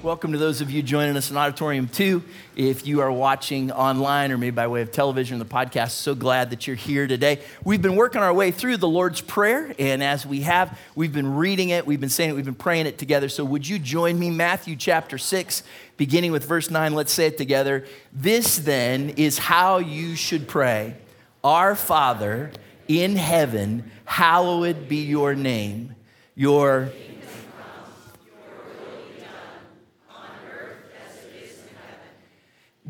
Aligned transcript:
Welcome 0.00 0.30
to 0.30 0.38
those 0.38 0.60
of 0.60 0.70
you 0.70 0.80
joining 0.80 1.16
us 1.16 1.32
in 1.32 1.36
Auditorium 1.36 1.88
2. 1.88 2.22
If 2.54 2.86
you 2.86 3.00
are 3.00 3.10
watching 3.10 3.72
online 3.72 4.30
or 4.30 4.38
maybe 4.38 4.54
by 4.54 4.68
way 4.68 4.80
of 4.80 4.92
television 4.92 5.34
or 5.34 5.44
the 5.44 5.50
podcast, 5.50 5.90
so 5.90 6.14
glad 6.14 6.50
that 6.50 6.68
you're 6.68 6.76
here 6.76 7.08
today. 7.08 7.40
We've 7.64 7.82
been 7.82 7.96
working 7.96 8.22
our 8.22 8.32
way 8.32 8.52
through 8.52 8.76
the 8.76 8.86
Lord's 8.86 9.20
Prayer, 9.20 9.74
and 9.76 10.00
as 10.00 10.24
we 10.24 10.42
have, 10.42 10.78
we've 10.94 11.12
been 11.12 11.34
reading 11.34 11.70
it, 11.70 11.84
we've 11.84 11.98
been 11.98 12.10
saying 12.10 12.30
it, 12.30 12.34
we've 12.34 12.44
been 12.44 12.54
praying 12.54 12.86
it 12.86 12.96
together. 12.96 13.28
So 13.28 13.44
would 13.44 13.66
you 13.66 13.80
join 13.80 14.20
me? 14.20 14.30
Matthew 14.30 14.76
chapter 14.76 15.18
6, 15.18 15.64
beginning 15.96 16.30
with 16.30 16.44
verse 16.44 16.70
9. 16.70 16.94
Let's 16.94 17.12
say 17.12 17.26
it 17.26 17.36
together. 17.36 17.84
This 18.12 18.56
then 18.56 19.10
is 19.16 19.38
how 19.38 19.78
you 19.78 20.14
should 20.14 20.46
pray 20.46 20.94
Our 21.42 21.74
Father 21.74 22.52
in 22.86 23.16
heaven, 23.16 23.90
hallowed 24.04 24.88
be 24.88 24.98
your 24.98 25.34
name. 25.34 25.96
Your 26.36 26.92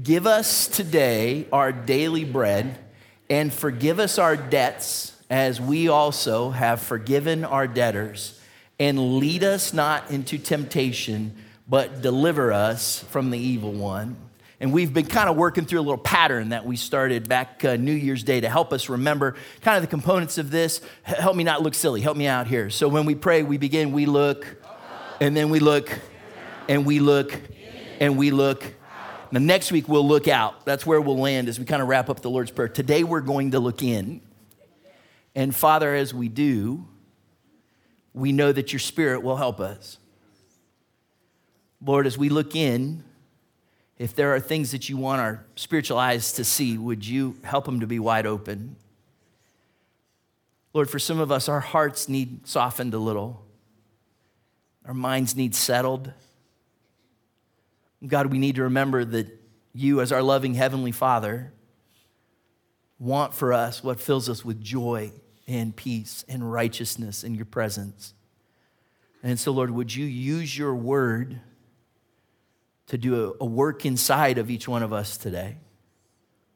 Give 0.00 0.28
us 0.28 0.68
today 0.68 1.48
our 1.52 1.72
daily 1.72 2.24
bread 2.24 2.78
and 3.28 3.52
forgive 3.52 3.98
us 3.98 4.16
our 4.16 4.36
debts 4.36 5.12
as 5.28 5.60
we 5.60 5.88
also 5.88 6.50
have 6.50 6.80
forgiven 6.80 7.44
our 7.44 7.66
debtors. 7.66 8.40
And 8.78 9.18
lead 9.18 9.42
us 9.42 9.72
not 9.72 10.12
into 10.12 10.38
temptation, 10.38 11.34
but 11.66 12.00
deliver 12.00 12.52
us 12.52 13.00
from 13.10 13.30
the 13.30 13.40
evil 13.40 13.72
one. 13.72 14.16
And 14.60 14.72
we've 14.72 14.94
been 14.94 15.06
kind 15.06 15.28
of 15.28 15.36
working 15.36 15.64
through 15.64 15.80
a 15.80 15.82
little 15.82 15.98
pattern 15.98 16.50
that 16.50 16.64
we 16.64 16.76
started 16.76 17.28
back 17.28 17.64
uh, 17.64 17.74
New 17.74 17.92
Year's 17.92 18.22
Day 18.22 18.40
to 18.40 18.48
help 18.48 18.72
us 18.72 18.88
remember 18.88 19.34
kind 19.62 19.78
of 19.78 19.82
the 19.82 19.88
components 19.88 20.38
of 20.38 20.52
this. 20.52 20.80
Help 21.02 21.34
me 21.34 21.42
not 21.42 21.62
look 21.62 21.74
silly. 21.74 22.02
Help 22.02 22.16
me 22.16 22.28
out 22.28 22.46
here. 22.46 22.70
So 22.70 22.86
when 22.86 23.04
we 23.04 23.16
pray, 23.16 23.42
we 23.42 23.58
begin, 23.58 23.90
we 23.90 24.06
look, 24.06 24.62
and 25.20 25.36
then 25.36 25.50
we 25.50 25.58
look, 25.58 25.90
and 26.68 26.86
we 26.86 27.00
look, 27.00 27.36
and 27.98 28.16
we 28.16 28.30
look, 28.30 28.64
now, 29.30 29.40
next 29.40 29.72
week 29.72 29.88
we'll 29.88 30.06
look 30.06 30.28
out. 30.28 30.64
That's 30.64 30.86
where 30.86 31.00
we'll 31.00 31.18
land 31.18 31.48
as 31.48 31.58
we 31.58 31.64
kind 31.64 31.82
of 31.82 31.88
wrap 31.88 32.08
up 32.08 32.20
the 32.20 32.30
Lord's 32.30 32.50
Prayer. 32.50 32.68
Today 32.68 33.04
we're 33.04 33.20
going 33.20 33.50
to 33.50 33.60
look 33.60 33.82
in. 33.82 34.20
And 35.34 35.54
Father, 35.54 35.94
as 35.94 36.14
we 36.14 36.28
do, 36.28 36.86
we 38.14 38.32
know 38.32 38.50
that 38.52 38.72
your 38.72 38.80
Spirit 38.80 39.22
will 39.22 39.36
help 39.36 39.60
us. 39.60 39.98
Lord, 41.84 42.06
as 42.06 42.18
we 42.18 42.28
look 42.28 42.56
in, 42.56 43.04
if 43.98 44.14
there 44.14 44.34
are 44.34 44.40
things 44.40 44.72
that 44.72 44.88
you 44.88 44.96
want 44.96 45.20
our 45.20 45.44
spiritual 45.56 45.98
eyes 45.98 46.32
to 46.32 46.44
see, 46.44 46.78
would 46.78 47.06
you 47.06 47.36
help 47.42 47.64
them 47.66 47.80
to 47.80 47.86
be 47.86 47.98
wide 47.98 48.26
open? 48.26 48.76
Lord, 50.72 50.88
for 50.88 50.98
some 50.98 51.18
of 51.18 51.32
us, 51.32 51.48
our 51.48 51.60
hearts 51.60 52.08
need 52.08 52.46
softened 52.46 52.94
a 52.94 52.98
little, 52.98 53.44
our 54.84 54.94
minds 54.94 55.36
need 55.36 55.54
settled. 55.54 56.12
God, 58.06 58.26
we 58.26 58.38
need 58.38 58.56
to 58.56 58.62
remember 58.62 59.04
that 59.04 59.26
you, 59.72 60.00
as 60.00 60.12
our 60.12 60.22
loving 60.22 60.54
Heavenly 60.54 60.92
Father, 60.92 61.52
want 62.98 63.34
for 63.34 63.52
us 63.52 63.82
what 63.82 64.00
fills 64.00 64.28
us 64.28 64.44
with 64.44 64.60
joy 64.60 65.12
and 65.46 65.74
peace 65.74 66.24
and 66.28 66.50
righteousness 66.50 67.24
in 67.24 67.34
your 67.34 67.44
presence. 67.44 68.14
And 69.22 69.38
so, 69.38 69.50
Lord, 69.50 69.70
would 69.70 69.94
you 69.94 70.04
use 70.04 70.56
your 70.56 70.74
word 70.74 71.40
to 72.86 72.98
do 72.98 73.36
a, 73.40 73.44
work 73.44 73.84
inside 73.84 74.38
of 74.38 74.50
each 74.50 74.68
one 74.68 74.82
of 74.82 74.92
us 74.92 75.16
today? 75.16 75.56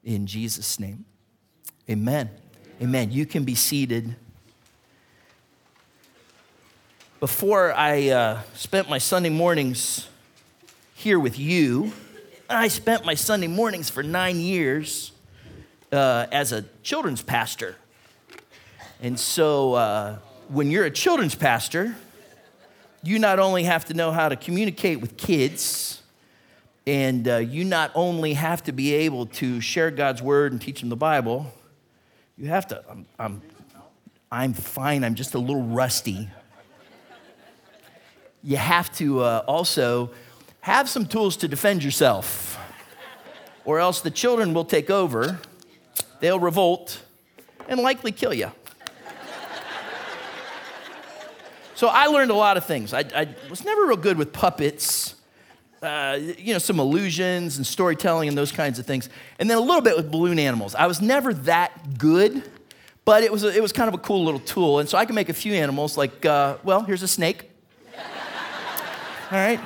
In 0.04 0.26
Jesus' 0.26 0.78
name. 0.78 1.04
Amen. 1.90 2.30
Amen. 2.80 3.10
You 3.10 3.26
can 3.26 3.44
be 3.44 3.54
seated. 3.54 4.14
Before 7.18 7.72
I 7.72 8.08
uh, 8.08 8.40
spent 8.54 8.88
my 8.88 8.98
Sunday 8.98 9.30
mornings 9.30 10.08
here 11.02 11.18
with 11.18 11.36
you. 11.36 11.92
I 12.48 12.68
spent 12.68 13.04
my 13.04 13.14
Sunday 13.14 13.48
mornings 13.48 13.90
for 13.90 14.04
nine 14.04 14.38
years 14.38 15.10
uh, 15.90 16.26
as 16.30 16.52
a 16.52 16.64
children's 16.84 17.20
pastor. 17.20 17.74
And 19.00 19.18
so, 19.18 19.74
uh, 19.74 20.18
when 20.46 20.70
you're 20.70 20.84
a 20.84 20.92
children's 20.92 21.34
pastor, 21.34 21.96
you 23.02 23.18
not 23.18 23.40
only 23.40 23.64
have 23.64 23.86
to 23.86 23.94
know 23.94 24.12
how 24.12 24.28
to 24.28 24.36
communicate 24.36 25.00
with 25.00 25.16
kids, 25.16 26.00
and 26.86 27.26
uh, 27.26 27.38
you 27.38 27.64
not 27.64 27.90
only 27.96 28.34
have 28.34 28.62
to 28.62 28.70
be 28.70 28.94
able 28.94 29.26
to 29.26 29.60
share 29.60 29.90
God's 29.90 30.22
word 30.22 30.52
and 30.52 30.62
teach 30.62 30.78
them 30.78 30.88
the 30.88 30.94
Bible, 30.94 31.52
you 32.38 32.46
have 32.46 32.68
to. 32.68 32.80
I'm, 32.88 33.06
I'm, 33.18 33.42
I'm 34.30 34.52
fine, 34.52 35.02
I'm 35.02 35.16
just 35.16 35.34
a 35.34 35.40
little 35.40 35.64
rusty. 35.64 36.30
You 38.44 38.56
have 38.56 38.94
to 38.98 39.18
uh, 39.18 39.44
also 39.48 40.12
have 40.62 40.88
some 40.88 41.06
tools 41.06 41.36
to 41.36 41.48
defend 41.48 41.82
yourself, 41.82 42.56
or 43.64 43.80
else 43.80 44.00
the 44.00 44.10
children 44.10 44.54
will 44.54 44.64
take 44.64 44.90
over, 44.90 45.40
they'll 46.20 46.38
revolt, 46.38 47.02
and 47.68 47.80
likely 47.80 48.12
kill 48.12 48.32
you. 48.32 48.50
so 51.74 51.88
I 51.88 52.06
learned 52.06 52.30
a 52.30 52.34
lot 52.34 52.56
of 52.56 52.64
things. 52.64 52.94
I, 52.94 53.00
I, 53.14 53.28
was 53.50 53.64
never 53.64 53.86
real 53.86 53.96
good 53.96 54.16
with 54.16 54.32
puppets. 54.32 55.16
Uh, 55.82 56.16
you 56.38 56.52
know, 56.52 56.60
some 56.60 56.78
illusions 56.78 57.56
and 57.56 57.66
storytelling 57.66 58.28
and 58.28 58.38
those 58.38 58.52
kinds 58.52 58.78
of 58.78 58.86
things. 58.86 59.08
And 59.40 59.50
then 59.50 59.58
a 59.58 59.60
little 59.60 59.80
bit 59.80 59.96
with 59.96 60.12
balloon 60.12 60.38
animals. 60.38 60.76
I 60.76 60.86
was 60.86 61.02
never 61.02 61.34
that 61.34 61.98
good, 61.98 62.48
but 63.04 63.24
it 63.24 63.32
was, 63.32 63.42
a, 63.42 63.48
it 63.48 63.60
was 63.60 63.72
kind 63.72 63.88
of 63.88 63.94
a 63.94 63.98
cool 63.98 64.24
little 64.24 64.38
tool. 64.38 64.78
And 64.78 64.88
so 64.88 64.96
I 64.96 65.06
can 65.06 65.16
make 65.16 65.28
a 65.28 65.34
few 65.34 65.54
animals 65.54 65.96
like, 65.96 66.24
uh, 66.24 66.58
well, 66.62 66.84
here's 66.84 67.02
a 67.02 67.08
snake. 67.08 67.50
All 69.32 69.38
right. 69.38 69.58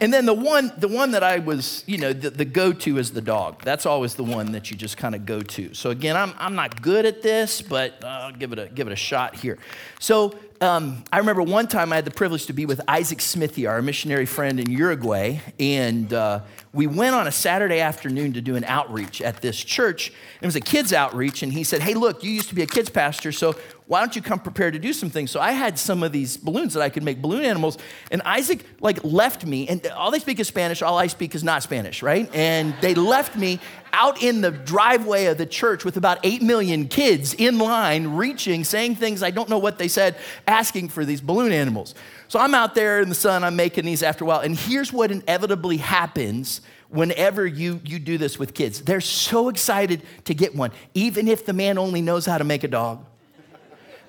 And 0.00 0.12
then 0.12 0.26
the 0.26 0.34
one, 0.34 0.72
the 0.78 0.88
one 0.88 1.12
that 1.12 1.22
I 1.22 1.38
was, 1.38 1.84
you 1.86 1.98
know, 1.98 2.12
the, 2.12 2.30
the 2.30 2.44
go 2.44 2.72
to 2.72 2.98
is 2.98 3.12
the 3.12 3.20
dog. 3.20 3.62
That's 3.62 3.86
always 3.86 4.14
the 4.14 4.24
one 4.24 4.52
that 4.52 4.70
you 4.70 4.76
just 4.76 4.96
kind 4.96 5.14
of 5.14 5.26
go 5.26 5.40
to. 5.40 5.74
So 5.74 5.90
again, 5.90 6.16
I'm, 6.16 6.34
I'm 6.38 6.54
not 6.54 6.82
good 6.82 7.06
at 7.06 7.22
this, 7.22 7.62
but 7.62 8.02
uh, 8.04 8.06
I'll 8.06 8.32
give 8.32 8.52
it 8.52 8.58
a, 8.58 8.68
give 8.68 8.86
it 8.86 8.92
a 8.92 8.96
shot 8.96 9.36
here. 9.36 9.58
So 9.98 10.34
um, 10.62 11.02
I 11.10 11.18
remember 11.18 11.42
one 11.42 11.68
time 11.68 11.90
I 11.90 11.96
had 11.96 12.04
the 12.04 12.10
privilege 12.10 12.44
to 12.46 12.52
be 12.52 12.66
with 12.66 12.82
Isaac 12.86 13.22
Smithy, 13.22 13.66
our 13.66 13.80
missionary 13.80 14.26
friend 14.26 14.60
in 14.60 14.70
Uruguay, 14.70 15.40
and 15.58 16.12
uh, 16.12 16.40
we 16.74 16.86
went 16.86 17.14
on 17.14 17.26
a 17.26 17.32
Saturday 17.32 17.80
afternoon 17.80 18.34
to 18.34 18.42
do 18.42 18.56
an 18.56 18.64
outreach 18.64 19.22
at 19.22 19.40
this 19.40 19.56
church. 19.56 20.12
It 20.42 20.44
was 20.44 20.56
a 20.56 20.60
kids' 20.60 20.92
outreach, 20.92 21.42
and 21.42 21.50
he 21.50 21.64
said, 21.64 21.80
Hey, 21.80 21.94
look, 21.94 22.22
you 22.22 22.30
used 22.30 22.50
to 22.50 22.54
be 22.54 22.60
a 22.60 22.66
kids' 22.66 22.90
pastor, 22.90 23.32
so 23.32 23.56
why 23.90 23.98
don't 23.98 24.14
you 24.14 24.22
come 24.22 24.38
prepared 24.38 24.74
to 24.74 24.78
do 24.78 24.92
some 24.92 25.10
things? 25.10 25.32
So 25.32 25.40
I 25.40 25.50
had 25.50 25.76
some 25.76 26.04
of 26.04 26.12
these 26.12 26.36
balloons 26.36 26.74
that 26.74 26.80
I 26.80 26.90
could 26.90 27.02
make 27.02 27.20
balloon 27.20 27.44
animals, 27.44 27.76
and 28.12 28.22
Isaac 28.22 28.64
like 28.78 29.02
left 29.02 29.44
me, 29.44 29.66
and 29.66 29.84
all 29.88 30.12
they 30.12 30.20
speak 30.20 30.38
is 30.38 30.46
Spanish, 30.46 30.80
all 30.80 30.96
I 30.96 31.08
speak 31.08 31.34
is 31.34 31.42
not 31.42 31.64
Spanish, 31.64 32.00
right? 32.00 32.32
And 32.32 32.72
they 32.82 32.94
left 32.94 33.34
me 33.34 33.58
out 33.92 34.22
in 34.22 34.42
the 34.42 34.52
driveway 34.52 35.24
of 35.24 35.38
the 35.38 35.44
church 35.44 35.84
with 35.84 35.96
about 35.96 36.20
8 36.22 36.40
million 36.40 36.86
kids 36.86 37.34
in 37.34 37.58
line, 37.58 38.06
reaching, 38.06 38.62
saying 38.62 38.94
things 38.94 39.24
I 39.24 39.32
don't 39.32 39.48
know 39.48 39.58
what 39.58 39.78
they 39.78 39.88
said, 39.88 40.14
asking 40.46 40.90
for 40.90 41.04
these 41.04 41.20
balloon 41.20 41.50
animals. 41.50 41.96
So 42.28 42.38
I'm 42.38 42.54
out 42.54 42.76
there 42.76 43.00
in 43.00 43.08
the 43.08 43.16
sun, 43.16 43.42
I'm 43.42 43.56
making 43.56 43.86
these 43.86 44.04
after 44.04 44.22
a 44.22 44.28
while, 44.28 44.38
and 44.38 44.56
here's 44.56 44.92
what 44.92 45.10
inevitably 45.10 45.78
happens 45.78 46.60
whenever 46.90 47.44
you, 47.44 47.80
you 47.84 47.98
do 47.98 48.18
this 48.18 48.38
with 48.38 48.54
kids. 48.54 48.82
They're 48.82 49.00
so 49.00 49.48
excited 49.48 50.02
to 50.26 50.34
get 50.34 50.54
one, 50.54 50.70
even 50.94 51.26
if 51.26 51.44
the 51.44 51.52
man 51.52 51.76
only 51.76 52.02
knows 52.02 52.24
how 52.24 52.38
to 52.38 52.44
make 52.44 52.62
a 52.62 52.68
dog. 52.68 53.04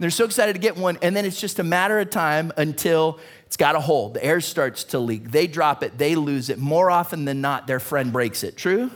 They're 0.01 0.09
so 0.09 0.25
excited 0.25 0.53
to 0.53 0.59
get 0.59 0.77
one, 0.77 0.97
and 1.03 1.15
then 1.15 1.25
it's 1.25 1.39
just 1.39 1.59
a 1.59 1.63
matter 1.63 1.99
of 1.99 2.09
time 2.09 2.51
until 2.57 3.19
it's 3.45 3.55
got 3.55 3.75
a 3.75 3.79
hole. 3.79 4.09
The 4.09 4.25
air 4.25 4.41
starts 4.41 4.83
to 4.85 4.99
leak. 4.99 5.29
They 5.29 5.45
drop 5.45 5.83
it, 5.83 5.99
they 5.99 6.15
lose 6.15 6.49
it. 6.49 6.57
More 6.57 6.89
often 6.89 7.25
than 7.25 7.39
not, 7.39 7.67
their 7.67 7.79
friend 7.79 8.11
breaks 8.11 8.43
it. 8.43 8.57
True? 8.57 8.89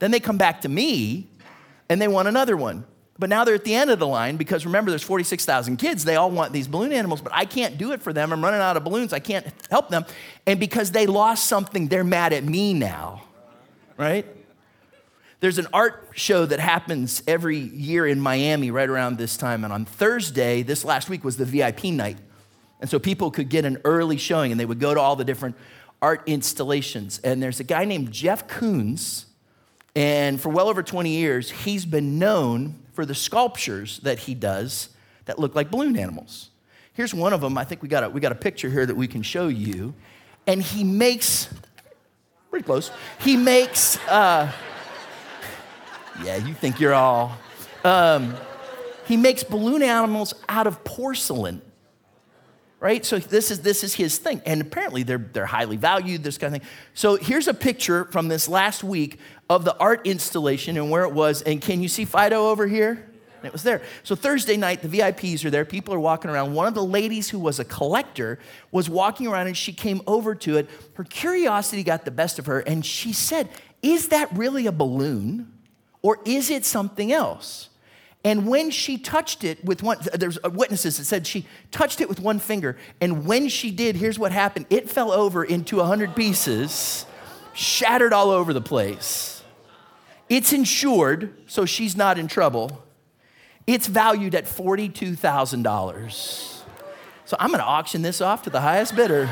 Then 0.00 0.10
they 0.10 0.20
come 0.20 0.36
back 0.36 0.60
to 0.60 0.68
me 0.68 1.28
and 1.88 1.98
they 1.98 2.08
want 2.08 2.28
another 2.28 2.58
one. 2.58 2.84
But 3.18 3.30
now 3.30 3.44
they're 3.44 3.54
at 3.54 3.64
the 3.64 3.74
end 3.74 3.88
of 3.88 3.98
the 3.98 4.06
line 4.06 4.36
because 4.36 4.66
remember, 4.66 4.90
there's 4.90 5.02
46,000 5.02 5.78
kids. 5.78 6.04
They 6.04 6.16
all 6.16 6.30
want 6.30 6.52
these 6.52 6.68
balloon 6.68 6.92
animals, 6.92 7.22
but 7.22 7.32
I 7.34 7.46
can't 7.46 7.78
do 7.78 7.92
it 7.92 8.02
for 8.02 8.12
them. 8.12 8.30
I'm 8.30 8.44
running 8.44 8.60
out 8.60 8.76
of 8.76 8.84
balloons. 8.84 9.14
I 9.14 9.20
can't 9.20 9.46
help 9.70 9.88
them. 9.88 10.04
And 10.46 10.60
because 10.60 10.90
they 10.90 11.06
lost 11.06 11.46
something, 11.46 11.88
they're 11.88 12.04
mad 12.04 12.34
at 12.34 12.44
me 12.44 12.74
now, 12.74 13.22
right? 13.96 14.26
There's 15.40 15.58
an 15.58 15.68
art 15.72 16.10
show 16.14 16.46
that 16.46 16.58
happens 16.58 17.22
every 17.28 17.58
year 17.58 18.06
in 18.06 18.20
Miami 18.20 18.72
right 18.72 18.88
around 18.88 19.18
this 19.18 19.36
time. 19.36 19.62
And 19.62 19.72
on 19.72 19.84
Thursday, 19.84 20.62
this 20.62 20.84
last 20.84 21.08
week 21.08 21.22
was 21.22 21.36
the 21.36 21.44
VIP 21.44 21.84
night. 21.84 22.18
And 22.80 22.90
so 22.90 22.98
people 22.98 23.30
could 23.30 23.48
get 23.48 23.64
an 23.64 23.78
early 23.84 24.16
showing 24.16 24.50
and 24.50 24.60
they 24.60 24.66
would 24.66 24.80
go 24.80 24.94
to 24.94 25.00
all 25.00 25.14
the 25.14 25.24
different 25.24 25.56
art 26.02 26.22
installations. 26.26 27.18
And 27.20 27.40
there's 27.40 27.60
a 27.60 27.64
guy 27.64 27.84
named 27.84 28.10
Jeff 28.10 28.48
Koons. 28.48 29.26
And 29.94 30.40
for 30.40 30.48
well 30.48 30.68
over 30.68 30.82
20 30.82 31.10
years, 31.10 31.50
he's 31.50 31.86
been 31.86 32.18
known 32.18 32.80
for 32.92 33.06
the 33.06 33.14
sculptures 33.14 34.00
that 34.00 34.20
he 34.20 34.34
does 34.34 34.88
that 35.26 35.38
look 35.38 35.54
like 35.54 35.70
balloon 35.70 35.96
animals. 35.96 36.50
Here's 36.94 37.14
one 37.14 37.32
of 37.32 37.40
them. 37.40 37.56
I 37.56 37.62
think 37.62 37.80
we 37.80 37.88
got 37.88 38.02
a, 38.02 38.10
we 38.10 38.20
got 38.20 38.32
a 38.32 38.36
picture 38.36 38.68
here 38.68 38.84
that 38.84 38.96
we 38.96 39.06
can 39.06 39.22
show 39.22 39.46
you. 39.46 39.94
And 40.48 40.60
he 40.60 40.82
makes 40.82 41.48
pretty 42.50 42.64
close. 42.64 42.90
He 43.20 43.36
makes, 43.36 43.98
uh, 44.08 44.50
yeah, 46.24 46.36
you 46.36 46.54
think 46.54 46.80
you're 46.80 46.94
all. 46.94 47.36
Um, 47.84 48.34
he 49.06 49.16
makes 49.16 49.42
balloon 49.42 49.82
animals 49.82 50.34
out 50.48 50.66
of 50.66 50.84
porcelain 50.84 51.62
right? 52.80 53.04
So 53.04 53.18
this 53.18 53.50
is 53.50 53.60
this 53.60 53.82
is 53.82 53.94
his 53.94 54.18
thing, 54.18 54.40
and 54.46 54.60
apparently 54.60 55.02
they're 55.02 55.18
they're 55.18 55.46
highly 55.46 55.76
valued. 55.76 56.22
This 56.22 56.38
kind 56.38 56.54
of 56.54 56.60
thing. 56.60 56.70
So 56.94 57.16
here's 57.16 57.48
a 57.48 57.54
picture 57.54 58.04
from 58.06 58.28
this 58.28 58.48
last 58.48 58.84
week 58.84 59.18
of 59.50 59.64
the 59.64 59.76
art 59.78 60.06
installation 60.06 60.76
and 60.76 60.90
where 60.90 61.04
it 61.04 61.12
was. 61.12 61.42
And 61.42 61.60
can 61.60 61.82
you 61.82 61.88
see 61.88 62.04
Fido 62.04 62.48
over 62.48 62.66
here? 62.66 63.04
And 63.38 63.46
it 63.46 63.52
was 63.52 63.62
there. 63.62 63.82
So 64.02 64.16
Thursday 64.16 64.56
night, 64.56 64.82
the 64.82 64.88
VIPs 64.88 65.44
are 65.44 65.50
there. 65.50 65.64
People 65.64 65.94
are 65.94 66.00
walking 66.00 66.28
around. 66.28 66.54
One 66.54 66.66
of 66.66 66.74
the 66.74 66.84
ladies 66.84 67.30
who 67.30 67.38
was 67.38 67.60
a 67.60 67.64
collector 67.64 68.40
was 68.72 68.90
walking 68.90 69.28
around, 69.28 69.46
and 69.46 69.56
she 69.56 69.72
came 69.72 70.02
over 70.08 70.34
to 70.34 70.56
it. 70.56 70.68
Her 70.94 71.04
curiosity 71.04 71.84
got 71.84 72.04
the 72.04 72.10
best 72.10 72.40
of 72.40 72.46
her, 72.46 72.60
and 72.60 72.84
she 72.84 73.12
said, 73.12 73.48
"Is 73.80 74.08
that 74.08 74.28
really 74.36 74.66
a 74.66 74.72
balloon, 74.72 75.52
or 76.02 76.18
is 76.24 76.50
it 76.50 76.64
something 76.64 77.12
else?" 77.12 77.68
And 78.24 78.46
when 78.46 78.70
she 78.70 78.98
touched 78.98 79.44
it 79.44 79.64
with 79.64 79.82
one, 79.82 79.98
there's 80.12 80.38
uh, 80.44 80.50
witnesses 80.50 80.98
that 80.98 81.04
said 81.04 81.26
she 81.26 81.46
touched 81.70 82.00
it 82.00 82.08
with 82.08 82.20
one 82.20 82.40
finger. 82.40 82.76
And 83.00 83.26
when 83.26 83.48
she 83.48 83.70
did, 83.70 83.96
here's 83.96 84.18
what 84.18 84.32
happened 84.32 84.66
it 84.70 84.90
fell 84.90 85.12
over 85.12 85.44
into 85.44 85.76
a 85.76 85.80
100 85.80 86.16
pieces, 86.16 87.06
shattered 87.54 88.12
all 88.12 88.30
over 88.30 88.52
the 88.52 88.60
place. 88.60 89.42
It's 90.28 90.52
insured, 90.52 91.32
so 91.46 91.64
she's 91.64 91.96
not 91.96 92.18
in 92.18 92.28
trouble. 92.28 92.84
It's 93.66 93.86
valued 93.86 94.34
at 94.34 94.44
$42,000. 94.44 96.62
So 97.24 97.36
I'm 97.38 97.50
gonna 97.50 97.62
auction 97.62 98.02
this 98.02 98.20
off 98.20 98.42
to 98.42 98.50
the 98.50 98.60
highest 98.60 98.94
bidder. 98.96 99.26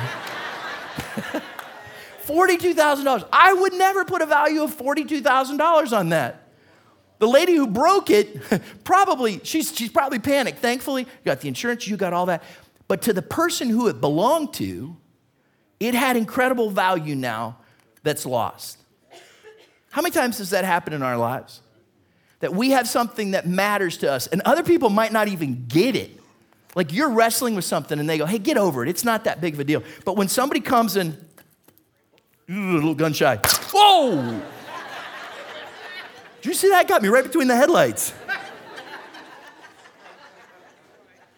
$42,000. 2.26 3.28
I 3.32 3.52
would 3.52 3.74
never 3.74 4.04
put 4.04 4.22
a 4.22 4.26
value 4.26 4.62
of 4.62 4.76
$42,000 4.76 5.96
on 5.96 6.08
that. 6.10 6.45
The 7.18 7.28
lady 7.28 7.54
who 7.54 7.66
broke 7.66 8.10
it, 8.10 8.40
probably, 8.84 9.40
she's, 9.42 9.74
she's 9.74 9.90
probably 9.90 10.18
panicked. 10.18 10.58
Thankfully, 10.58 11.02
you 11.02 11.24
got 11.24 11.40
the 11.40 11.48
insurance, 11.48 11.86
you 11.86 11.96
got 11.96 12.12
all 12.12 12.26
that. 12.26 12.42
But 12.88 13.02
to 13.02 13.12
the 13.12 13.22
person 13.22 13.68
who 13.68 13.88
it 13.88 14.00
belonged 14.00 14.54
to, 14.54 14.96
it 15.80 15.94
had 15.94 16.16
incredible 16.16 16.70
value 16.70 17.14
now 17.14 17.58
that's 18.02 18.24
lost. 18.24 18.78
How 19.90 20.02
many 20.02 20.12
times 20.12 20.38
does 20.38 20.50
that 20.50 20.64
happen 20.64 20.92
in 20.92 21.02
our 21.02 21.16
lives? 21.16 21.62
That 22.40 22.54
we 22.54 22.70
have 22.70 22.86
something 22.86 23.30
that 23.30 23.46
matters 23.46 23.96
to 23.98 24.12
us, 24.12 24.26
and 24.26 24.42
other 24.42 24.62
people 24.62 24.90
might 24.90 25.12
not 25.12 25.28
even 25.28 25.66
get 25.68 25.96
it. 25.96 26.10
Like 26.74 26.92
you're 26.92 27.08
wrestling 27.08 27.54
with 27.54 27.64
something, 27.64 27.98
and 27.98 28.08
they 28.08 28.18
go, 28.18 28.26
hey, 28.26 28.38
get 28.38 28.58
over 28.58 28.82
it. 28.82 28.90
It's 28.90 29.04
not 29.04 29.24
that 29.24 29.40
big 29.40 29.54
of 29.54 29.60
a 29.60 29.64
deal. 29.64 29.82
But 30.04 30.16
when 30.16 30.28
somebody 30.28 30.60
comes 30.60 30.96
and, 30.96 31.16
a 32.48 32.52
little 32.52 32.94
gun 32.94 33.14
shy, 33.14 33.40
whoa! 33.72 34.42
You 36.46 36.54
see 36.54 36.68
that? 36.68 36.86
Got 36.86 37.02
me 37.02 37.08
right 37.08 37.24
between 37.24 37.48
the 37.48 37.56
headlights. 37.56 38.14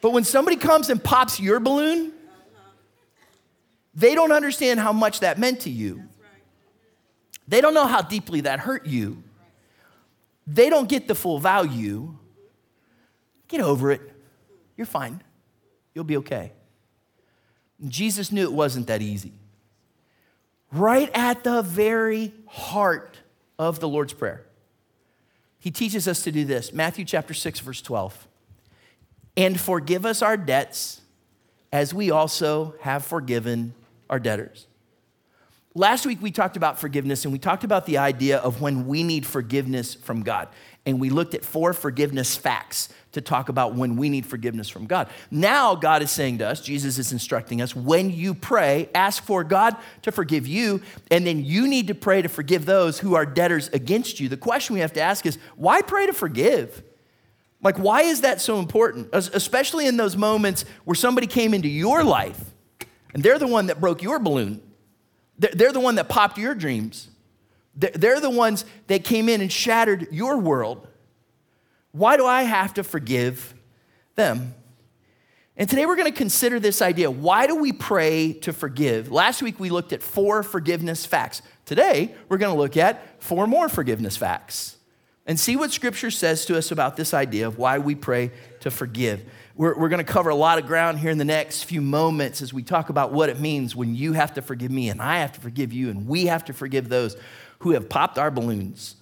But 0.03 0.13
when 0.13 0.23
somebody 0.23 0.57
comes 0.57 0.91
and 0.91 1.03
pops 1.03 1.41
your 1.41 1.61
balloon, 1.61 2.13
they 3.95 4.15
don't 4.15 4.33
understand 4.33 4.79
how 4.79 4.93
much 4.93 5.21
that 5.21 5.39
meant 5.39 5.61
to 5.61 5.71
you. 5.71 6.05
They 7.49 7.63
don't 7.63 7.73
know 7.73 7.87
how 7.87 8.03
deeply 8.03 8.43
that 8.43 8.61
hurt 8.61 8.87
you. 8.87 9.23
They 10.47 10.69
don't 10.69 10.89
get 10.89 11.09
the 11.09 11.15
full 11.15 11.39
value. 11.39 12.15
Get 13.49 13.63
over 13.63 13.91
it. 13.91 14.03
You're 14.77 14.87
fine. 14.87 15.23
You'll 15.95 16.05
be 16.05 16.19
okay. 16.19 16.53
Jesus 17.87 18.31
knew 18.31 18.45
it 18.45 18.53
wasn't 18.53 18.89
that 18.89 19.01
easy. 19.01 19.33
Right 20.71 21.11
at 21.15 21.45
the 21.45 21.63
very 21.63 22.35
heart 22.47 23.19
of 23.59 23.81
the 23.81 23.89
Lord's 23.89 24.13
Prayer 24.13 24.45
he 25.59 25.71
teaches 25.71 26.07
us 26.07 26.23
to 26.23 26.33
do 26.33 26.45
this 26.45 26.73
Matthew 26.73 27.05
chapter 27.05 27.35
6, 27.35 27.61
verse 27.61 27.83
12. 27.83 28.27
And 29.37 29.61
forgive 29.61 30.05
us 30.05 30.23
our 30.23 30.37
debts 30.37 31.01
as 31.73 31.93
we 31.93 32.11
also 32.11 32.75
have 32.81 33.05
forgiven 33.05 33.75
our 34.11 34.19
debtors. 34.19 34.67
Last 35.75 36.07
week 36.07 36.21
we 36.21 36.31
talked 36.31 36.57
about 36.57 36.81
forgiveness 36.81 37.25
and 37.25 37.33
we 37.33 37.39
talked 37.39 37.63
about 37.63 37.87
the 37.87 37.99
idea 37.99 38.39
of 38.39 38.61
when 38.61 38.87
we 38.87 39.03
need 39.03 39.27
forgiveness 39.27 39.95
from 39.95 40.23
God. 40.23 40.49
And 40.87 40.99
we 40.99 41.11
looked 41.11 41.35
at 41.35 41.45
four 41.45 41.73
forgiveness 41.73 42.37
facts 42.37 42.89
to 43.13 43.21
talk 43.21 43.49
about 43.49 43.75
when 43.75 43.97
we 43.97 44.09
need 44.09 44.27
forgiveness 44.27 44.69
from 44.69 44.87
God. 44.87 45.09
Now, 45.31 45.75
God 45.75 46.03
is 46.03 46.11
saying 46.11 46.39
to 46.39 46.47
us, 46.47 46.61
Jesus 46.61 46.99
is 46.99 47.11
instructing 47.11 47.63
us, 47.63 47.75
when 47.75 48.11
you 48.11 48.35
pray, 48.35 48.91
ask 48.95 49.23
for 49.25 49.45
God 49.45 49.77
to 50.03 50.13
forgive 50.13 50.47
you, 50.47 50.83
and 51.11 51.27
then 51.27 51.45
you 51.45 51.67
need 51.67 51.87
to 51.87 51.95
pray 51.95 52.21
to 52.21 52.29
forgive 52.29 52.67
those 52.67 52.99
who 52.99 53.15
are 53.15 53.25
debtors 53.25 53.69
against 53.69 54.21
you. 54.21 54.29
The 54.29 54.37
question 54.37 54.75
we 54.75 54.81
have 54.81 54.93
to 54.95 55.01
ask 55.01 55.25
is, 55.25 55.39
why 55.57 55.81
pray 55.81 56.07
to 56.07 56.13
forgive? 56.13 56.83
Like, 57.63 57.79
why 57.79 58.03
is 58.03 58.21
that 58.21 58.41
so 58.41 58.59
important? 58.59 59.09
Especially 59.13 59.87
in 59.87 59.97
those 59.97 60.17
moments 60.17 60.65
where 60.85 60.95
somebody 60.95 61.27
came 61.27 61.55
into 61.55 61.69
your 61.69 62.05
life 62.05 62.41
and 63.15 63.23
they're 63.23 63.39
the 63.39 63.47
one 63.47 63.67
that 63.69 63.81
broke 63.81 64.03
your 64.03 64.19
balloon, 64.19 64.63
they're 65.39 65.73
the 65.73 65.81
one 65.81 65.95
that 65.95 66.09
popped 66.09 66.37
your 66.37 66.55
dreams. 66.55 67.09
They're 67.75 68.19
the 68.19 68.29
ones 68.29 68.65
that 68.89 69.05
came 69.05 69.29
in 69.29 69.41
and 69.41 69.53
shattered 69.53 70.09
your 70.11 70.39
world. 70.39 70.88
Why 71.93 72.17
do 72.17 72.26
I 72.26 72.43
have 72.43 72.75
to 72.75 72.85
forgive 72.85 73.55
them? 74.14 74.55
And 75.56 75.69
today 75.69 75.87
we're 75.87 75.96
going 75.96 76.11
to 76.11 76.17
consider 76.17 76.61
this 76.61 76.81
idea. 76.81 77.11
Why 77.11 77.46
do 77.49 77.56
we 77.56 77.73
pray 77.73 78.35
to 78.35 78.52
forgive? 78.52 79.11
Last 79.11 79.43
week 79.43 79.58
we 79.58 79.70
looked 79.70 79.93
at 79.93 80.02
four 80.02 80.43
forgiveness 80.44 81.05
facts. 81.05 81.43
Today 81.64 82.14
we're 82.29 82.38
going 82.38 82.55
to 82.55 82.58
look 82.58 82.76
at 82.76 83.20
four 83.23 83.46
more 83.46 83.69
forgiveness 83.69 84.17
facts 84.17 84.76
and 85.26 85.38
see 85.38 85.56
what 85.56 85.73
Scripture 85.73 86.11
says 86.11 86.46
to 86.46 86.56
us 86.56 86.70
about 86.70 86.96
this 86.96 87.12
idea 87.12 87.46
of 87.46 87.58
why 87.58 87.79
we 87.79 87.94
pray 87.94 88.31
to 88.61 88.70
forgive. 88.70 89.25
We're, 89.56 89.76
we're 89.76 89.88
going 89.88 90.05
to 90.05 90.11
cover 90.11 90.31
a 90.31 90.37
lot 90.37 90.58
of 90.58 90.67
ground 90.67 91.00
here 91.00 91.11
in 91.11 91.19
the 91.19 91.25
next 91.25 91.64
few 91.64 91.81
moments 91.81 92.40
as 92.40 92.52
we 92.52 92.62
talk 92.62 92.88
about 92.88 93.12
what 93.12 93.29
it 93.29 93.40
means 93.40 93.75
when 93.75 93.96
you 93.96 94.12
have 94.12 94.35
to 94.35 94.43
forgive 94.43 94.70
me 94.70 94.88
and 94.88 95.02
I 95.02 95.19
have 95.19 95.32
to 95.32 95.40
forgive 95.40 95.73
you 95.73 95.90
and 95.90 96.06
we 96.06 96.26
have 96.26 96.44
to 96.44 96.52
forgive 96.52 96.88
those 96.88 97.17
who 97.58 97.73
have 97.73 97.88
popped 97.88 98.17
our 98.17 98.31
balloons. 98.31 98.94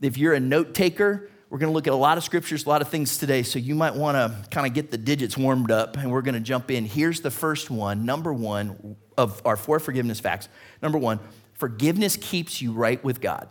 If 0.00 0.16
you're 0.16 0.34
a 0.34 0.40
note 0.40 0.72
taker, 0.72 1.28
we're 1.48 1.58
going 1.58 1.70
to 1.70 1.74
look 1.74 1.86
at 1.86 1.92
a 1.92 1.96
lot 1.96 2.18
of 2.18 2.24
scriptures, 2.24 2.66
a 2.66 2.68
lot 2.68 2.82
of 2.82 2.88
things 2.88 3.18
today, 3.18 3.42
so 3.42 3.58
you 3.58 3.74
might 3.74 3.94
want 3.94 4.16
to 4.16 4.48
kind 4.50 4.66
of 4.66 4.74
get 4.74 4.90
the 4.90 4.98
digits 4.98 5.36
warmed 5.36 5.70
up, 5.70 5.96
and 5.96 6.10
we're 6.10 6.22
going 6.22 6.34
to 6.34 6.40
jump 6.40 6.70
in. 6.70 6.84
Here's 6.84 7.20
the 7.20 7.30
first 7.30 7.70
one, 7.70 8.04
number 8.04 8.32
one 8.32 8.96
of 9.16 9.40
our 9.44 9.56
four 9.56 9.78
forgiveness 9.78 10.18
facts. 10.18 10.48
Number 10.82 10.98
one, 10.98 11.20
forgiveness 11.54 12.16
keeps 12.16 12.60
you 12.60 12.72
right 12.72 13.02
with 13.04 13.20
God. 13.20 13.48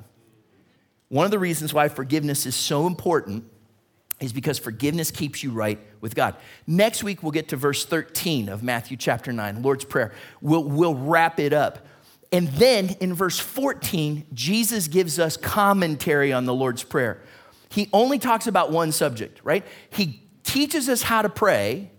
One 1.07 1.23
of 1.23 1.31
the 1.31 1.39
reasons 1.39 1.73
why 1.73 1.87
forgiveness 1.87 2.45
is 2.45 2.55
so 2.55 2.85
important 2.85 3.45
is 4.19 4.33
because 4.33 4.59
forgiveness 4.59 5.11
keeps 5.11 5.43
you 5.43 5.51
right 5.51 5.79
with 6.01 6.15
God. 6.15 6.35
Next 6.67 7.03
week, 7.03 7.23
we'll 7.23 7.31
get 7.31 7.49
to 7.49 7.55
verse 7.55 7.85
13 7.85 8.49
of 8.49 8.61
Matthew 8.61 8.97
chapter 8.97 9.31
9, 9.31 9.61
Lord's 9.61 9.85
Prayer. 9.85 10.13
We'll, 10.41 10.63
we'll 10.63 10.95
wrap 10.95 11.39
it 11.39 11.53
up. 11.53 11.85
And 12.31 12.47
then 12.49 12.89
in 12.99 13.13
verse 13.13 13.39
14, 13.39 14.25
Jesus 14.33 14.87
gives 14.87 15.19
us 15.19 15.37
commentary 15.37 16.33
on 16.33 16.45
the 16.45 16.53
Lord's 16.53 16.83
Prayer 16.83 17.21
he 17.75 17.89
only 17.91 18.19
talks 18.19 18.47
about 18.47 18.71
one 18.71 18.93
subject, 18.93 19.41
right? 19.43 19.65
He 19.89 20.21
teaches 20.43 20.87
us 20.87 21.01
how 21.01 21.21
to 21.21 21.27
pray. 21.27 21.91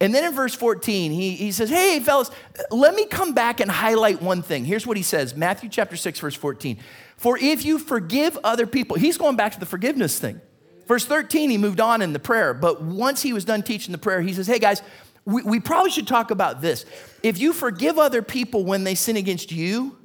And 0.00 0.12
then 0.12 0.24
in 0.24 0.32
verse 0.32 0.56
14, 0.56 1.12
he, 1.12 1.36
he 1.36 1.52
says, 1.52 1.70
Hey, 1.70 2.00
fellas, 2.00 2.32
let 2.72 2.96
me 2.96 3.06
come 3.06 3.32
back 3.32 3.60
and 3.60 3.70
highlight 3.70 4.20
one 4.20 4.42
thing. 4.42 4.64
Here's 4.64 4.88
what 4.88 4.96
he 4.96 5.04
says 5.04 5.36
Matthew 5.36 5.68
chapter 5.68 5.94
6, 5.94 6.18
verse 6.18 6.34
14. 6.34 6.78
For 7.16 7.38
if 7.40 7.64
you 7.64 7.78
forgive 7.78 8.36
other 8.42 8.66
people, 8.66 8.96
he's 8.96 9.16
going 9.18 9.36
back 9.36 9.52
to 9.52 9.60
the 9.60 9.66
forgiveness 9.66 10.18
thing. 10.18 10.40
Verse 10.88 11.04
13, 11.04 11.48
he 11.48 11.58
moved 11.58 11.80
on 11.80 12.02
in 12.02 12.12
the 12.12 12.18
prayer. 12.18 12.52
But 12.52 12.82
once 12.82 13.22
he 13.22 13.32
was 13.32 13.44
done 13.44 13.62
teaching 13.62 13.92
the 13.92 13.98
prayer, 13.98 14.20
he 14.22 14.32
says, 14.32 14.48
Hey, 14.48 14.58
guys, 14.58 14.82
we, 15.24 15.42
we 15.42 15.60
probably 15.60 15.92
should 15.92 16.08
talk 16.08 16.32
about 16.32 16.60
this. 16.60 16.84
If 17.22 17.38
you 17.38 17.52
forgive 17.52 18.00
other 18.00 18.20
people 18.20 18.64
when 18.64 18.82
they 18.82 18.96
sin 18.96 19.16
against 19.16 19.52
you, 19.52 19.96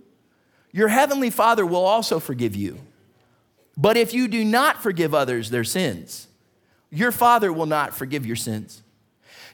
your 0.71 0.87
heavenly 0.87 1.31
Father 1.31 1.65
will 1.65 1.83
also 1.83 2.19
forgive 2.19 2.55
you. 2.55 2.77
But 3.77 3.97
if 3.97 4.13
you 4.13 4.27
do 4.27 4.43
not 4.43 4.81
forgive 4.81 5.13
others 5.13 5.49
their 5.49 5.63
sins, 5.63 6.27
your 6.89 7.11
Father 7.11 7.51
will 7.51 7.65
not 7.65 7.93
forgive 7.93 8.25
your 8.25 8.35
sins. 8.35 8.81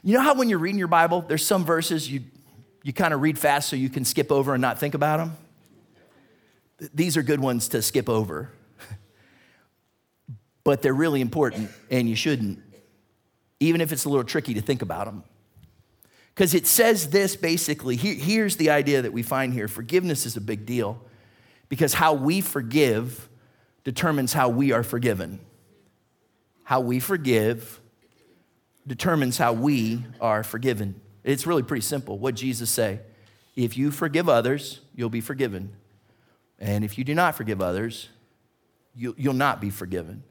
You 0.04 0.14
know 0.14 0.20
how 0.20 0.34
when 0.34 0.48
you're 0.48 0.58
reading 0.58 0.78
your 0.78 0.88
Bible, 0.88 1.22
there's 1.22 1.44
some 1.44 1.64
verses 1.64 2.10
you, 2.10 2.22
you 2.82 2.92
kind 2.92 3.12
of 3.14 3.20
read 3.20 3.38
fast 3.38 3.68
so 3.68 3.76
you 3.76 3.88
can 3.88 4.04
skip 4.04 4.30
over 4.30 4.54
and 4.54 4.60
not 4.60 4.78
think 4.78 4.94
about 4.94 5.18
them? 5.18 5.36
These 6.94 7.16
are 7.16 7.22
good 7.22 7.40
ones 7.40 7.68
to 7.68 7.82
skip 7.82 8.08
over. 8.08 8.50
but 10.64 10.82
they're 10.82 10.94
really 10.94 11.20
important 11.20 11.70
and 11.90 12.08
you 12.08 12.16
shouldn't, 12.16 12.60
even 13.60 13.80
if 13.80 13.92
it's 13.92 14.04
a 14.04 14.08
little 14.08 14.24
tricky 14.24 14.54
to 14.54 14.60
think 14.60 14.82
about 14.82 15.06
them. 15.06 15.24
Because 16.34 16.54
it 16.54 16.66
says 16.66 17.10
this 17.10 17.36
basically 17.36 17.96
here, 17.96 18.14
here's 18.14 18.56
the 18.56 18.70
idea 18.70 19.02
that 19.02 19.12
we 19.12 19.22
find 19.22 19.52
here 19.52 19.68
forgiveness 19.68 20.26
is 20.26 20.36
a 20.36 20.40
big 20.40 20.64
deal 20.64 21.00
because 21.68 21.94
how 21.94 22.14
we 22.14 22.40
forgive 22.40 23.28
determines 23.84 24.32
how 24.32 24.48
we 24.48 24.72
are 24.72 24.82
forgiven. 24.82 25.40
How 26.64 26.80
we 26.80 27.00
forgive 27.00 27.80
determines 28.86 29.38
how 29.38 29.52
we 29.52 30.04
are 30.20 30.42
forgiven. 30.42 31.00
It's 31.24 31.46
really 31.46 31.62
pretty 31.62 31.82
simple. 31.82 32.18
What 32.18 32.34
Jesus 32.34 32.70
say? 32.70 33.00
If 33.54 33.76
you 33.76 33.90
forgive 33.90 34.28
others, 34.28 34.80
you'll 34.94 35.10
be 35.10 35.20
forgiven. 35.20 35.72
And 36.58 36.84
if 36.84 36.96
you 36.96 37.04
do 37.04 37.14
not 37.14 37.34
forgive 37.34 37.60
others, 37.60 38.08
you, 38.94 39.14
will 39.18 39.32
not 39.32 39.60
be 39.60 39.70
forgiven. 39.70 40.22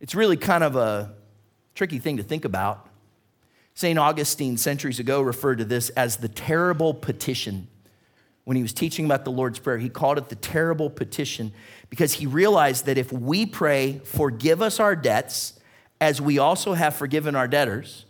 It's 0.00 0.14
really 0.14 0.36
kind 0.36 0.62
of 0.62 0.76
a 0.76 1.14
tricky 1.74 1.98
thing 1.98 2.18
to 2.18 2.22
think 2.22 2.44
about. 2.44 2.88
St. 3.74 3.98
Augustine, 3.98 4.56
centuries 4.56 4.98
ago, 4.98 5.20
referred 5.20 5.58
to 5.58 5.64
this 5.64 5.90
as 5.90 6.16
the 6.18 6.28
terrible 6.28 6.94
petition. 6.94 7.68
When 8.46 8.56
he 8.56 8.62
was 8.62 8.72
teaching 8.72 9.06
about 9.06 9.24
the 9.24 9.32
Lord's 9.32 9.58
Prayer, 9.58 9.76
he 9.76 9.88
called 9.88 10.18
it 10.18 10.28
the 10.28 10.36
terrible 10.36 10.88
petition 10.88 11.52
because 11.90 12.12
he 12.12 12.26
realized 12.26 12.86
that 12.86 12.96
if 12.96 13.12
we 13.12 13.44
pray, 13.44 14.00
forgive 14.04 14.62
us 14.62 14.78
our 14.78 14.94
debts, 14.94 15.58
as 16.00 16.20
we 16.20 16.38
also 16.38 16.74
have 16.74 16.94
forgiven 16.94 17.34
our 17.34 17.48
debtors, 17.48 18.04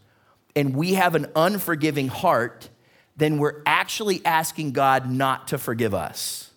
and 0.54 0.76
we 0.76 0.92
have 0.92 1.14
an 1.14 1.26
unforgiving 1.34 2.08
heart, 2.08 2.68
then 3.16 3.38
we're 3.38 3.62
actually 3.64 4.20
asking 4.26 4.72
God 4.72 5.10
not 5.10 5.48
to 5.48 5.56
forgive 5.56 5.94
us. 5.94 6.50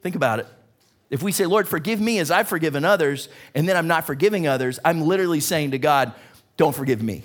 Think 0.00 0.14
about 0.14 0.38
it. 0.38 0.46
If 1.10 1.20
we 1.20 1.32
say, 1.32 1.46
Lord, 1.46 1.66
forgive 1.66 2.00
me 2.00 2.20
as 2.20 2.30
I've 2.30 2.46
forgiven 2.46 2.84
others, 2.84 3.28
and 3.56 3.68
then 3.68 3.76
I'm 3.76 3.88
not 3.88 4.06
forgiving 4.06 4.46
others, 4.46 4.78
I'm 4.84 5.00
literally 5.00 5.40
saying 5.40 5.72
to 5.72 5.78
God, 5.78 6.12
don't 6.56 6.76
forgive 6.76 7.02
me. 7.02 7.24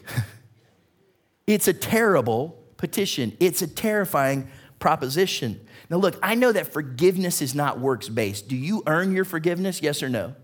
it's 1.47 1.67
a 1.67 1.73
terrible 1.73 2.57
petition, 2.77 3.37
it's 3.39 3.61
a 3.61 3.67
terrifying 3.67 4.47
proposition. 4.79 5.59
Now, 5.89 5.97
look, 5.97 6.19
I 6.21 6.35
know 6.35 6.51
that 6.51 6.71
forgiveness 6.71 7.41
is 7.41 7.55
not 7.55 7.79
works 7.79 8.09
based. 8.09 8.47
Do 8.47 8.55
you 8.55 8.83
earn 8.85 9.13
your 9.13 9.25
forgiveness? 9.25 9.81
Yes 9.81 10.03
or 10.03 10.09
no? 10.09 10.35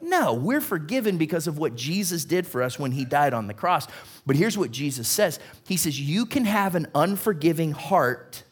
No, 0.00 0.34
we're 0.34 0.60
forgiven 0.60 1.16
because 1.16 1.46
of 1.46 1.58
what 1.58 1.74
Jesus 1.74 2.24
did 2.24 2.46
for 2.46 2.62
us 2.62 2.78
when 2.78 2.92
he 2.92 3.04
died 3.04 3.32
on 3.32 3.46
the 3.46 3.54
cross. 3.54 3.86
But 4.26 4.36
here's 4.36 4.56
what 4.56 4.70
Jesus 4.70 5.08
says 5.08 5.38
He 5.66 5.76
says, 5.76 6.00
You 6.00 6.26
can 6.26 6.44
have 6.44 6.74
an 6.74 6.86
unforgiving 6.94 7.72
heart, 7.72 8.44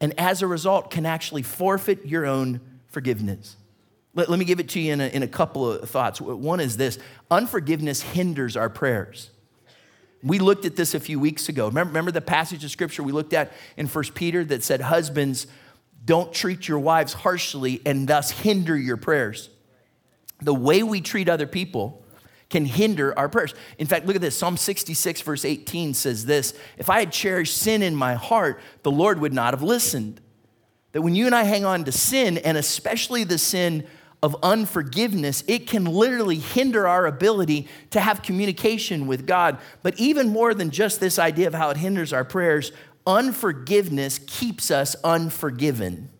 and 0.00 0.18
as 0.18 0.42
a 0.42 0.46
result, 0.46 0.90
can 0.90 1.06
actually 1.06 1.42
forfeit 1.42 2.06
your 2.06 2.26
own 2.26 2.60
forgiveness. 2.88 3.56
Let, 4.14 4.28
let 4.28 4.38
me 4.38 4.44
give 4.44 4.60
it 4.60 4.68
to 4.70 4.80
you 4.80 4.92
in 4.92 5.00
a, 5.00 5.06
in 5.08 5.22
a 5.22 5.28
couple 5.28 5.70
of 5.70 5.88
thoughts. 5.88 6.20
One 6.20 6.60
is 6.60 6.76
this 6.76 6.98
unforgiveness 7.30 8.02
hinders 8.02 8.56
our 8.56 8.68
prayers. 8.68 9.30
We 10.22 10.38
looked 10.38 10.64
at 10.64 10.76
this 10.76 10.94
a 10.94 11.00
few 11.00 11.18
weeks 11.18 11.48
ago. 11.48 11.68
Remember, 11.68 11.90
remember 11.90 12.10
the 12.10 12.20
passage 12.20 12.64
of 12.64 12.70
scripture 12.70 13.02
we 13.02 13.12
looked 13.12 13.32
at 13.32 13.52
in 13.76 13.86
1 13.86 14.04
Peter 14.14 14.44
that 14.44 14.62
said, 14.62 14.82
Husbands, 14.82 15.46
don't 16.04 16.32
treat 16.32 16.68
your 16.68 16.78
wives 16.78 17.12
harshly 17.12 17.80
and 17.86 18.06
thus 18.06 18.30
hinder 18.30 18.76
your 18.76 18.96
prayers. 18.96 19.50
The 20.42 20.54
way 20.54 20.82
we 20.82 21.00
treat 21.00 21.28
other 21.28 21.46
people 21.46 22.04
can 22.50 22.64
hinder 22.64 23.16
our 23.18 23.28
prayers. 23.28 23.54
In 23.78 23.86
fact, 23.86 24.06
look 24.06 24.16
at 24.16 24.22
this 24.22 24.36
Psalm 24.36 24.56
66, 24.56 25.20
verse 25.22 25.44
18 25.44 25.94
says 25.94 26.26
this 26.26 26.52
If 26.76 26.90
I 26.90 27.00
had 27.00 27.12
cherished 27.12 27.56
sin 27.56 27.82
in 27.82 27.94
my 27.94 28.14
heart, 28.14 28.60
the 28.82 28.90
Lord 28.90 29.20
would 29.20 29.32
not 29.32 29.54
have 29.54 29.62
listened. 29.62 30.20
That 30.92 31.02
when 31.02 31.14
you 31.14 31.26
and 31.26 31.34
I 31.34 31.44
hang 31.44 31.64
on 31.64 31.84
to 31.84 31.92
sin, 31.92 32.38
and 32.38 32.58
especially 32.58 33.22
the 33.22 33.38
sin 33.38 33.86
of 34.22 34.36
unforgiveness, 34.42 35.42
it 35.46 35.66
can 35.66 35.84
literally 35.84 36.36
hinder 36.36 36.86
our 36.86 37.06
ability 37.06 37.66
to 37.90 38.00
have 38.00 38.22
communication 38.22 39.06
with 39.06 39.26
God. 39.26 39.58
But 39.82 39.98
even 39.98 40.28
more 40.28 40.52
than 40.52 40.70
just 40.70 41.00
this 41.00 41.18
idea 41.18 41.46
of 41.46 41.54
how 41.54 41.70
it 41.70 41.78
hinders 41.78 42.12
our 42.12 42.24
prayers, 42.24 42.72
unforgiveness 43.06 44.18
keeps 44.26 44.70
us 44.70 44.94
unforgiven. 45.02 46.10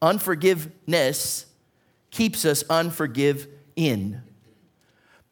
Unforgiveness 0.00 1.46
keeps 2.10 2.44
us 2.44 2.62
unforgive 2.64 3.48
in. 3.74 4.22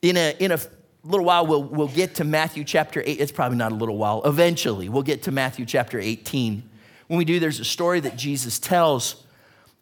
In 0.02 0.16
a, 0.16 0.34
in 0.38 0.52
a 0.52 0.58
little 1.04 1.26
while, 1.26 1.46
we'll, 1.46 1.62
we'll 1.62 1.88
get 1.88 2.16
to 2.16 2.24
Matthew 2.24 2.64
chapter 2.64 3.02
8. 3.04 3.20
It's 3.20 3.32
probably 3.32 3.58
not 3.58 3.72
a 3.72 3.76
little 3.76 3.96
while. 3.96 4.22
Eventually, 4.24 4.88
we'll 4.88 5.02
get 5.02 5.22
to 5.24 5.32
Matthew 5.32 5.64
chapter 5.64 5.98
18. 5.98 6.68
When 7.06 7.18
we 7.18 7.24
do, 7.24 7.40
there's 7.40 7.60
a 7.60 7.64
story 7.64 8.00
that 8.00 8.16
Jesus 8.16 8.58
tells, 8.58 9.24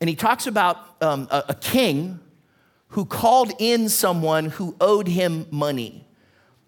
and 0.00 0.10
he 0.10 0.16
talks 0.16 0.46
about 0.46 0.78
um, 1.02 1.28
a, 1.30 1.44
a 1.50 1.54
king 1.54 2.20
who 2.88 3.04
called 3.04 3.52
in 3.58 3.88
someone 3.88 4.46
who 4.46 4.76
owed 4.80 5.08
him 5.08 5.46
money. 5.50 6.06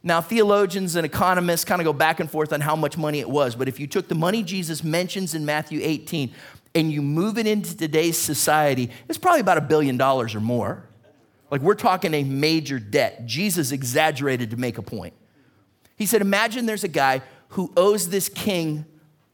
Now, 0.02 0.20
theologians 0.20 0.96
and 0.96 1.04
economists 1.04 1.64
kind 1.64 1.80
of 1.80 1.84
go 1.84 1.92
back 1.92 2.20
and 2.20 2.30
forth 2.30 2.52
on 2.52 2.60
how 2.60 2.76
much 2.76 2.96
money 2.96 3.20
it 3.20 3.28
was, 3.28 3.54
but 3.54 3.68
if 3.68 3.80
you 3.80 3.86
took 3.86 4.08
the 4.08 4.14
money 4.14 4.42
Jesus 4.42 4.84
mentions 4.84 5.34
in 5.34 5.44
Matthew 5.44 5.80
18 5.82 6.32
and 6.74 6.92
you 6.92 7.02
move 7.02 7.38
it 7.38 7.46
into 7.46 7.76
today's 7.76 8.16
society, 8.16 8.90
it's 9.08 9.18
probably 9.18 9.40
about 9.40 9.58
a 9.58 9.62
billion 9.62 9.96
dollars 9.96 10.34
or 10.34 10.40
more. 10.40 10.88
Like 11.50 11.62
we're 11.62 11.74
talking 11.74 12.14
a 12.14 12.24
major 12.24 12.78
debt. 12.78 13.26
Jesus 13.26 13.72
exaggerated 13.72 14.50
to 14.50 14.56
make 14.56 14.78
a 14.78 14.82
point. 14.82 15.14
He 15.96 16.06
said, 16.06 16.20
Imagine 16.20 16.66
there's 16.66 16.84
a 16.84 16.88
guy 16.88 17.22
who 17.50 17.72
owes 17.76 18.10
this 18.10 18.28
king 18.28 18.84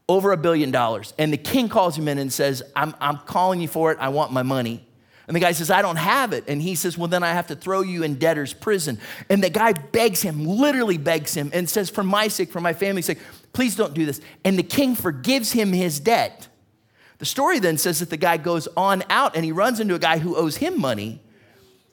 over 0.08 0.32
a 0.32 0.36
billion 0.36 0.70
dollars. 0.70 1.14
And 1.18 1.32
the 1.32 1.38
king 1.38 1.68
calls 1.68 1.96
him 1.96 2.08
in 2.08 2.18
and 2.18 2.32
says, 2.32 2.62
I'm, 2.76 2.94
I'm 3.00 3.18
calling 3.18 3.60
you 3.60 3.68
for 3.68 3.92
it. 3.92 3.98
I 4.00 4.08
want 4.08 4.32
my 4.32 4.42
money. 4.42 4.86
And 5.26 5.34
the 5.34 5.40
guy 5.40 5.52
says, 5.52 5.70
I 5.70 5.80
don't 5.80 5.96
have 5.96 6.32
it. 6.34 6.44
And 6.48 6.60
he 6.60 6.74
says, 6.74 6.98
Well, 6.98 7.08
then 7.08 7.22
I 7.22 7.32
have 7.32 7.46
to 7.46 7.56
throw 7.56 7.80
you 7.80 8.02
in 8.02 8.16
debtor's 8.16 8.52
prison. 8.52 8.98
And 9.30 9.42
the 9.42 9.48
guy 9.48 9.72
begs 9.72 10.20
him, 10.20 10.44
literally 10.44 10.98
begs 10.98 11.34
him, 11.34 11.50
and 11.54 11.68
says, 11.68 11.88
For 11.88 12.02
my 12.02 12.28
sake, 12.28 12.52
for 12.52 12.60
my 12.60 12.74
family's 12.74 13.06
sake, 13.06 13.20
please 13.54 13.74
don't 13.74 13.94
do 13.94 14.04
this. 14.04 14.20
And 14.44 14.58
the 14.58 14.62
king 14.62 14.94
forgives 14.94 15.52
him 15.52 15.72
his 15.72 15.98
debt. 15.98 16.48
The 17.18 17.24
story 17.24 17.58
then 17.58 17.78
says 17.78 18.00
that 18.00 18.10
the 18.10 18.18
guy 18.18 18.36
goes 18.36 18.68
on 18.76 19.02
out 19.08 19.34
and 19.34 19.44
he 19.44 19.52
runs 19.52 19.80
into 19.80 19.94
a 19.94 19.98
guy 19.98 20.18
who 20.18 20.36
owes 20.36 20.56
him 20.56 20.78
money. 20.78 21.22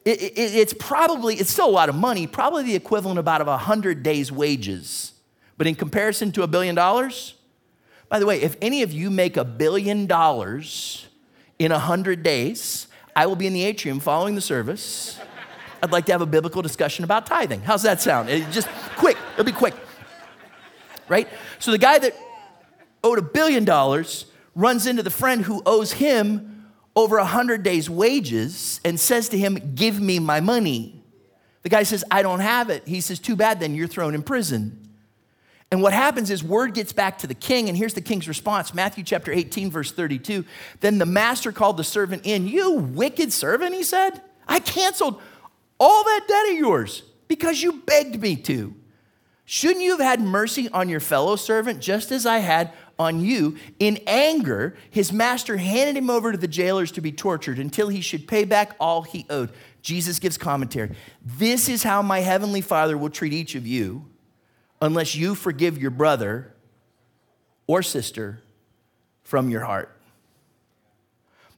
It, 0.03 0.21
it, 0.21 0.33
it's 0.35 0.73
probably, 0.73 1.35
it's 1.35 1.51
still 1.51 1.69
a 1.69 1.71
lot 1.71 1.87
of 1.87 1.95
money, 1.95 2.27
probably 2.27 2.63
the 2.63 2.75
equivalent 2.75 3.19
about 3.19 3.39
of 3.39 3.47
100 3.47 4.03
days' 4.03 4.31
wages. 4.31 5.13
But 5.57 5.67
in 5.67 5.75
comparison 5.75 6.31
to 6.33 6.43
a 6.43 6.47
billion 6.47 6.75
dollars, 6.75 7.35
by 8.11 8.19
the 8.19 8.25
way, 8.25 8.41
if 8.41 8.57
any 8.61 8.81
of 8.83 8.91
you 8.91 9.09
make 9.09 9.37
a 9.37 9.45
billion 9.45 10.05
dollars 10.05 11.07
in 11.57 11.71
100 11.71 12.23
days, 12.23 12.87
I 13.15 13.25
will 13.25 13.37
be 13.37 13.47
in 13.47 13.53
the 13.53 13.63
atrium 13.63 14.01
following 14.01 14.35
the 14.35 14.41
service. 14.41 15.17
I'd 15.81 15.93
like 15.93 16.07
to 16.07 16.11
have 16.11 16.19
a 16.19 16.25
biblical 16.25 16.61
discussion 16.61 17.05
about 17.05 17.25
tithing. 17.25 17.61
How's 17.61 17.83
that 17.83 18.01
sound? 18.01 18.27
It 18.27 18.51
just 18.51 18.67
quick, 18.97 19.15
it'll 19.31 19.45
be 19.45 19.53
quick. 19.53 19.75
Right? 21.07 21.29
So 21.59 21.71
the 21.71 21.77
guy 21.77 21.99
that 21.99 22.13
owed 23.01 23.17
a 23.17 23.21
billion 23.21 23.63
dollars 23.63 24.25
runs 24.55 24.87
into 24.87 25.03
the 25.03 25.09
friend 25.09 25.43
who 25.43 25.63
owes 25.65 25.93
him 25.93 26.65
over 26.97 27.15
a 27.15 27.21
100 27.21 27.63
days' 27.63 27.89
wages 27.89 28.81
and 28.83 28.99
says 28.99 29.29
to 29.29 29.37
him, 29.37 29.71
Give 29.73 30.01
me 30.01 30.19
my 30.19 30.41
money. 30.41 31.01
The 31.61 31.69
guy 31.69 31.83
says, 31.83 32.03
I 32.11 32.23
don't 32.23 32.41
have 32.41 32.69
it. 32.69 32.85
He 32.85 32.99
says, 32.99 33.19
Too 33.19 33.37
bad, 33.37 33.61
then 33.61 33.73
you're 33.73 33.87
thrown 33.87 34.15
in 34.15 34.21
prison. 34.21 34.80
And 35.71 35.81
what 35.81 35.93
happens 35.93 36.29
is 36.29 36.43
word 36.43 36.73
gets 36.73 36.91
back 36.91 37.19
to 37.19 37.27
the 37.27 37.33
king, 37.33 37.69
and 37.69 37.77
here's 37.77 37.93
the 37.93 38.01
king's 38.01 38.27
response 38.27 38.73
Matthew 38.73 39.05
chapter 39.05 39.31
18, 39.31 39.71
verse 39.71 39.91
32. 39.91 40.43
Then 40.81 40.97
the 40.97 41.05
master 41.05 41.53
called 41.53 41.77
the 41.77 41.83
servant 41.83 42.25
in. 42.25 42.45
You 42.45 42.73
wicked 42.73 43.31
servant, 43.31 43.73
he 43.73 43.83
said, 43.83 44.21
I 44.47 44.59
canceled 44.59 45.21
all 45.79 46.03
that 46.03 46.25
debt 46.27 46.51
of 46.51 46.57
yours 46.57 47.03
because 47.29 47.61
you 47.63 47.81
begged 47.85 48.21
me 48.21 48.35
to. 48.35 48.75
Shouldn't 49.45 49.83
you 49.83 49.91
have 49.91 50.01
had 50.01 50.21
mercy 50.21 50.67
on 50.69 50.89
your 50.89 50.99
fellow 50.99 51.37
servant 51.37 51.81
just 51.81 52.11
as 52.11 52.25
I 52.25 52.39
had 52.39 52.73
on 52.99 53.21
you? 53.21 53.57
In 53.79 53.99
anger, 54.07 54.75
his 54.89 55.13
master 55.13 55.55
handed 55.55 55.95
him 55.95 56.09
over 56.09 56.33
to 56.33 56.37
the 56.37 56.47
jailers 56.47 56.91
to 56.93 57.01
be 57.01 57.13
tortured 57.13 57.59
until 57.59 57.87
he 57.87 58.01
should 58.01 58.27
pay 58.27 58.43
back 58.43 58.75
all 58.77 59.03
he 59.03 59.25
owed. 59.29 59.51
Jesus 59.81 60.19
gives 60.19 60.37
commentary. 60.37 60.95
This 61.25 61.69
is 61.69 61.83
how 61.83 62.01
my 62.01 62.19
heavenly 62.19 62.61
Father 62.61 62.97
will 62.97 63.09
treat 63.09 63.33
each 63.33 63.55
of 63.55 63.65
you 63.65 64.10
unless 64.81 65.15
you 65.15 65.35
forgive 65.35 65.77
your 65.77 65.91
brother 65.91 66.53
or 67.67 67.83
sister 67.83 68.41
from 69.23 69.49
your 69.49 69.63
heart. 69.63 69.95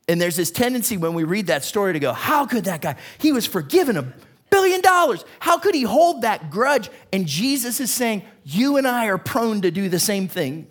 And 0.08 0.20
there's 0.20 0.36
this 0.36 0.52
tendency 0.52 0.98
when 0.98 1.14
we 1.14 1.24
read 1.24 1.48
that 1.48 1.64
story 1.64 1.94
to 1.94 2.00
go, 2.00 2.14
How 2.14 2.46
could 2.46 2.66
that 2.66 2.82
guy? 2.82 2.98
He 3.18 3.32
was 3.32 3.46
forgiven 3.46 3.98
a 3.98 4.14
billion 4.50 4.82
dollars. 4.82 5.24
How 5.40 5.58
could 5.58 5.74
he 5.74 5.84
hold 5.84 6.24
that 6.24 6.52
grudge? 6.52 6.90
And 7.12 7.26
Jesus 7.26 7.80
is 7.80 7.92
saying, 7.92 8.24
You 8.44 8.78
and 8.78 8.86
I 8.86 9.08
are 9.08 9.18
prone 9.18 9.62
to 9.62 9.72
do 9.72 9.88
the 9.88 10.00
same 10.00 10.28
thing. 10.28 10.68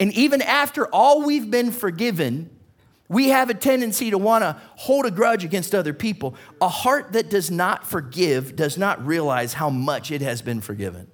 And 0.00 0.12
even 0.12 0.40
after 0.40 0.86
all 0.86 1.24
we've 1.24 1.50
been 1.50 1.72
forgiven, 1.72 2.50
we 3.08 3.30
have 3.30 3.50
a 3.50 3.54
tendency 3.54 4.10
to 4.10 4.18
want 4.18 4.42
to 4.42 4.60
hold 4.76 5.06
a 5.06 5.10
grudge 5.10 5.44
against 5.44 5.74
other 5.74 5.92
people. 5.92 6.36
A 6.60 6.68
heart 6.68 7.14
that 7.14 7.30
does 7.30 7.50
not 7.50 7.86
forgive 7.86 8.54
does 8.54 8.78
not 8.78 9.04
realize 9.04 9.54
how 9.54 9.70
much 9.70 10.12
it 10.12 10.20
has 10.20 10.42
been 10.42 10.60
forgiven. 10.60 11.10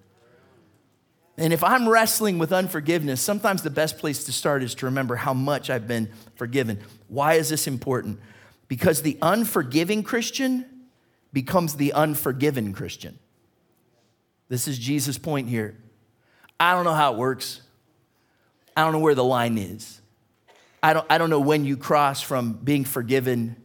And 1.36 1.52
if 1.52 1.64
I'm 1.64 1.88
wrestling 1.88 2.38
with 2.38 2.52
unforgiveness, 2.52 3.20
sometimes 3.20 3.62
the 3.62 3.70
best 3.70 3.98
place 3.98 4.24
to 4.24 4.32
start 4.32 4.62
is 4.62 4.74
to 4.76 4.86
remember 4.86 5.16
how 5.16 5.34
much 5.34 5.68
I've 5.68 5.88
been 5.88 6.08
forgiven. 6.36 6.80
Why 7.08 7.34
is 7.34 7.48
this 7.48 7.66
important? 7.66 8.20
Because 8.68 9.02
the 9.02 9.18
unforgiving 9.20 10.04
Christian 10.04 10.64
becomes 11.32 11.74
the 11.74 11.92
unforgiven 11.92 12.72
Christian. 12.72 13.18
This 14.48 14.68
is 14.68 14.78
Jesus' 14.78 15.18
point 15.18 15.48
here. 15.48 15.76
I 16.60 16.72
don't 16.72 16.84
know 16.84 16.94
how 16.94 17.14
it 17.14 17.18
works. 17.18 17.60
I 18.76 18.84
don't 18.84 18.92
know 18.92 19.00
where 19.00 19.16
the 19.16 19.24
line 19.24 19.58
is. 19.58 20.00
I 20.82 20.92
don't, 20.92 21.06
I 21.10 21.18
don't 21.18 21.30
know 21.30 21.40
when 21.40 21.64
you 21.64 21.76
cross 21.76 22.20
from 22.20 22.52
being 22.52 22.84
forgiven 22.84 23.56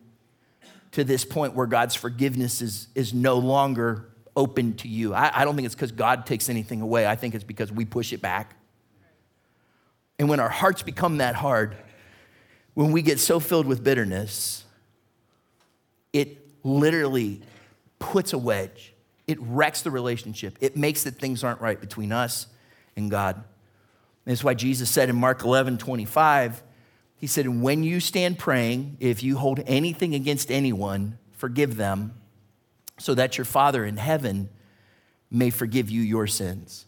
to 0.91 1.03
this 1.03 1.23
point 1.23 1.53
where 1.53 1.67
God's 1.67 1.93
forgiveness 1.93 2.61
is, 2.61 2.87
is 2.95 3.13
no 3.13 3.37
longer 3.37 4.09
open 4.39 4.73
to 4.75 4.87
you. 4.87 5.13
I, 5.13 5.41
I 5.41 5.45
don't 5.45 5.55
think 5.57 5.65
it's 5.65 5.75
because 5.75 5.91
God 5.91 6.25
takes 6.25 6.47
anything 6.49 6.81
away, 6.81 7.05
I 7.05 7.15
think 7.15 7.35
it's 7.35 7.43
because 7.43 7.71
we 7.71 7.83
push 7.83 8.13
it 8.13 8.21
back. 8.21 8.55
And 10.17 10.29
when 10.29 10.39
our 10.39 10.49
hearts 10.49 10.81
become 10.81 11.17
that 11.17 11.35
hard, 11.35 11.75
when 12.73 12.91
we 12.91 13.01
get 13.01 13.19
so 13.19 13.39
filled 13.39 13.67
with 13.67 13.83
bitterness, 13.83 14.63
it 16.13 16.37
literally 16.63 17.41
puts 17.99 18.31
a 18.33 18.37
wedge. 18.37 18.93
It 19.27 19.37
wrecks 19.41 19.81
the 19.81 19.91
relationship. 19.91 20.57
It 20.61 20.75
makes 20.75 21.03
that 21.03 21.15
things 21.15 21.43
aren't 21.43 21.61
right 21.61 21.79
between 21.79 22.11
us 22.11 22.47
and 22.95 23.11
God. 23.11 23.43
That's 24.25 24.43
why 24.43 24.53
Jesus 24.53 24.89
said 24.89 25.09
in 25.09 25.15
Mark 25.17 25.43
11, 25.43 25.77
25, 25.77 26.63
he 27.17 27.27
said, 27.27 27.47
When 27.47 27.83
you 27.83 27.99
stand 27.99 28.39
praying, 28.39 28.97
if 28.99 29.21
you 29.21 29.37
hold 29.37 29.61
anything 29.67 30.15
against 30.15 30.49
anyone, 30.49 31.17
forgive 31.31 31.75
them, 31.75 32.13
so 32.99 33.15
that 33.15 33.37
your 33.37 33.45
Father 33.45 33.83
in 33.83 33.97
heaven 33.97 34.49
may 35.31 35.49
forgive 35.49 35.89
you 35.89 36.01
your 36.01 36.27
sins. 36.27 36.85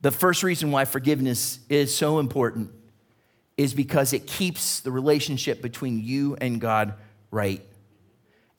The 0.00 0.10
first 0.10 0.42
reason 0.42 0.70
why 0.70 0.84
forgiveness 0.84 1.60
is 1.68 1.94
so 1.94 2.18
important 2.18 2.70
is 3.56 3.72
because 3.72 4.12
it 4.12 4.26
keeps 4.26 4.80
the 4.80 4.90
relationship 4.90 5.62
between 5.62 6.02
you 6.02 6.36
and 6.40 6.60
God 6.60 6.94
right. 7.30 7.62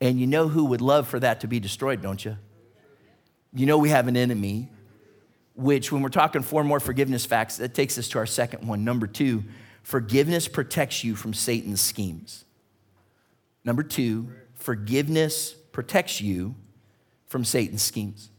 And 0.01 0.19
you 0.19 0.27
know 0.27 0.47
who 0.47 0.65
would 0.65 0.81
love 0.81 1.07
for 1.07 1.19
that 1.19 1.41
to 1.41 1.47
be 1.47 1.59
destroyed, 1.59 2.01
don't 2.01 2.23
you? 2.23 2.37
You 3.53 3.65
know 3.65 3.77
we 3.77 3.89
have 3.89 4.07
an 4.07 4.17
enemy, 4.17 4.69
which, 5.53 5.91
when 5.91 6.01
we're 6.01 6.09
talking 6.09 6.41
four 6.41 6.63
more 6.63 6.79
forgiveness 6.79 7.25
facts, 7.25 7.57
that 7.57 7.73
takes 7.73 7.97
us 7.97 8.09
to 8.09 8.17
our 8.17 8.25
second 8.25 8.67
one. 8.67 8.83
Number 8.83 9.07
two, 9.07 9.43
forgiveness 9.83 10.47
protects 10.47 11.03
you 11.03 11.15
from 11.15 11.33
Satan's 11.33 11.79
schemes. 11.79 12.43
Number 13.63 13.83
two, 13.83 14.29
forgiveness 14.55 15.55
protects 15.75 16.21
you 16.21 16.55
from 17.27 17.43
Satan's 17.43 17.81
schemes. 17.81 18.31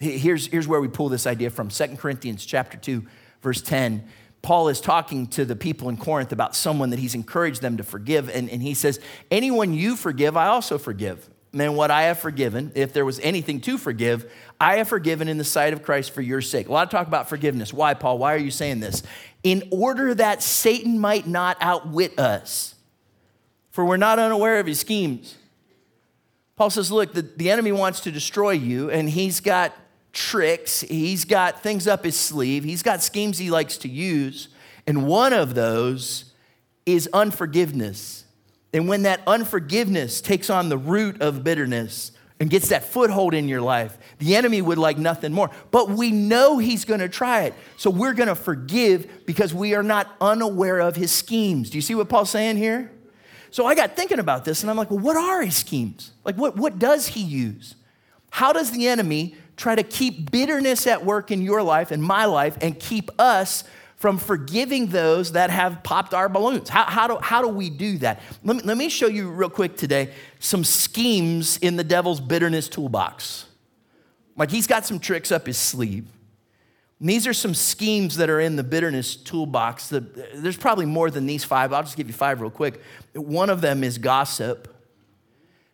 Here's, 0.00 0.46
here's 0.46 0.66
where 0.66 0.80
we 0.80 0.88
pull 0.88 1.10
this 1.10 1.26
idea 1.26 1.50
from 1.50 1.68
2 1.68 1.96
Corinthians 1.98 2.46
chapter 2.46 2.78
2, 2.78 3.06
verse 3.42 3.60
10. 3.60 4.08
Paul 4.40 4.68
is 4.68 4.80
talking 4.80 5.26
to 5.28 5.44
the 5.44 5.54
people 5.54 5.90
in 5.90 5.98
Corinth 5.98 6.32
about 6.32 6.56
someone 6.56 6.88
that 6.88 6.98
he's 6.98 7.14
encouraged 7.14 7.60
them 7.60 7.76
to 7.76 7.82
forgive. 7.84 8.30
And, 8.30 8.48
and 8.48 8.62
he 8.62 8.72
says, 8.72 9.00
Anyone 9.30 9.74
you 9.74 9.96
forgive, 9.96 10.34
I 10.34 10.46
also 10.46 10.78
forgive. 10.78 11.28
And 11.52 11.76
what 11.76 11.90
I 11.90 12.04
have 12.04 12.18
forgiven, 12.18 12.72
if 12.74 12.94
there 12.94 13.04
was 13.04 13.20
anything 13.20 13.60
to 13.60 13.76
forgive, 13.76 14.32
I 14.58 14.76
have 14.76 14.88
forgiven 14.88 15.28
in 15.28 15.36
the 15.36 15.44
sight 15.44 15.74
of 15.74 15.82
Christ 15.82 16.12
for 16.12 16.22
your 16.22 16.40
sake. 16.40 16.68
A 16.68 16.72
lot 16.72 16.84
of 16.84 16.90
talk 16.90 17.06
about 17.06 17.28
forgiveness. 17.28 17.70
Why, 17.70 17.92
Paul? 17.92 18.16
Why 18.16 18.32
are 18.32 18.38
you 18.38 18.50
saying 18.50 18.80
this? 18.80 19.02
In 19.42 19.68
order 19.70 20.14
that 20.14 20.42
Satan 20.42 20.98
might 20.98 21.26
not 21.26 21.58
outwit 21.60 22.18
us, 22.18 22.76
for 23.70 23.84
we're 23.84 23.98
not 23.98 24.18
unaware 24.18 24.58
of 24.58 24.66
his 24.66 24.80
schemes. 24.80 25.36
Paul 26.62 26.70
says, 26.70 26.92
Look, 26.92 27.12
the, 27.12 27.22
the 27.22 27.50
enemy 27.50 27.72
wants 27.72 27.98
to 28.02 28.12
destroy 28.12 28.52
you, 28.52 28.88
and 28.88 29.10
he's 29.10 29.40
got 29.40 29.76
tricks, 30.12 30.82
he's 30.82 31.24
got 31.24 31.60
things 31.60 31.88
up 31.88 32.04
his 32.04 32.16
sleeve, 32.16 32.62
he's 32.62 32.84
got 32.84 33.02
schemes 33.02 33.36
he 33.36 33.50
likes 33.50 33.78
to 33.78 33.88
use. 33.88 34.46
And 34.86 35.08
one 35.08 35.32
of 35.32 35.56
those 35.56 36.26
is 36.86 37.08
unforgiveness. 37.12 38.26
And 38.72 38.86
when 38.86 39.02
that 39.02 39.22
unforgiveness 39.26 40.20
takes 40.20 40.50
on 40.50 40.68
the 40.68 40.78
root 40.78 41.20
of 41.20 41.42
bitterness 41.42 42.12
and 42.38 42.48
gets 42.48 42.68
that 42.68 42.84
foothold 42.84 43.34
in 43.34 43.48
your 43.48 43.60
life, 43.60 43.98
the 44.20 44.36
enemy 44.36 44.62
would 44.62 44.78
like 44.78 44.98
nothing 44.98 45.32
more. 45.32 45.50
But 45.72 45.90
we 45.90 46.12
know 46.12 46.58
he's 46.58 46.84
gonna 46.84 47.08
try 47.08 47.42
it. 47.42 47.54
So 47.76 47.90
we're 47.90 48.14
gonna 48.14 48.36
forgive 48.36 49.26
because 49.26 49.52
we 49.52 49.74
are 49.74 49.82
not 49.82 50.14
unaware 50.20 50.78
of 50.78 50.94
his 50.94 51.10
schemes. 51.10 51.70
Do 51.70 51.78
you 51.78 51.82
see 51.82 51.96
what 51.96 52.08
Paul's 52.08 52.30
saying 52.30 52.58
here? 52.58 52.92
So 53.52 53.66
I 53.66 53.74
got 53.74 53.94
thinking 53.94 54.18
about 54.18 54.44
this 54.44 54.62
and 54.62 54.70
I'm 54.70 54.76
like, 54.76 54.90
well, 54.90 54.98
what 54.98 55.16
are 55.16 55.42
his 55.42 55.56
schemes? 55.56 56.12
Like, 56.24 56.36
what, 56.36 56.56
what 56.56 56.78
does 56.78 57.06
he 57.06 57.22
use? 57.22 57.76
How 58.30 58.52
does 58.52 58.70
the 58.70 58.88
enemy 58.88 59.36
try 59.56 59.74
to 59.74 59.82
keep 59.82 60.30
bitterness 60.30 60.86
at 60.86 61.04
work 61.04 61.30
in 61.30 61.42
your 61.42 61.62
life 61.62 61.90
and 61.90 62.02
my 62.02 62.24
life 62.24 62.56
and 62.62 62.80
keep 62.80 63.10
us 63.20 63.62
from 63.96 64.18
forgiving 64.18 64.88
those 64.88 65.32
that 65.32 65.50
have 65.50 65.84
popped 65.84 66.12
our 66.12 66.28
balloons. 66.28 66.68
How, 66.68 66.84
how, 66.86 67.06
do, 67.06 67.18
how 67.22 67.40
do 67.40 67.46
we 67.46 67.70
do 67.70 67.98
that? 67.98 68.20
Let 68.42 68.56
me, 68.56 68.62
let 68.64 68.76
me 68.76 68.88
show 68.88 69.06
you 69.06 69.30
real 69.30 69.48
quick 69.48 69.76
today 69.76 70.12
some 70.40 70.64
schemes 70.64 71.56
in 71.58 71.76
the 71.76 71.84
devil's 71.84 72.20
bitterness 72.20 72.68
toolbox. 72.68 73.46
Like 74.36 74.50
he's 74.50 74.66
got 74.66 74.84
some 74.84 74.98
tricks 74.98 75.30
up 75.30 75.46
his 75.46 75.56
sleeve. 75.56 76.08
And 77.02 77.10
these 77.10 77.26
are 77.26 77.34
some 77.34 77.52
schemes 77.52 78.16
that 78.16 78.30
are 78.30 78.40
in 78.40 78.56
the 78.56 78.62
bitterness 78.62 79.16
toolbox. 79.16 79.88
The, 79.88 80.00
there's 80.34 80.56
probably 80.56 80.86
more 80.86 81.10
than 81.10 81.26
these 81.26 81.44
five. 81.44 81.74
I'll 81.74 81.82
just 81.82 81.96
give 81.96 82.06
you 82.06 82.14
five 82.14 82.40
real 82.40 82.48
quick. 82.48 82.80
One 83.12 83.50
of 83.50 83.60
them 83.60 83.84
is 83.84 83.98
gossip 83.98 84.72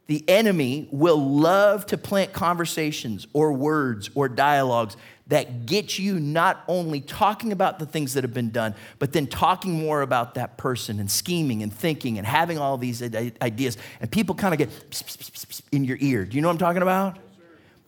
the 0.09 0.25
enemy 0.27 0.89
will 0.91 1.19
love 1.19 1.85
to 1.87 1.99
plant 1.99 2.33
conversations 2.33 3.27
or 3.35 3.53
words 3.53 4.09
or 4.15 4.27
dialogues 4.27 4.97
that 5.27 5.67
get 5.67 5.99
you 5.99 6.19
not 6.19 6.65
only 6.67 7.03
talking 7.03 7.53
about 7.53 7.79
the 7.79 7.85
things 7.85 8.15
that 8.15 8.25
have 8.25 8.33
been 8.33 8.49
done, 8.51 8.75
but 8.99 9.13
then 9.13 9.27
talking 9.27 9.79
more 9.79 10.01
about 10.01 10.35
that 10.37 10.57
person 10.57 10.99
and 10.99 11.11
scheming 11.11 11.63
and 11.63 11.71
thinking 11.71 12.17
and 12.17 12.27
having 12.27 12.57
all 12.57 12.79
these 12.79 13.03
ideas. 13.43 13.77
And 14.01 14.11
people 14.11 14.35
kind 14.35 14.55
of 14.55 14.59
get 14.59 15.61
in 15.71 15.85
your 15.85 15.99
ear. 16.01 16.25
Do 16.25 16.37
you 16.37 16.41
know 16.41 16.49
what 16.49 16.55
I'm 16.55 16.59
talking 16.59 16.81
about? 16.81 17.19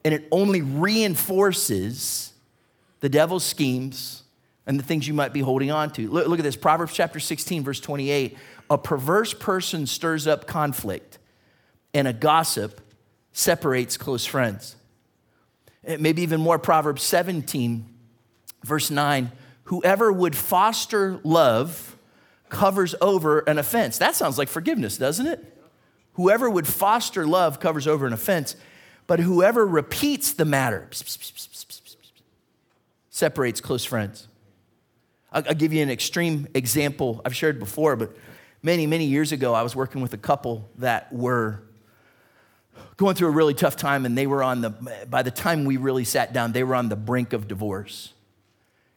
And 0.04 0.12
it 0.12 0.28
only 0.30 0.60
reinforces 0.60 2.29
the 3.00 3.08
devil's 3.08 3.44
schemes 3.44 4.22
and 4.66 4.78
the 4.78 4.84
things 4.84 5.08
you 5.08 5.14
might 5.14 5.32
be 5.32 5.40
holding 5.40 5.70
on 5.70 5.90
to. 5.90 6.08
Look, 6.08 6.28
look 6.28 6.38
at 6.38 6.42
this 6.42 6.56
Proverbs 6.56 6.92
chapter 6.92 7.18
16, 7.18 7.64
verse 7.64 7.80
28. 7.80 8.36
A 8.70 8.78
perverse 8.78 9.34
person 9.34 9.86
stirs 9.86 10.26
up 10.26 10.46
conflict 10.46 11.18
and 11.92 12.06
a 12.06 12.12
gossip 12.12 12.80
separates 13.32 13.96
close 13.96 14.24
friends. 14.24 14.76
Eh, 15.84 15.96
maybe 15.98 16.22
even 16.22 16.40
more, 16.40 16.58
Proverbs 16.58 17.02
17, 17.02 17.86
verse 18.64 18.90
9 18.90 19.32
whoever 19.64 20.12
would 20.12 20.34
foster 20.34 21.20
love 21.22 21.96
covers 22.48 22.96
over 23.00 23.38
an 23.40 23.56
offense. 23.56 23.98
That 23.98 24.16
sounds 24.16 24.36
like 24.36 24.48
forgiveness, 24.48 24.96
doesn't 24.96 25.28
it? 25.28 25.58
Whoever 26.14 26.50
would 26.50 26.66
foster 26.66 27.24
love 27.24 27.60
covers 27.60 27.86
over 27.86 28.04
an 28.04 28.12
offense, 28.12 28.56
but 29.06 29.20
whoever 29.20 29.64
repeats 29.64 30.32
the 30.32 30.44
matter 30.44 30.88
separates 33.20 33.60
close 33.60 33.84
friends. 33.84 34.28
I'll, 35.30 35.42
give 35.42 35.74
you 35.74 35.82
an 35.82 35.90
extreme 35.90 36.48
example 36.54 37.20
I've 37.24 37.36
shared 37.36 37.60
before, 37.60 37.94
but 37.94 38.16
many, 38.62 38.86
many 38.86 39.04
years 39.04 39.30
ago, 39.30 39.52
I 39.54 39.62
was 39.62 39.76
working 39.76 40.00
with 40.00 40.14
a 40.14 40.18
couple 40.18 40.68
that 40.78 41.12
were 41.12 41.62
going 42.96 43.14
through 43.14 43.28
a 43.28 43.32
really 43.32 43.52
tough 43.52 43.76
time, 43.76 44.06
and 44.06 44.16
they 44.16 44.26
were 44.26 44.42
on 44.42 44.62
the, 44.62 44.70
by 45.08 45.22
the 45.22 45.30
time 45.30 45.66
we 45.66 45.76
really 45.76 46.04
sat 46.04 46.32
down, 46.32 46.52
they 46.52 46.64
were 46.64 46.74
on 46.74 46.88
the 46.88 46.96
brink 46.96 47.34
of 47.34 47.46
divorce. 47.46 48.14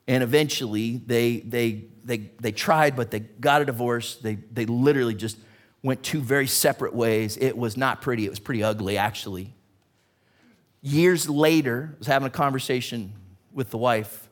And 0.08 0.24
eventually, 0.24 1.02
they, 1.06 1.42
they, 1.42 1.84
they, 2.04 2.32
they 2.40 2.54
tried, 2.54 2.96
but 2.96 3.12
they 3.12 3.20
got 3.20 3.62
a 3.62 3.66
divorce. 3.66 4.16
They, 4.16 4.36
they 4.36 4.66
literally 4.66 5.16
just 5.16 5.38
went 5.84 6.02
two 6.02 6.22
very 6.22 6.48
separate 6.48 6.96
ways. 6.96 7.38
It 7.38 7.58
was 7.58 7.76
not 7.76 8.02
pretty, 8.02 8.26
it 8.26 8.30
was 8.30 8.40
pretty 8.40 8.64
ugly, 8.64 8.98
actually. 8.98 9.54
Years 10.82 11.30
later, 11.30 11.92
I 11.96 11.98
was 12.00 12.08
having 12.08 12.28
a 12.28 12.32
conversation 12.32 13.14
with 13.54 13.70
the 13.70 13.78
wife, 13.78 14.30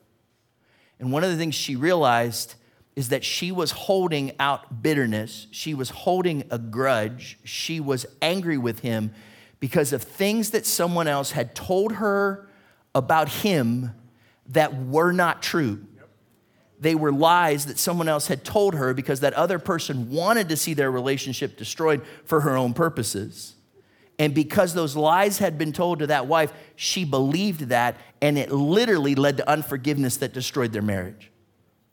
and 0.98 1.10
one 1.10 1.24
of 1.24 1.30
the 1.30 1.36
things 1.36 1.54
she 1.54 1.74
realized 1.74 2.54
is 2.94 3.08
that 3.08 3.24
she 3.24 3.50
was 3.50 3.70
holding 3.70 4.32
out 4.38 4.82
bitterness. 4.82 5.46
She 5.50 5.74
was 5.74 5.90
holding 5.90 6.44
a 6.50 6.58
grudge. 6.58 7.38
She 7.42 7.80
was 7.80 8.06
angry 8.20 8.58
with 8.58 8.80
him 8.80 9.12
because 9.60 9.92
of 9.92 10.02
things 10.02 10.50
that 10.50 10.66
someone 10.66 11.08
else 11.08 11.32
had 11.32 11.54
told 11.54 11.92
her 11.92 12.48
about 12.94 13.28
him 13.28 13.92
that 14.48 14.76
were 14.76 15.12
not 15.12 15.42
true. 15.42 15.84
They 16.78 16.94
were 16.94 17.12
lies 17.12 17.66
that 17.66 17.78
someone 17.78 18.08
else 18.08 18.26
had 18.26 18.44
told 18.44 18.74
her 18.74 18.92
because 18.92 19.20
that 19.20 19.32
other 19.34 19.58
person 19.58 20.10
wanted 20.10 20.48
to 20.50 20.56
see 20.56 20.74
their 20.74 20.90
relationship 20.90 21.56
destroyed 21.56 22.02
for 22.24 22.40
her 22.40 22.56
own 22.56 22.74
purposes. 22.74 23.54
And 24.18 24.34
because 24.34 24.74
those 24.74 24.94
lies 24.94 25.38
had 25.38 25.58
been 25.58 25.72
told 25.72 26.00
to 26.00 26.06
that 26.08 26.26
wife, 26.26 26.52
she 26.76 27.04
believed 27.04 27.68
that, 27.70 27.96
and 28.20 28.38
it 28.38 28.52
literally 28.52 29.14
led 29.14 29.38
to 29.38 29.50
unforgiveness 29.50 30.18
that 30.18 30.32
destroyed 30.32 30.72
their 30.72 30.82
marriage. 30.82 31.30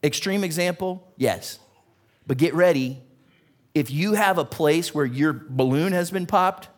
Extreme 0.03 0.43
example? 0.43 1.07
Yes. 1.17 1.59
But 2.27 2.37
get 2.37 2.53
ready. 2.53 3.01
If 3.73 3.91
you 3.91 4.13
have 4.13 4.37
a 4.37 4.45
place 4.45 4.93
where 4.93 5.05
your 5.05 5.33
balloon 5.33 5.93
has 5.93 6.11
been 6.11 6.25
popped, 6.25 6.69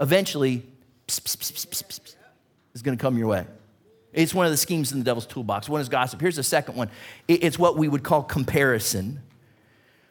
eventually 0.00 0.66
pss, 1.06 1.20
pss, 1.20 1.66
pss, 1.66 2.14
is 2.74 2.82
going 2.82 2.96
to 2.96 3.00
come 3.00 3.18
your 3.18 3.28
way. 3.28 3.46
It's 4.12 4.34
one 4.34 4.46
of 4.46 4.52
the 4.52 4.56
schemes 4.56 4.92
in 4.92 4.98
the 4.98 5.04
devil's 5.04 5.26
toolbox. 5.26 5.68
One 5.68 5.80
is 5.80 5.88
gossip. 5.88 6.20
Here's 6.20 6.36
the 6.36 6.42
second 6.42 6.76
one 6.76 6.90
it's 7.26 7.58
what 7.58 7.76
we 7.76 7.88
would 7.88 8.02
call 8.02 8.22
comparison. 8.22 9.20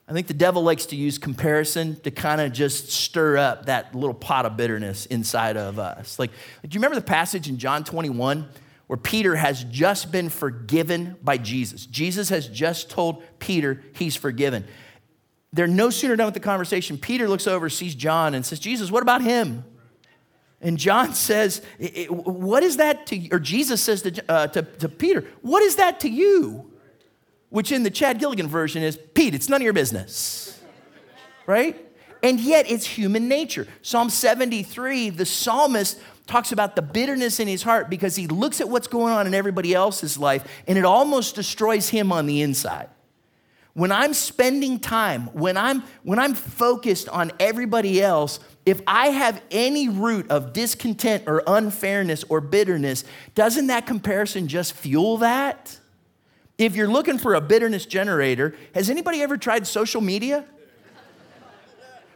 I 0.10 0.14
think 0.14 0.28
the 0.28 0.34
devil 0.34 0.64
likes 0.64 0.86
to 0.88 0.96
use 0.96 1.18
comparison 1.18 2.00
to 2.02 2.12
kind 2.12 2.40
of 2.40 2.54
just 2.54 2.90
stir 2.90 3.38
up 3.38 3.66
that 3.66 3.94
little 3.94 4.14
pot 4.14 4.46
of 4.46 4.56
bitterness 4.56 5.06
inside 5.08 5.58
of 5.58 5.80
us. 5.80 6.18
Like, 6.18 6.32
do 6.64 6.70
you 6.72 6.80
remember 6.80 6.96
the 6.96 7.02
passage 7.02 7.50
in 7.50 7.58
John 7.58 7.84
21 7.84 8.48
where 8.88 8.98
Peter 8.98 9.36
has 9.36 9.66
just 9.66 10.10
been 10.10 10.30
forgiven 10.30 11.18
by 11.22 11.38
Jesus? 11.38 11.86
Jesus 11.86 12.30
has 12.30 12.48
just 12.48 12.90
told 12.90 13.22
Peter 13.40 13.84
he's 13.96 14.16
forgiven. 14.16 14.66
They're 15.52 15.68
no 15.68 15.90
sooner 15.90 16.16
done 16.16 16.28
with 16.28 16.34
the 16.34 16.40
conversation. 16.40 16.98
Peter 16.98 17.28
looks 17.28 17.46
over, 17.46 17.70
sees 17.70 17.94
John, 17.94 18.34
and 18.34 18.46
says, 18.46 18.60
Jesus, 18.60 18.90
what 18.90 19.04
about 19.04 19.22
him? 19.22 19.66
And 20.62 20.78
John 20.78 21.14
says, 21.14 21.62
What 22.10 22.64
is 22.64 22.78
that 22.78 23.08
to 23.08 23.18
you? 23.18 23.30
Or 23.32 23.40
Jesus 23.40 23.82
says 23.82 24.02
to, 24.04 24.24
uh, 24.30 24.48
to, 24.48 24.62
to 24.62 24.90
Peter, 24.90 25.26
What 25.42 25.64
is 25.64 25.76
that 25.76 26.00
to 26.02 26.10
you? 26.10 26.72
Which 27.50 27.72
in 27.72 27.84
the 27.84 27.90
Chad 27.90 28.20
Gilligan 28.20 28.48
version 28.48 28.84
is, 28.84 29.00
Pete, 29.14 29.34
it's 29.34 29.48
none 29.50 29.62
of 29.62 29.64
your 29.64 29.74
business. 29.74 30.60
right? 31.46 31.76
And 32.24 32.40
yet 32.40 32.70
it's 32.70 32.86
human 32.86 33.28
nature. 33.28 33.68
Psalm 33.82 34.10
73, 34.10 35.12
the 35.12 35.26
psalmist 35.26 36.00
talks 36.26 36.52
about 36.52 36.76
the 36.76 36.82
bitterness 36.82 37.40
in 37.40 37.48
his 37.48 37.64
heart 37.64 37.90
because 37.90 38.16
he 38.16 38.28
looks 38.28 38.60
at 38.60 38.68
what's 38.68 38.88
going 38.88 39.14
on 39.14 39.28
in 39.28 39.34
everybody 39.34 39.74
else's 39.74 40.18
life 40.18 40.46
and 40.68 40.78
it 40.78 40.86
almost 40.86 41.36
destroys 41.36 41.90
him 41.90 42.12
on 42.12 42.26
the 42.26 42.42
inside. 42.42 42.90
When 43.74 43.92
I'm 43.92 44.14
spending 44.14 44.80
time, 44.80 45.28
when 45.34 45.56
I'm 45.56 45.84
when 46.02 46.18
I'm 46.18 46.34
focused 46.34 47.08
on 47.10 47.32
everybody 47.40 48.02
else, 48.02 48.40
if 48.66 48.82
I 48.88 49.10
have 49.10 49.42
any 49.52 49.88
root 49.88 50.32
of 50.32 50.52
discontent 50.52 51.26
or 51.28 51.44
unfairness 51.46 52.24
or 52.28 52.42
bitterness, 52.42 53.04
doesn't 53.36 53.68
that 53.68 53.86
comparison 53.86 54.48
just 54.48 54.74
fuel 54.74 55.18
that? 55.18 55.80
If 56.58 56.76
you're 56.76 56.88
looking 56.88 57.20
for 57.20 57.36
a 57.36 57.42
bitterness 57.42 57.86
generator, 57.86 58.56
has 58.74 58.90
anybody 58.90 59.22
ever 59.22 59.38
tried 59.38 59.68
social 59.68 60.02
media? 60.02 60.46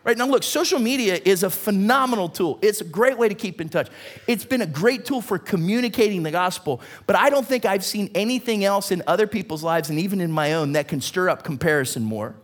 Right 0.03 0.17
now, 0.17 0.25
look, 0.25 0.41
social 0.41 0.79
media 0.79 1.19
is 1.23 1.43
a 1.43 1.49
phenomenal 1.51 2.27
tool. 2.27 2.57
It's 2.63 2.81
a 2.81 2.83
great 2.83 3.19
way 3.19 3.29
to 3.29 3.35
keep 3.35 3.61
in 3.61 3.69
touch. 3.69 3.87
It's 4.25 4.43
been 4.43 4.61
a 4.61 4.65
great 4.65 5.05
tool 5.05 5.21
for 5.21 5.37
communicating 5.37 6.23
the 6.23 6.31
gospel, 6.31 6.81
but 7.05 7.15
I 7.15 7.29
don't 7.29 7.45
think 7.45 7.65
I've 7.65 7.85
seen 7.85 8.09
anything 8.15 8.63
else 8.63 8.91
in 8.91 9.03
other 9.05 9.27
people's 9.27 9.63
lives 9.63 9.91
and 9.91 9.99
even 9.99 10.19
in 10.19 10.31
my 10.31 10.53
own 10.53 10.71
that 10.71 10.87
can 10.87 11.01
stir 11.01 11.29
up 11.29 11.43
comparison 11.43 12.03
more. 12.03 12.35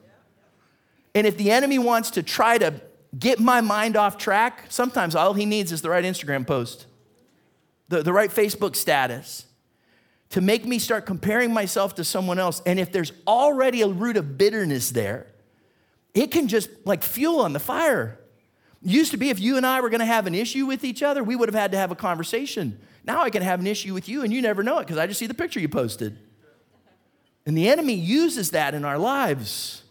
And 1.15 1.25
if 1.25 1.35
the 1.35 1.49
enemy 1.49 1.79
wants 1.79 2.11
to 2.11 2.21
try 2.21 2.59
to 2.59 2.79
get 3.17 3.39
my 3.39 3.61
mind 3.61 3.97
off 3.97 4.19
track, 4.19 4.65
sometimes 4.69 5.15
all 5.15 5.33
he 5.33 5.47
needs 5.47 5.71
is 5.71 5.81
the 5.81 5.89
right 5.89 6.03
Instagram 6.03 6.45
post, 6.45 6.85
the, 7.89 8.03
the 8.03 8.13
right 8.13 8.29
Facebook 8.29 8.75
status 8.75 9.46
to 10.29 10.41
make 10.41 10.65
me 10.65 10.79
start 10.79 11.05
comparing 11.05 11.53
myself 11.53 11.95
to 11.95 12.03
someone 12.03 12.39
else. 12.39 12.61
And 12.65 12.79
if 12.79 12.91
there's 12.91 13.11
already 13.25 13.81
a 13.81 13.87
root 13.87 14.17
of 14.17 14.37
bitterness 14.37 14.91
there, 14.91 15.27
it 16.13 16.31
can 16.31 16.47
just 16.47 16.69
like 16.85 17.03
fuel 17.03 17.41
on 17.41 17.53
the 17.53 17.59
fire. 17.59 18.19
It 18.83 18.89
used 18.89 19.11
to 19.11 19.17
be 19.17 19.29
if 19.29 19.39
you 19.39 19.57
and 19.57 19.65
I 19.65 19.81
were 19.81 19.89
gonna 19.89 20.05
have 20.05 20.27
an 20.27 20.35
issue 20.35 20.65
with 20.65 20.83
each 20.83 21.01
other, 21.01 21.23
we 21.23 21.35
would 21.35 21.47
have 21.47 21.59
had 21.59 21.71
to 21.71 21.77
have 21.77 21.91
a 21.91 21.95
conversation. 21.95 22.79
Now 23.05 23.21
I 23.21 23.29
can 23.29 23.41
have 23.41 23.59
an 23.59 23.67
issue 23.67 23.93
with 23.93 24.09
you 24.09 24.23
and 24.23 24.33
you 24.33 24.41
never 24.41 24.63
know 24.63 24.79
it 24.79 24.81
because 24.81 24.97
I 24.97 25.07
just 25.07 25.19
see 25.19 25.27
the 25.27 25.33
picture 25.33 25.59
you 25.59 25.69
posted. 25.69 26.17
And 27.45 27.57
the 27.57 27.69
enemy 27.69 27.93
uses 27.93 28.51
that 28.51 28.73
in 28.73 28.83
our 28.83 28.97
lives 28.97 29.83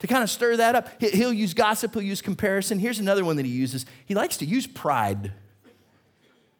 to 0.00 0.08
kind 0.08 0.24
of 0.24 0.30
stir 0.30 0.56
that 0.56 0.74
up. 0.74 1.00
He'll 1.00 1.32
use 1.32 1.54
gossip, 1.54 1.94
he'll 1.94 2.02
use 2.02 2.20
comparison. 2.20 2.80
Here's 2.80 2.98
another 2.98 3.24
one 3.24 3.36
that 3.36 3.46
he 3.46 3.52
uses 3.52 3.86
he 4.06 4.14
likes 4.14 4.36
to 4.38 4.44
use 4.44 4.66
pride 4.66 5.32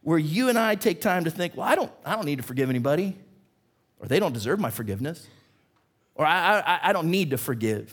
where 0.09 0.19
you 0.19 0.49
and 0.49 0.59
I 0.59 0.75
take 0.75 1.03
time 1.03 1.25
to 1.25 1.31
think, 1.31 1.55
well, 1.55 1.69
I 1.69 1.75
don't, 1.75 1.93
I 2.03 2.17
don't 2.17 2.25
need 2.25 2.37
to 2.37 2.43
forgive 2.43 2.71
anybody, 2.71 3.15
or 4.01 4.09
they 4.09 4.19
don't 4.19 4.33
deserve 4.33 4.59
my 4.59 4.71
forgiveness, 4.71 5.27
or 6.15 6.25
I, 6.25 6.61
I, 6.61 6.81
I 6.85 6.93
don't 6.95 7.11
need 7.11 7.29
to 7.33 7.37
forgive. 7.37 7.93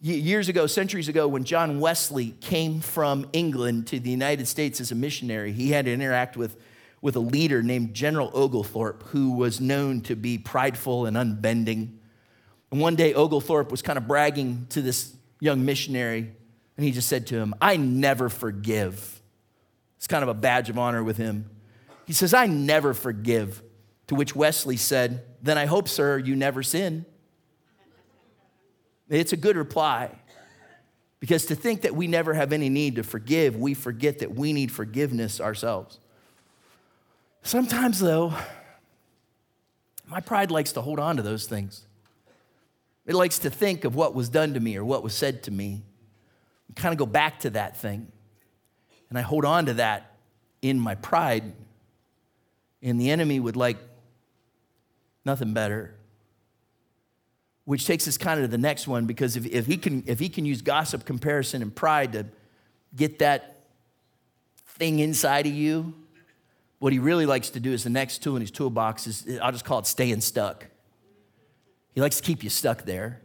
Years 0.00 0.48
ago, 0.48 0.68
centuries 0.68 1.08
ago, 1.08 1.26
when 1.26 1.42
John 1.42 1.80
Wesley 1.80 2.36
came 2.40 2.78
from 2.78 3.28
England 3.32 3.88
to 3.88 3.98
the 3.98 4.10
United 4.10 4.46
States 4.46 4.80
as 4.80 4.92
a 4.92 4.94
missionary, 4.94 5.50
he 5.50 5.70
had 5.70 5.86
to 5.86 5.92
interact 5.92 6.36
with, 6.36 6.56
with 7.02 7.16
a 7.16 7.20
leader 7.20 7.64
named 7.64 7.92
General 7.92 8.30
Oglethorpe, 8.32 9.02
who 9.08 9.32
was 9.32 9.60
known 9.60 10.02
to 10.02 10.14
be 10.14 10.38
prideful 10.38 11.04
and 11.04 11.16
unbending. 11.16 11.98
And 12.70 12.80
one 12.80 12.94
day, 12.94 13.12
Oglethorpe 13.12 13.72
was 13.72 13.82
kind 13.82 13.96
of 13.96 14.06
bragging 14.06 14.66
to 14.70 14.80
this 14.82 15.16
young 15.40 15.64
missionary, 15.64 16.30
and 16.76 16.86
he 16.86 16.92
just 16.92 17.08
said 17.08 17.26
to 17.26 17.38
him, 17.38 17.54
I 17.60 17.76
never 17.76 18.28
forgive. 18.28 19.19
It's 20.00 20.06
kind 20.06 20.22
of 20.22 20.30
a 20.30 20.34
badge 20.34 20.70
of 20.70 20.78
honor 20.78 21.04
with 21.04 21.18
him. 21.18 21.50
He 22.06 22.14
says, 22.14 22.32
I 22.32 22.46
never 22.46 22.94
forgive. 22.94 23.62
To 24.06 24.14
which 24.14 24.34
Wesley 24.34 24.78
said, 24.78 25.22
Then 25.42 25.58
I 25.58 25.66
hope, 25.66 25.88
sir, 25.88 26.16
you 26.16 26.34
never 26.34 26.62
sin. 26.62 27.04
It's 29.10 29.34
a 29.34 29.36
good 29.36 29.58
reply. 29.58 30.10
Because 31.18 31.44
to 31.46 31.54
think 31.54 31.82
that 31.82 31.94
we 31.94 32.06
never 32.06 32.32
have 32.32 32.54
any 32.54 32.70
need 32.70 32.96
to 32.96 33.02
forgive, 33.02 33.56
we 33.56 33.74
forget 33.74 34.20
that 34.20 34.34
we 34.34 34.54
need 34.54 34.72
forgiveness 34.72 35.38
ourselves. 35.38 35.98
Sometimes, 37.42 38.00
though, 38.00 38.32
my 40.06 40.20
pride 40.20 40.50
likes 40.50 40.72
to 40.72 40.80
hold 40.80 40.98
on 40.98 41.18
to 41.18 41.22
those 41.22 41.46
things. 41.46 41.84
It 43.04 43.14
likes 43.14 43.40
to 43.40 43.50
think 43.50 43.84
of 43.84 43.94
what 43.94 44.14
was 44.14 44.30
done 44.30 44.54
to 44.54 44.60
me 44.60 44.78
or 44.78 44.84
what 44.84 45.02
was 45.02 45.12
said 45.12 45.42
to 45.42 45.50
me, 45.50 45.82
and 46.68 46.76
kind 46.76 46.94
of 46.94 46.98
go 46.98 47.04
back 47.04 47.40
to 47.40 47.50
that 47.50 47.76
thing. 47.76 48.10
And 49.10 49.18
I 49.18 49.22
hold 49.22 49.44
on 49.44 49.66
to 49.66 49.74
that 49.74 50.12
in 50.62 50.80
my 50.80 50.94
pride. 50.94 51.52
And 52.82 53.00
the 53.00 53.10
enemy 53.10 53.38
would 53.38 53.56
like 53.56 53.76
nothing 55.24 55.52
better. 55.52 55.94
Which 57.64 57.86
takes 57.86 58.08
us 58.08 58.16
kind 58.16 58.40
of 58.40 58.44
to 58.44 58.48
the 58.48 58.58
next 58.58 58.88
one 58.88 59.06
because 59.06 59.36
if, 59.36 59.44
if, 59.46 59.66
he 59.66 59.76
can, 59.76 60.04
if 60.06 60.18
he 60.18 60.28
can 60.28 60.44
use 60.46 60.62
gossip, 60.62 61.04
comparison, 61.04 61.60
and 61.60 61.74
pride 61.74 62.12
to 62.12 62.26
get 62.96 63.18
that 63.18 63.60
thing 64.66 65.00
inside 65.00 65.46
of 65.46 65.52
you, 65.52 65.94
what 66.78 66.92
he 66.92 66.98
really 66.98 67.26
likes 67.26 67.50
to 67.50 67.60
do 67.60 67.72
is 67.72 67.84
the 67.84 67.90
next 67.90 68.22
tool 68.22 68.36
in 68.36 68.40
his 68.40 68.50
toolbox 68.50 69.06
is, 69.06 69.38
I'll 69.42 69.52
just 69.52 69.64
call 69.64 69.80
it 69.80 69.86
staying 69.86 70.22
stuck. 70.22 70.66
He 71.94 72.00
likes 72.00 72.16
to 72.16 72.22
keep 72.22 72.42
you 72.42 72.50
stuck 72.50 72.84
there. 72.84 73.20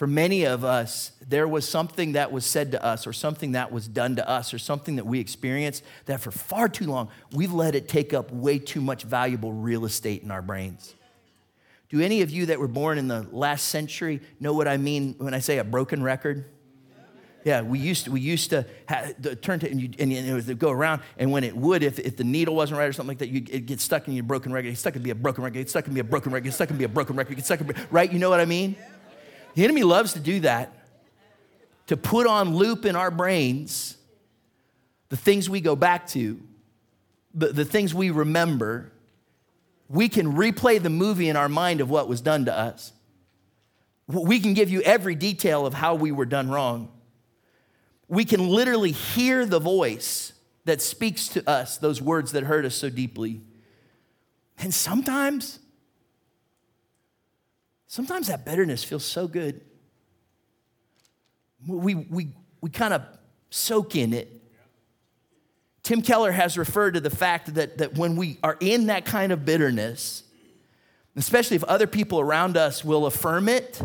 For 0.00 0.06
many 0.06 0.44
of 0.44 0.64
us, 0.64 1.12
there 1.28 1.46
was 1.46 1.68
something 1.68 2.12
that 2.12 2.32
was 2.32 2.46
said 2.46 2.72
to 2.72 2.82
us, 2.82 3.06
or 3.06 3.12
something 3.12 3.52
that 3.52 3.70
was 3.70 3.86
done 3.86 4.16
to 4.16 4.26
us, 4.26 4.54
or 4.54 4.58
something 4.58 4.96
that 4.96 5.04
we 5.04 5.20
experienced 5.20 5.84
that 6.06 6.22
for 6.22 6.30
far 6.30 6.70
too 6.70 6.86
long, 6.86 7.10
we've 7.32 7.52
let 7.52 7.74
it 7.74 7.86
take 7.86 8.14
up 8.14 8.32
way 8.32 8.58
too 8.58 8.80
much 8.80 9.02
valuable 9.02 9.52
real 9.52 9.84
estate 9.84 10.22
in 10.22 10.30
our 10.30 10.40
brains. 10.40 10.94
Do 11.90 12.00
any 12.00 12.22
of 12.22 12.30
you 12.30 12.46
that 12.46 12.58
were 12.58 12.66
born 12.66 12.96
in 12.96 13.08
the 13.08 13.26
last 13.30 13.68
century 13.68 14.22
know 14.40 14.54
what 14.54 14.66
I 14.66 14.78
mean 14.78 15.16
when 15.18 15.34
I 15.34 15.38
say 15.38 15.58
a 15.58 15.64
broken 15.64 16.02
record? 16.02 16.46
Yeah, 17.44 17.60
we 17.60 17.78
used 17.78 18.06
to, 18.06 18.10
we 18.10 18.22
used 18.22 18.48
to 18.48 18.64
turn 19.42 19.60
to, 19.60 19.70
and, 19.70 19.82
you, 19.82 19.90
and 19.98 20.10
it 20.10 20.32
would 20.32 20.58
go 20.58 20.70
around, 20.70 21.02
and 21.18 21.30
when 21.30 21.44
it 21.44 21.54
would, 21.54 21.82
if, 21.82 21.98
if 21.98 22.16
the 22.16 22.24
needle 22.24 22.54
wasn't 22.54 22.78
right 22.78 22.86
or 22.86 22.94
something 22.94 23.08
like 23.08 23.18
that, 23.18 23.28
you 23.28 23.44
it 23.50 23.66
get 23.66 23.80
stuck 23.80 24.08
in 24.08 24.14
your 24.14 24.24
broken 24.24 24.50
record. 24.50 24.68
It's 24.68 24.80
stuck 24.80 24.96
in 24.96 25.02
be 25.02 25.10
a 25.10 25.14
broken 25.14 25.44
record. 25.44 25.58
It's 25.58 25.68
stuck 25.70 25.86
in 25.86 25.92
be 25.92 26.00
a 26.00 26.04
broken 26.04 26.32
record. 26.32 26.46
It's 26.46 26.56
stuck 26.56 26.70
in 26.70 26.78
be 26.78 26.84
a 26.84 26.88
broken 26.88 27.16
record. 27.16 27.36
It's 27.36 27.46
stuck 27.46 27.60
in 27.60 27.66
be, 27.66 27.74
right? 27.90 28.10
You 28.10 28.18
know 28.18 28.30
what 28.30 28.40
I 28.40 28.46
mean? 28.46 28.76
The 29.54 29.64
enemy 29.64 29.82
loves 29.82 30.12
to 30.14 30.20
do 30.20 30.40
that, 30.40 30.72
to 31.86 31.96
put 31.96 32.26
on 32.26 32.54
loop 32.54 32.84
in 32.84 32.96
our 32.96 33.10
brains 33.10 33.96
the 35.08 35.16
things 35.16 35.50
we 35.50 35.60
go 35.60 35.76
back 35.76 36.06
to, 36.08 36.40
the, 37.34 37.48
the 37.48 37.64
things 37.64 37.94
we 37.94 38.10
remember. 38.10 38.92
We 39.88 40.08
can 40.08 40.34
replay 40.34 40.80
the 40.80 40.90
movie 40.90 41.28
in 41.28 41.36
our 41.36 41.48
mind 41.48 41.80
of 41.80 41.90
what 41.90 42.08
was 42.08 42.20
done 42.20 42.44
to 42.44 42.56
us. 42.56 42.92
We 44.06 44.40
can 44.40 44.54
give 44.54 44.70
you 44.70 44.82
every 44.82 45.14
detail 45.14 45.66
of 45.66 45.74
how 45.74 45.94
we 45.94 46.10
were 46.12 46.26
done 46.26 46.48
wrong. 46.50 46.90
We 48.08 48.24
can 48.24 48.48
literally 48.48 48.90
hear 48.90 49.46
the 49.46 49.60
voice 49.60 50.32
that 50.64 50.82
speaks 50.82 51.28
to 51.28 51.48
us, 51.48 51.78
those 51.78 52.02
words 52.02 52.32
that 52.32 52.44
hurt 52.44 52.64
us 52.64 52.74
so 52.74 52.90
deeply. 52.90 53.40
And 54.58 54.74
sometimes 54.74 55.59
Sometimes 57.90 58.28
that 58.28 58.44
bitterness 58.44 58.84
feels 58.84 59.04
so 59.04 59.26
good. 59.26 59.62
We, 61.66 61.96
we, 61.96 62.28
we 62.60 62.70
kind 62.70 62.94
of 62.94 63.02
soak 63.50 63.96
in 63.96 64.12
it. 64.12 64.30
Tim 65.82 66.00
Keller 66.00 66.30
has 66.30 66.56
referred 66.56 66.94
to 66.94 67.00
the 67.00 67.10
fact 67.10 67.54
that, 67.54 67.78
that 67.78 67.98
when 67.98 68.14
we 68.14 68.38
are 68.44 68.56
in 68.60 68.86
that 68.86 69.04
kind 69.06 69.32
of 69.32 69.44
bitterness, 69.44 70.22
especially 71.16 71.56
if 71.56 71.64
other 71.64 71.88
people 71.88 72.20
around 72.20 72.56
us 72.56 72.84
will 72.84 73.06
affirm 73.06 73.48
it, 73.48 73.82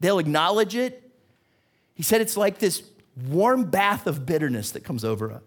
they'll 0.00 0.18
acknowledge 0.18 0.74
it. 0.74 1.08
He 1.94 2.02
said 2.02 2.20
it's 2.22 2.36
like 2.36 2.58
this 2.58 2.82
warm 3.28 3.70
bath 3.70 4.08
of 4.08 4.26
bitterness 4.26 4.72
that 4.72 4.82
comes 4.82 5.04
over 5.04 5.30
us. 5.30 5.42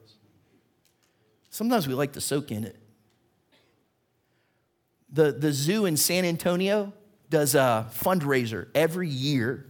Sometimes 1.49 1.89
we 1.89 1.93
like 1.93 2.13
to 2.13 2.21
soak 2.21 2.53
in 2.53 2.63
it. 2.63 2.77
The, 5.11 5.33
the 5.33 5.51
zoo 5.51 5.85
in 5.85 5.97
San 5.97 6.23
Antonio, 6.23 6.93
does 7.35 7.53
a 7.53 7.85
fundraiser 7.93 8.67
every 8.73 9.09
year. 9.09 9.65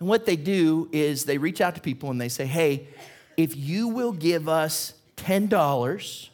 And 0.00 0.08
what 0.08 0.26
they 0.26 0.34
do 0.34 0.88
is 0.90 1.24
they 1.24 1.38
reach 1.38 1.60
out 1.60 1.76
to 1.76 1.80
people 1.80 2.10
and 2.10 2.20
they 2.20 2.28
say, 2.28 2.46
hey, 2.46 2.88
if 3.36 3.56
you 3.56 3.86
will 3.86 4.10
give 4.10 4.48
us 4.48 4.94
$10, 5.18 6.30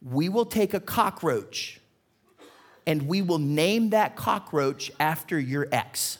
we 0.00 0.28
will 0.28 0.44
take 0.44 0.74
a 0.74 0.78
cockroach 0.78 1.80
and 2.86 3.08
we 3.08 3.20
will 3.20 3.40
name 3.40 3.90
that 3.90 4.14
cockroach 4.14 4.92
after 5.00 5.40
your 5.40 5.66
ex. 5.72 6.18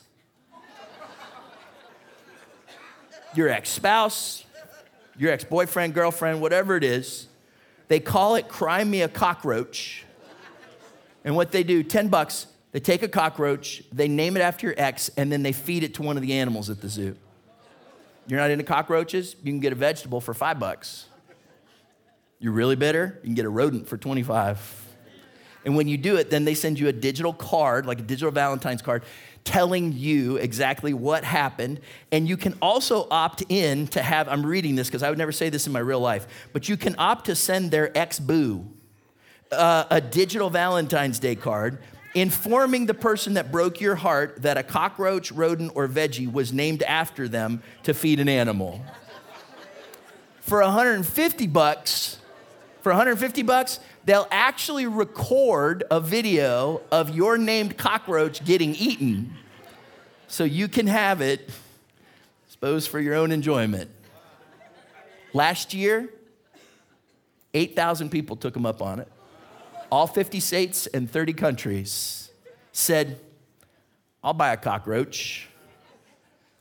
your 3.36 3.48
ex 3.48 3.68
spouse, 3.68 4.44
your 5.16 5.30
ex 5.30 5.44
boyfriend, 5.44 5.94
girlfriend, 5.94 6.40
whatever 6.40 6.76
it 6.76 6.82
is. 6.82 7.28
They 7.86 8.00
call 8.00 8.34
it 8.34 8.48
Cry 8.48 8.82
Me 8.82 9.02
a 9.02 9.08
Cockroach. 9.08 10.04
And 11.24 11.36
what 11.36 11.52
they 11.52 11.62
do, 11.62 11.84
10 11.84 12.08
bucks, 12.08 12.48
they 12.76 12.80
take 12.80 13.02
a 13.02 13.08
cockroach, 13.08 13.82
they 13.90 14.06
name 14.06 14.36
it 14.36 14.40
after 14.40 14.66
your 14.66 14.74
ex, 14.76 15.08
and 15.16 15.32
then 15.32 15.42
they 15.42 15.52
feed 15.52 15.82
it 15.82 15.94
to 15.94 16.02
one 16.02 16.18
of 16.18 16.22
the 16.22 16.34
animals 16.34 16.68
at 16.68 16.82
the 16.82 16.90
zoo. 16.90 17.16
You're 18.26 18.38
not 18.38 18.50
into 18.50 18.64
cockroaches? 18.64 19.34
You 19.42 19.50
can 19.50 19.60
get 19.60 19.72
a 19.72 19.76
vegetable 19.76 20.20
for 20.20 20.34
five 20.34 20.60
bucks. 20.60 21.06
You're 22.38 22.52
really 22.52 22.76
bitter? 22.76 23.18
You 23.22 23.28
can 23.28 23.34
get 23.34 23.46
a 23.46 23.48
rodent 23.48 23.88
for 23.88 23.96
25. 23.96 24.94
And 25.64 25.74
when 25.74 25.88
you 25.88 25.96
do 25.96 26.16
it, 26.16 26.28
then 26.28 26.44
they 26.44 26.52
send 26.52 26.78
you 26.78 26.88
a 26.88 26.92
digital 26.92 27.32
card, 27.32 27.86
like 27.86 28.00
a 28.00 28.02
digital 28.02 28.30
Valentine's 28.30 28.82
card, 28.82 29.04
telling 29.42 29.94
you 29.94 30.36
exactly 30.36 30.92
what 30.92 31.24
happened. 31.24 31.80
And 32.12 32.28
you 32.28 32.36
can 32.36 32.58
also 32.60 33.08
opt 33.10 33.42
in 33.48 33.86
to 33.86 34.02
have, 34.02 34.28
I'm 34.28 34.44
reading 34.44 34.74
this 34.74 34.88
because 34.88 35.02
I 35.02 35.08
would 35.08 35.16
never 35.16 35.32
say 35.32 35.48
this 35.48 35.66
in 35.66 35.72
my 35.72 35.78
real 35.78 36.00
life, 36.00 36.26
but 36.52 36.68
you 36.68 36.76
can 36.76 36.94
opt 36.98 37.24
to 37.24 37.36
send 37.36 37.70
their 37.70 37.96
ex 37.96 38.18
boo 38.18 38.66
uh, 39.50 39.84
a 39.90 40.00
digital 40.02 40.50
Valentine's 40.50 41.18
Day 41.18 41.36
card 41.36 41.78
informing 42.16 42.86
the 42.86 42.94
person 42.94 43.34
that 43.34 43.52
broke 43.52 43.78
your 43.78 43.94
heart 43.94 44.40
that 44.40 44.56
a 44.56 44.62
cockroach, 44.62 45.30
rodent, 45.30 45.70
or 45.74 45.86
veggie 45.86 46.32
was 46.32 46.50
named 46.50 46.82
after 46.84 47.28
them 47.28 47.62
to 47.82 47.92
feed 47.92 48.18
an 48.18 48.28
animal. 48.28 48.82
For 50.40 50.62
150 50.62 51.46
bucks, 51.48 52.18
for 52.80 52.90
150 52.90 53.42
bucks, 53.42 53.80
they'll 54.06 54.28
actually 54.30 54.86
record 54.86 55.84
a 55.90 56.00
video 56.00 56.80
of 56.90 57.14
your 57.14 57.36
named 57.36 57.76
cockroach 57.76 58.42
getting 58.46 58.74
eaten 58.76 59.34
so 60.26 60.42
you 60.42 60.68
can 60.68 60.86
have 60.86 61.20
it, 61.20 61.50
suppose, 62.48 62.86
for 62.86 62.98
your 62.98 63.14
own 63.14 63.30
enjoyment. 63.30 63.90
Last 65.34 65.74
year, 65.74 66.08
8,000 67.52 68.08
people 68.08 68.36
took 68.36 68.54
them 68.54 68.64
up 68.64 68.80
on 68.80 69.00
it 69.00 69.08
all 69.90 70.06
50 70.06 70.40
states 70.40 70.86
and 70.86 71.10
30 71.10 71.32
countries, 71.32 72.30
said, 72.72 73.20
I'll 74.22 74.34
buy 74.34 74.52
a 74.52 74.56
cockroach. 74.56 75.48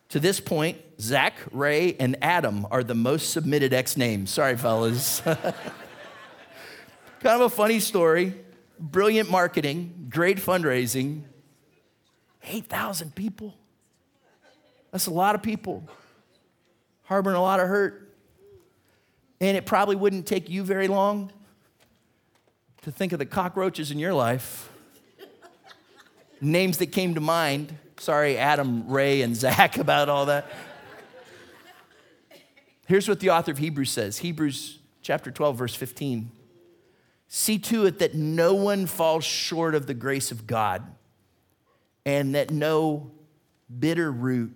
To 0.10 0.20
this 0.20 0.40
point, 0.40 0.78
Zach, 1.00 1.34
Ray, 1.52 1.96
and 2.00 2.16
Adam 2.22 2.68
are 2.72 2.84
the 2.84 2.96
most 2.96 3.32
submitted 3.32 3.74
X 3.74 3.98
names. 3.98 4.30
Sorry, 4.30 4.56
fellas. 4.56 5.20
kind 5.22 5.46
of 7.24 7.42
a 7.42 7.50
funny 7.50 7.80
story. 7.80 8.34
Brilliant 8.80 9.30
marketing, 9.30 10.08
great 10.10 10.38
fundraising. 10.38 11.24
8,000 12.44 13.16
people. 13.16 13.56
That's 14.92 15.08
a 15.08 15.12
lot 15.12 15.36
of 15.36 15.42
people 15.42 15.84
harboring 17.06 17.36
a 17.36 17.42
lot 17.42 17.60
of 17.60 17.68
hurt. 17.68 18.14
And 19.40 19.58
it 19.58 19.66
probably 19.66 19.96
wouldn't 19.96 20.26
take 20.26 20.50
you 20.50 20.64
very 20.64 20.88
long 20.88 21.32
to 22.86 22.92
think 22.92 23.14
of 23.14 23.18
the 23.18 23.26
cockroaches 23.26 23.90
in 23.90 23.98
your 23.98 24.14
life. 24.14 24.70
Names 26.40 26.78
that 26.78 26.92
came 26.92 27.16
to 27.16 27.20
mind. 27.20 27.76
Sorry, 27.98 28.38
Adam, 28.38 28.88
Ray, 28.88 29.24
and 29.24 29.36
Zach 29.36 29.78
about 29.80 30.08
all 30.08 30.28
that. 30.28 30.46
Here's 32.86 33.10
what 33.10 33.20
the 33.20 33.32
author 33.32 33.52
of 33.52 33.58
Hebrews 33.58 33.90
says 33.90 34.20
Hebrews 34.20 34.78
chapter 35.02 35.32
12, 35.32 35.58
verse 35.58 35.74
15. 35.74 36.30
See 37.28 37.58
to 37.58 37.88
it 37.88 37.98
that 37.98 38.14
no 38.14 38.54
one 38.54 38.86
falls 38.86 39.26
short 39.26 39.74
of 39.74 39.88
the 39.88 39.96
grace 39.96 40.30
of 40.30 40.46
God 40.46 40.84
and 42.06 42.36
that 42.36 42.52
no 42.52 43.10
bitter 43.80 44.12
root. 44.12 44.56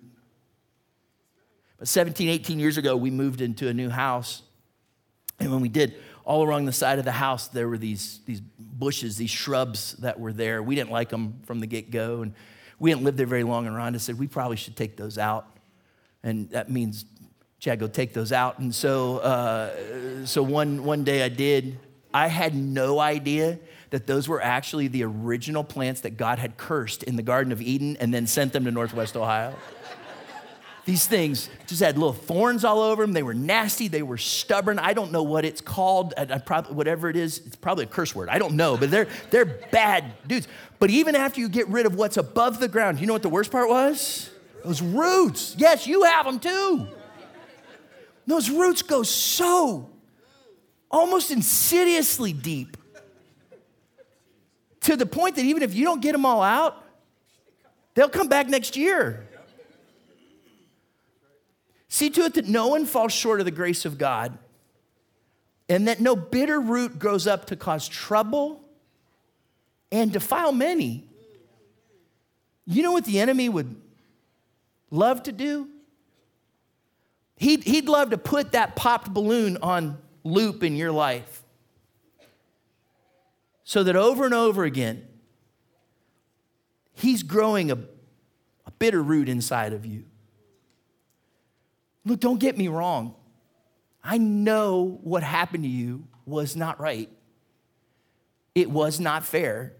But 1.80 1.88
17, 1.88 2.28
18 2.28 2.60
years 2.60 2.76
ago, 2.76 2.96
we 2.96 3.10
moved 3.10 3.40
into 3.40 3.66
a 3.66 3.74
new 3.74 3.88
house. 3.88 4.42
And 5.40 5.50
when 5.50 5.62
we 5.62 5.68
did, 5.68 5.96
all 6.24 6.48
along 6.48 6.66
the 6.66 6.72
side 6.72 6.98
of 6.98 7.04
the 7.04 7.12
house, 7.12 7.48
there 7.48 7.68
were 7.68 7.78
these, 7.78 8.20
these 8.26 8.40
bushes, 8.40 9.16
these 9.16 9.30
shrubs 9.30 9.92
that 9.94 10.20
were 10.20 10.32
there. 10.32 10.62
We 10.62 10.74
didn't 10.74 10.90
like 10.90 11.08
them 11.08 11.40
from 11.44 11.60
the 11.60 11.66
get 11.66 11.90
go, 11.90 12.22
and 12.22 12.34
we 12.78 12.90
didn't 12.90 13.04
live 13.04 13.16
there 13.16 13.26
very 13.26 13.44
long. 13.44 13.66
And 13.66 13.76
Rhonda 13.76 14.00
said, 14.00 14.18
We 14.18 14.26
probably 14.26 14.56
should 14.56 14.76
take 14.76 14.96
those 14.96 15.18
out. 15.18 15.46
And 16.22 16.50
that 16.50 16.70
means, 16.70 17.04
Chad, 17.58 17.78
go 17.78 17.86
take 17.86 18.12
those 18.12 18.32
out. 18.32 18.58
And 18.58 18.74
so, 18.74 19.18
uh, 19.18 20.26
so 20.26 20.42
one, 20.42 20.84
one 20.84 21.04
day 21.04 21.22
I 21.22 21.28
did. 21.28 21.78
I 22.12 22.26
had 22.26 22.54
no 22.54 22.98
idea 22.98 23.58
that 23.90 24.06
those 24.06 24.28
were 24.28 24.42
actually 24.42 24.88
the 24.88 25.04
original 25.04 25.64
plants 25.64 26.02
that 26.02 26.16
God 26.16 26.38
had 26.38 26.56
cursed 26.56 27.02
in 27.02 27.16
the 27.16 27.22
Garden 27.22 27.52
of 27.52 27.60
Eden 27.60 27.96
and 28.00 28.12
then 28.12 28.26
sent 28.26 28.52
them 28.52 28.64
to 28.64 28.70
Northwest 28.70 29.16
Ohio. 29.16 29.54
These 30.86 31.06
things 31.06 31.48
just 31.66 31.82
had 31.82 31.98
little 31.98 32.12
thorns 32.14 32.64
all 32.64 32.80
over 32.80 33.02
them. 33.02 33.12
They 33.12 33.22
were 33.22 33.34
nasty. 33.34 33.88
They 33.88 34.02
were 34.02 34.16
stubborn. 34.16 34.78
I 34.78 34.92
don't 34.92 35.12
know 35.12 35.22
what 35.22 35.44
it's 35.44 35.60
called. 35.60 36.14
I, 36.16 36.22
I 36.22 36.38
probably, 36.38 36.74
whatever 36.74 37.08
it 37.10 37.16
is, 37.16 37.38
it's 37.46 37.56
probably 37.56 37.84
a 37.84 37.88
curse 37.88 38.14
word. 38.14 38.28
I 38.28 38.38
don't 38.38 38.54
know, 38.54 38.76
but 38.76 38.90
they're, 38.90 39.08
they're 39.30 39.44
bad 39.44 40.12
dudes. 40.26 40.48
But 40.78 40.90
even 40.90 41.14
after 41.14 41.40
you 41.40 41.48
get 41.48 41.68
rid 41.68 41.86
of 41.86 41.94
what's 41.94 42.16
above 42.16 42.60
the 42.60 42.68
ground, 42.68 43.00
you 43.00 43.06
know 43.06 43.12
what 43.12 43.22
the 43.22 43.28
worst 43.28 43.50
part 43.50 43.68
was? 43.68 44.30
Those 44.64 44.82
roots. 44.82 45.54
Yes, 45.58 45.86
you 45.86 46.04
have 46.04 46.26
them 46.26 46.40
too. 46.40 46.86
Those 48.26 48.50
roots 48.50 48.82
go 48.82 49.02
so 49.02 49.90
almost 50.90 51.30
insidiously 51.30 52.32
deep 52.32 52.76
to 54.80 54.96
the 54.96 55.06
point 55.06 55.36
that 55.36 55.44
even 55.44 55.62
if 55.62 55.74
you 55.74 55.84
don't 55.84 56.00
get 56.00 56.12
them 56.12 56.24
all 56.24 56.42
out, 56.42 56.84
they'll 57.94 58.08
come 58.08 58.28
back 58.28 58.48
next 58.48 58.76
year. 58.76 59.28
See 62.00 62.08
to 62.08 62.22
it 62.22 62.32
that 62.32 62.48
no 62.48 62.68
one 62.68 62.86
falls 62.86 63.12
short 63.12 63.40
of 63.40 63.44
the 63.44 63.50
grace 63.50 63.84
of 63.84 63.98
God 63.98 64.38
and 65.68 65.86
that 65.86 66.00
no 66.00 66.16
bitter 66.16 66.58
root 66.58 66.98
grows 66.98 67.26
up 67.26 67.44
to 67.48 67.56
cause 67.56 67.86
trouble 67.86 68.64
and 69.92 70.10
defile 70.10 70.50
many. 70.50 71.04
You 72.64 72.82
know 72.82 72.92
what 72.92 73.04
the 73.04 73.20
enemy 73.20 73.50
would 73.50 73.76
love 74.90 75.24
to 75.24 75.32
do? 75.32 75.68
He'd, 77.36 77.64
he'd 77.64 77.86
love 77.86 78.08
to 78.12 78.16
put 78.16 78.52
that 78.52 78.76
popped 78.76 79.12
balloon 79.12 79.58
on 79.60 79.98
loop 80.24 80.62
in 80.62 80.76
your 80.76 80.92
life 80.92 81.42
so 83.62 83.82
that 83.82 83.94
over 83.94 84.24
and 84.24 84.32
over 84.32 84.64
again, 84.64 85.06
he's 86.94 87.22
growing 87.22 87.70
a, 87.70 87.76
a 88.64 88.70
bitter 88.78 89.02
root 89.02 89.28
inside 89.28 89.74
of 89.74 89.84
you. 89.84 90.04
Look, 92.04 92.20
don't 92.20 92.40
get 92.40 92.56
me 92.56 92.68
wrong. 92.68 93.14
I 94.02 94.18
know 94.18 94.98
what 95.02 95.22
happened 95.22 95.64
to 95.64 95.70
you 95.70 96.06
was 96.24 96.56
not 96.56 96.80
right. 96.80 97.10
It 98.54 98.70
was 98.70 98.98
not 99.00 99.24
fair. 99.24 99.74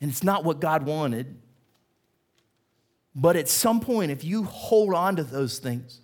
And 0.00 0.10
it's 0.10 0.22
not 0.22 0.44
what 0.44 0.60
God 0.60 0.84
wanted. 0.84 1.36
But 3.14 3.36
at 3.36 3.48
some 3.48 3.80
point, 3.80 4.10
if 4.10 4.24
you 4.24 4.44
hold 4.44 4.94
on 4.94 5.16
to 5.16 5.24
those 5.24 5.58
things, 5.58 6.00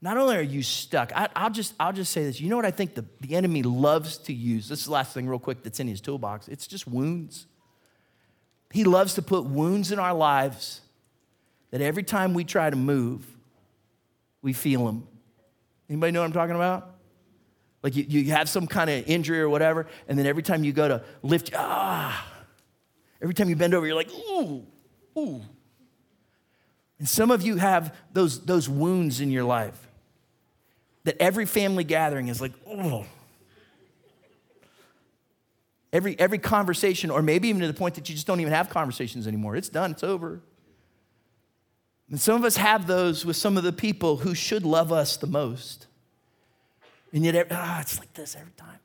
not 0.00 0.16
only 0.16 0.36
are 0.36 0.42
you 0.42 0.62
stuck, 0.62 1.12
I, 1.14 1.28
will 1.42 1.50
just, 1.50 1.74
I'll 1.80 1.92
just 1.92 2.12
say 2.12 2.24
this. 2.24 2.40
You 2.40 2.48
know 2.48 2.56
what 2.56 2.64
I 2.64 2.70
think 2.70 2.94
the, 2.94 3.04
the 3.20 3.34
enemy 3.34 3.62
loves 3.62 4.18
to 4.18 4.32
use? 4.32 4.68
This 4.68 4.80
is 4.80 4.84
the 4.86 4.92
last 4.92 5.12
thing, 5.12 5.28
real 5.28 5.38
quick, 5.38 5.62
that's 5.62 5.80
in 5.80 5.88
his 5.88 6.00
toolbox. 6.00 6.48
It's 6.48 6.66
just 6.66 6.86
wounds. 6.86 7.46
He 8.70 8.84
loves 8.84 9.14
to 9.14 9.22
put 9.22 9.44
wounds 9.44 9.92
in 9.92 9.98
our 9.98 10.14
lives 10.14 10.80
that 11.70 11.80
every 11.80 12.02
time 12.02 12.34
we 12.34 12.44
try 12.44 12.70
to 12.70 12.76
move, 12.76 13.26
we 14.42 14.52
feel 14.52 14.86
them. 14.86 15.06
Anybody 15.88 16.12
know 16.12 16.20
what 16.20 16.26
I'm 16.26 16.32
talking 16.32 16.56
about? 16.56 16.94
Like 17.82 17.94
you, 17.94 18.04
you 18.04 18.32
have 18.32 18.48
some 18.48 18.66
kind 18.66 18.90
of 18.90 19.08
injury 19.08 19.40
or 19.40 19.48
whatever, 19.48 19.86
and 20.08 20.18
then 20.18 20.26
every 20.26 20.42
time 20.42 20.64
you 20.64 20.72
go 20.72 20.88
to 20.88 21.04
lift, 21.22 21.52
ah, 21.54 22.26
every 23.22 23.34
time 23.34 23.48
you 23.48 23.56
bend 23.56 23.74
over, 23.74 23.86
you're 23.86 23.94
like, 23.94 24.10
ooh, 24.10 24.64
ooh. 25.16 25.42
And 26.98 27.08
some 27.08 27.30
of 27.30 27.42
you 27.42 27.56
have 27.56 27.94
those, 28.12 28.44
those 28.44 28.68
wounds 28.68 29.20
in 29.20 29.30
your 29.30 29.44
life 29.44 29.86
that 31.04 31.16
every 31.20 31.46
family 31.46 31.84
gathering 31.84 32.28
is 32.28 32.40
like, 32.40 32.52
ooh. 32.68 33.04
Every, 35.92 36.18
every 36.18 36.38
conversation, 36.38 37.10
or 37.10 37.22
maybe 37.22 37.48
even 37.48 37.60
to 37.60 37.68
the 37.68 37.74
point 37.74 37.94
that 37.94 38.08
you 38.08 38.14
just 38.14 38.26
don't 38.26 38.40
even 38.40 38.52
have 38.52 38.68
conversations 38.68 39.26
anymore. 39.26 39.54
It's 39.56 39.68
done, 39.68 39.92
it's 39.92 40.02
over. 40.02 40.40
And 42.10 42.20
some 42.20 42.36
of 42.36 42.44
us 42.44 42.56
have 42.56 42.86
those 42.86 43.26
with 43.26 43.36
some 43.36 43.56
of 43.56 43.64
the 43.64 43.72
people 43.72 44.18
who 44.18 44.34
should 44.34 44.64
love 44.64 44.92
us 44.92 45.16
the 45.16 45.26
most. 45.26 45.86
And 47.12 47.24
yet, 47.24 47.48
ah, 47.50 47.80
it's 47.80 47.98
like 47.98 48.12
this 48.14 48.36
every 48.36 48.52
time. 48.56 48.78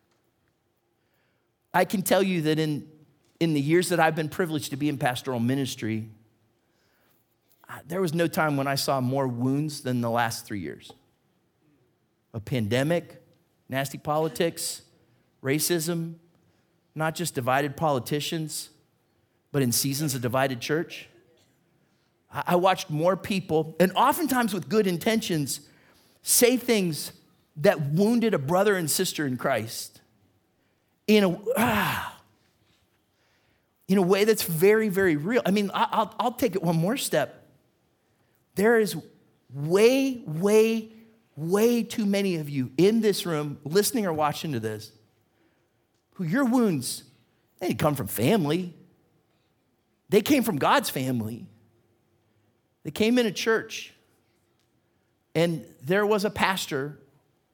I 1.74 1.86
can 1.86 2.02
tell 2.02 2.24
you 2.24 2.42
that 2.44 2.60
in, 2.60 2.88
in 3.40 3.54
the 3.54 3.62
years 3.62 3.90
that 3.90 4.00
I've 4.00 4.16
been 4.16 4.30
privileged 4.30 4.72
to 4.72 4.76
be 4.78 4.90
in 4.90 4.98
pastoral 4.98 5.40
ministry, 5.40 6.10
there 7.88 8.02
was 8.02 8.14
no 8.14 8.28
time 8.28 8.58
when 8.58 8.68
I 8.68 8.76
saw 8.76 9.00
more 9.00 9.28
wounds 9.28 9.82
than 9.82 10.02
the 10.02 10.10
last 10.10 10.46
three 10.46 10.60
years. 10.60 10.92
A 12.34 12.40
pandemic, 12.40 13.22
nasty 13.70 13.98
politics, 13.98 14.82
racism, 15.44 16.16
not 16.96 17.16
just 17.16 17.36
divided 17.36 17.78
politicians, 17.78 18.70
but 19.52 19.62
in 19.62 19.72
seasons 19.72 20.14
of 20.16 20.22
divided 20.22 20.60
church. 20.60 21.08
I 22.34 22.56
watched 22.56 22.89
more 22.89 23.17
people, 23.17 23.76
and 23.80 23.91
oftentimes 23.94 24.54
with 24.54 24.70
good 24.70 24.88
intentions, 24.88 25.62
say 26.22 26.58
things 26.58 27.12
that 27.58 27.82
wounded 27.82 28.34
a 28.34 28.39
brother 28.39 28.76
and 28.76 28.89
sister 28.89 29.26
in 29.26 29.38
Christ 29.38 30.02
in 31.08 31.24
a, 31.24 31.38
ah, 31.58 32.22
in 33.88 33.98
a 33.98 34.02
way 34.02 34.24
that's 34.24 34.44
very, 34.44 34.88
very 34.88 35.17
real. 35.17 35.41
I 35.46 35.52
mean, 35.52 35.70
I'll, 35.74 36.15
I'll 36.20 36.32
take 36.32 36.56
it 36.56 36.63
one 36.63 36.78
more 36.78 36.96
step. 36.96 37.46
There 38.56 38.80
is 38.80 38.96
way, 39.54 40.24
way, 40.26 40.89
way 41.36 41.84
too 41.84 42.06
many 42.06 42.38
of 42.38 42.50
you 42.50 42.72
in 42.78 43.02
this 43.02 43.26
room 43.26 43.60
listening 43.65 44.06
or 44.06 44.13
watching 44.13 44.54
to 44.54 44.60
this 44.60 44.94
who 46.13 46.24
your 46.24 46.46
wounds, 46.46 47.04
they 47.60 47.67
didn't 47.67 47.80
come 47.80 47.96
from 47.96 48.08
family, 48.08 48.74
They 50.12 50.22
came 50.22 50.44
from 50.44 50.58
God's 50.58 50.89
family. 50.89 51.48
They 52.84 52.91
came 52.91 53.20
in 53.20 53.26
a 53.26 53.32
church, 53.32 53.94
and 55.36 55.65
there 55.84 56.06
was 56.06 56.26
a 56.26 56.30
pastor, 56.30 56.98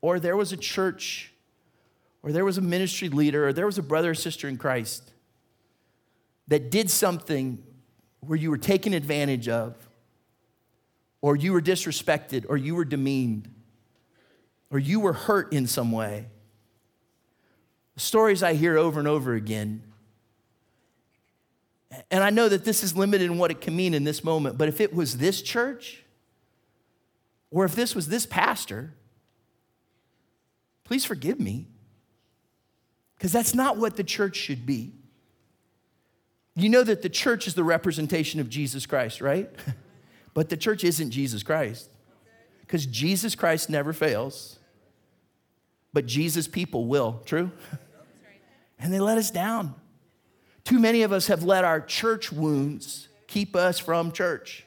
or 0.02 0.20
there 0.20 0.38
was 0.38 0.52
a 0.52 0.58
church, 0.58 1.34
or 2.24 2.32
there 2.32 2.46
was 2.46 2.58
a 2.58 2.62
ministry 2.62 3.10
leader, 3.10 3.48
or 3.48 3.54
there 3.54 3.66
was 3.66 3.78
a 3.78 3.84
brother 3.84 4.12
or 4.12 4.16
sister 4.16 4.48
in 4.48 4.58
Christ 4.58 5.12
that 6.48 6.72
did 6.72 6.90
something 6.90 7.62
where 8.22 8.38
you 8.38 8.50
were 8.50 8.58
taken 8.58 8.94
advantage 8.94 9.50
of, 9.50 9.76
or 11.22 11.36
you 11.36 11.52
were 11.52 11.62
disrespected, 11.62 12.46
or 12.48 12.58
you 12.58 12.76
were 12.76 12.86
demeaned, 12.86 13.54
or 14.72 14.80
you 14.80 15.00
were 15.00 15.13
hurt 15.13 15.52
in 15.52 15.68
some 15.68 15.92
way. 15.92 16.28
The 17.96 18.02
stories 18.02 18.44
I 18.44 18.54
hear 18.54 18.78
over 18.78 19.00
and 19.00 19.08
over 19.08 19.34
again. 19.34 19.82
And 22.12 22.23
I 22.23 22.30
know 22.30 22.50
that 22.50 22.65
this 22.65 22.84
is 22.84 22.95
limited 22.95 23.26
in 23.26 23.38
what 23.38 23.52
it 23.52 23.62
can 23.62 23.76
mean 23.76 23.93
in 23.93 24.04
this 24.04 24.23
moment, 24.23 24.58
but 24.58 24.67
if 24.67 24.82
it 24.82 24.93
was 24.93 25.17
this 25.17 25.41
church, 25.41 26.04
or 27.50 27.65
if 27.65 27.76
this 27.76 27.95
was 27.95 28.08
this 28.08 28.26
pastor, 28.26 28.93
please 30.84 31.06
forgive 31.06 31.39
me. 31.39 31.67
Because 33.17 33.32
that's 33.32 33.56
not 33.56 33.78
what 33.78 33.95
the 33.95 34.04
church 34.04 34.36
should 34.36 34.65
be. 34.65 34.93
You 36.56 36.69
know 36.69 36.84
that 36.84 37.02
the 37.02 37.10
church 37.10 37.47
is 37.47 37.54
the 37.54 37.63
representation 37.63 38.39
of 38.39 38.50
Jesus 38.50 38.86
Christ, 38.86 39.21
right? 39.21 39.50
but 40.34 40.50
the 40.50 40.58
church 40.58 40.84
isn't 40.84 41.12
Jesus 41.12 41.41
Christ. 41.41 41.89
Because 42.62 42.86
Jesus 42.86 43.34
Christ 43.34 43.69
never 43.69 43.93
fails, 43.93 44.60
but 45.93 46.06
Jesus' 46.06 46.47
people 46.47 46.86
will. 46.86 47.21
True? 47.26 47.52
and 48.80 48.93
they 48.93 49.00
let 49.00 49.17
us 49.17 49.32
down. 49.32 49.73
Too 50.68 50.80
many 50.80 51.04
of 51.04 51.14
us 51.14 51.28
have 51.28 51.44
let 51.44 51.64
our 51.64 51.80
church 51.80 52.30
wounds 52.30 53.08
keep 53.28 53.56
us 53.56 53.80
from 53.80 54.12
church. 54.12 54.66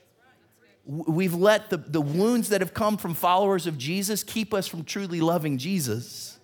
We've 0.87 1.35
let 1.35 1.69
the, 1.69 1.77
the 1.77 2.01
wounds 2.01 2.49
that 2.49 2.63
have 2.63 2.73
come 2.73 2.97
from 2.97 3.13
followers 3.13 3.67
of 3.67 3.77
Jesus 3.77 4.25
keep 4.25 4.55
us 4.55 4.67
from 4.67 4.83
truly 4.83 5.21
loving 5.21 5.59
Jesus. 5.59 6.39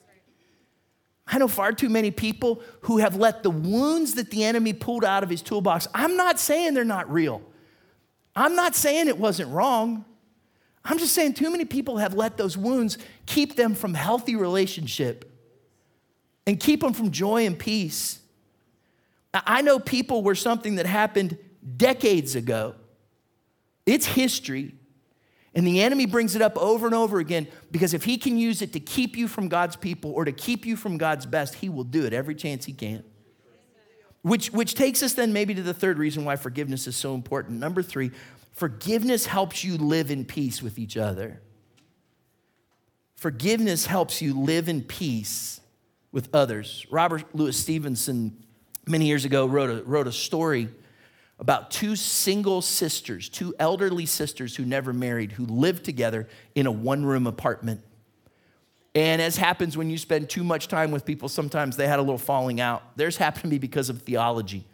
I 1.27 1.39
know 1.39 1.49
far 1.49 1.73
too 1.73 1.89
many 1.89 2.11
people 2.11 2.61
who 2.83 2.99
have 2.99 3.17
let 3.17 3.43
the 3.43 3.49
wounds 3.49 4.13
that 4.17 4.31
the 4.31 4.45
enemy 4.45 4.75
pulled 4.75 5.07
out 5.07 5.23
of 5.23 5.31
his 5.31 5.41
toolbox. 5.41 5.89
I'm 5.95 6.19
not 6.19 6.39
saying 6.39 6.75
they're 6.75 6.85
not 6.85 7.11
real. 7.11 7.41
I'm 8.35 8.57
not 8.57 8.75
saying 8.75 9.09
it 9.09 9.17
wasn't 9.17 9.49
wrong. 9.53 10.05
I'm 10.85 10.99
just 10.99 11.15
saying 11.15 11.33
too 11.33 11.51
many 11.51 11.65
people 11.65 11.97
have 11.97 12.13
let 12.13 12.37
those 12.37 12.59
wounds 12.59 12.99
keep 13.25 13.57
them 13.57 13.75
from 13.75 13.95
healthy 13.95 14.37
relationship 14.37 15.33
and 16.47 16.61
keep 16.61 16.83
them 16.83 16.93
from 16.93 17.11
joy 17.11 17.47
and 17.47 17.59
peace. 17.59 18.21
I 19.45 19.63
know 19.63 19.79
people 19.79 20.23
where 20.23 20.35
something 20.35 20.77
that 20.77 20.87
happened 20.87 21.37
decades 21.77 22.35
ago 22.35 22.77
it's 23.87 24.05
history. 24.05 24.75
And 25.55 25.67
the 25.67 25.81
enemy 25.81 26.05
brings 26.05 26.37
it 26.37 26.43
up 26.43 26.59
over 26.59 26.85
and 26.85 26.95
over 26.95 27.19
again 27.19 27.47
because 27.71 27.95
if 27.95 28.05
he 28.05 28.19
can 28.19 28.37
use 28.37 28.61
it 28.61 28.75
to 28.75 28.81
keep 28.81 29.17
you 29.17 29.27
from 29.27 29.49
God's 29.49 29.75
people 29.77 30.11
or 30.13 30.27
to 30.27 30.33
keep 30.33 30.67
you 30.67 30.77
from 30.77 30.99
God's 30.99 31.25
best, 31.25 31.55
he 31.55 31.71
will 31.71 31.85
do 31.85 32.05
it 32.05 32.13
every 32.13 32.35
chance 32.35 32.67
he 32.67 32.75
can. 32.75 33.03
Which, 34.21 34.53
which 34.53 34.75
takes 34.75 35.03
us 35.03 35.15
then 35.15 35.33
maybe 35.33 35.55
to 35.55 35.63
the 35.63 35.73
third 35.73 35.99
reason 35.99 36.25
why 36.25 36.37
forgiveness 36.37 36.87
is 36.87 36.97
so 36.97 37.15
important. 37.15 37.59
Number 37.59 37.83
three, 37.83 38.11
forgiveness 38.53 39.25
helps 39.25 39.65
you 39.65 39.79
live 39.79 40.11
in 40.11 40.27
peace 40.27 40.61
with 40.61 40.79
each 40.79 40.97
other. 40.97 41.41
Forgiveness 43.15 43.87
helps 43.87 44.21
you 44.21 44.39
live 44.39 44.69
in 44.69 44.83
peace 44.83 45.61
with 46.13 46.29
others. 46.35 46.85
Robert 46.91 47.25
Louis 47.35 47.57
Stevenson, 47.57 48.45
many 48.87 49.07
years 49.07 49.25
ago, 49.25 49.47
wrote 49.47 49.71
a, 49.71 49.83
wrote 49.85 50.07
a 50.07 50.13
story 50.13 50.69
about 51.39 51.71
two 51.71 51.97
single 51.97 52.63
sisters, 52.63 53.29
two 53.29 53.55
elderly 53.59 54.07
sisters 54.07 54.57
who 54.57 54.65
never 54.65 54.93
married, 54.93 55.33
who 55.33 55.45
lived 55.45 55.85
together 55.85 56.29
in 56.55 56.67
a 56.67 56.73
one 56.73 57.05
room 57.05 57.27
apartment. 57.27 57.83
And 58.95 59.21
as 59.21 59.37
happens 59.37 59.77
when 59.77 59.91
you 59.91 59.99
spend 59.99 60.31
too 60.31 60.43
much 60.43 60.69
time 60.69 60.91
with 60.91 61.05
people, 61.05 61.29
sometimes 61.29 61.77
they 61.77 61.87
had 61.87 61.99
a 61.99 62.03
little 62.03 62.17
falling 62.17 62.61
out. 62.61 62.97
Theirs 62.97 63.19
happened 63.19 63.43
to 63.43 63.49
be 63.51 63.59
because 63.59 63.91
of 63.91 64.03
theology. 64.03 64.65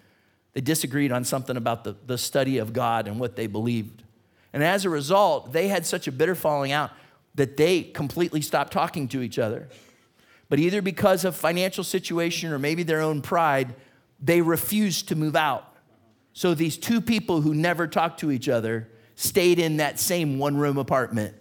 They 0.53 0.61
disagreed 0.61 1.11
on 1.11 1.25
something 1.25 1.57
about 1.57 1.83
the, 1.83 1.97
the 2.07 2.19
study 2.19 2.59
of 2.59 2.73
God 2.73 3.09
and 3.09 3.19
what 3.19 3.35
they 3.35 3.49
believed. 3.49 4.05
And 4.53 4.63
as 4.63 4.85
a 4.85 4.91
result, 4.91 5.53
they 5.53 5.67
had 5.67 5.85
such 5.87 6.07
a 6.07 6.13
bitter 6.13 6.37
falling 6.37 6.71
out 6.71 6.93
that 7.35 7.57
they 7.57 7.83
completely 7.83 8.43
stopped 8.43 8.73
talking 8.73 9.09
to 9.09 9.23
each 9.23 9.39
other. 9.39 9.69
But 10.49 10.59
either 10.59 10.83
because 10.83 11.25
of 11.25 11.35
financial 11.35 11.83
situation 11.83 12.53
or 12.53 12.59
maybe 12.59 12.83
their 12.83 13.01
own 13.01 13.23
pride, 13.23 13.75
they 14.23 14.41
refused 14.41 15.09
to 15.09 15.17
move 15.17 15.37
out. 15.37 15.69
So 16.33 16.55
these 16.55 16.79
two 16.79 17.01
people 17.01 17.43
who 17.43 17.53
never 17.53 17.87
talked 17.87 18.21
to 18.21 18.31
each 18.31 18.49
other 18.49 18.89
stayed 19.17 19.59
in 19.59 19.77
that 19.77 19.99
same 20.01 20.39
one 20.39 20.57
room 20.57 20.79
apartment. 20.79 21.35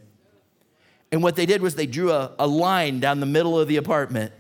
And 1.12 1.22
what 1.22 1.36
they 1.36 1.46
did 1.46 1.62
was 1.62 1.76
they 1.76 1.86
drew 1.86 2.12
a, 2.12 2.34
a 2.40 2.48
line 2.48 3.00
down 3.00 3.20
the 3.20 3.26
middle 3.26 3.60
of 3.60 3.68
the 3.68 3.78
apartment 3.78 4.34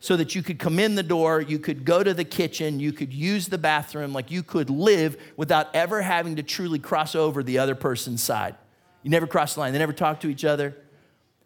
so 0.00 0.16
that 0.16 0.34
you 0.34 0.42
could 0.42 0.58
come 0.58 0.78
in 0.78 0.96
the 0.96 1.02
door, 1.02 1.40
you 1.40 1.58
could 1.58 1.84
go 1.84 2.02
to 2.02 2.12
the 2.12 2.24
kitchen, 2.24 2.78
you 2.78 2.92
could 2.92 3.12
use 3.12 3.48
the 3.48 3.56
bathroom, 3.56 4.12
like 4.12 4.30
you 4.30 4.42
could 4.42 4.68
live 4.68 5.16
without 5.36 5.74
ever 5.74 6.02
having 6.02 6.36
to 6.36 6.42
truly 6.42 6.78
cross 6.78 7.14
over 7.14 7.42
the 7.42 7.58
other 7.58 7.74
person's 7.74 8.22
side. 8.22 8.54
You 9.02 9.10
never 9.10 9.26
cross 9.26 9.54
the 9.54 9.60
line, 9.60 9.72
they 9.72 9.78
never 9.78 9.94
talked 9.94 10.20
to 10.22 10.28
each 10.28 10.44
other, 10.44 10.76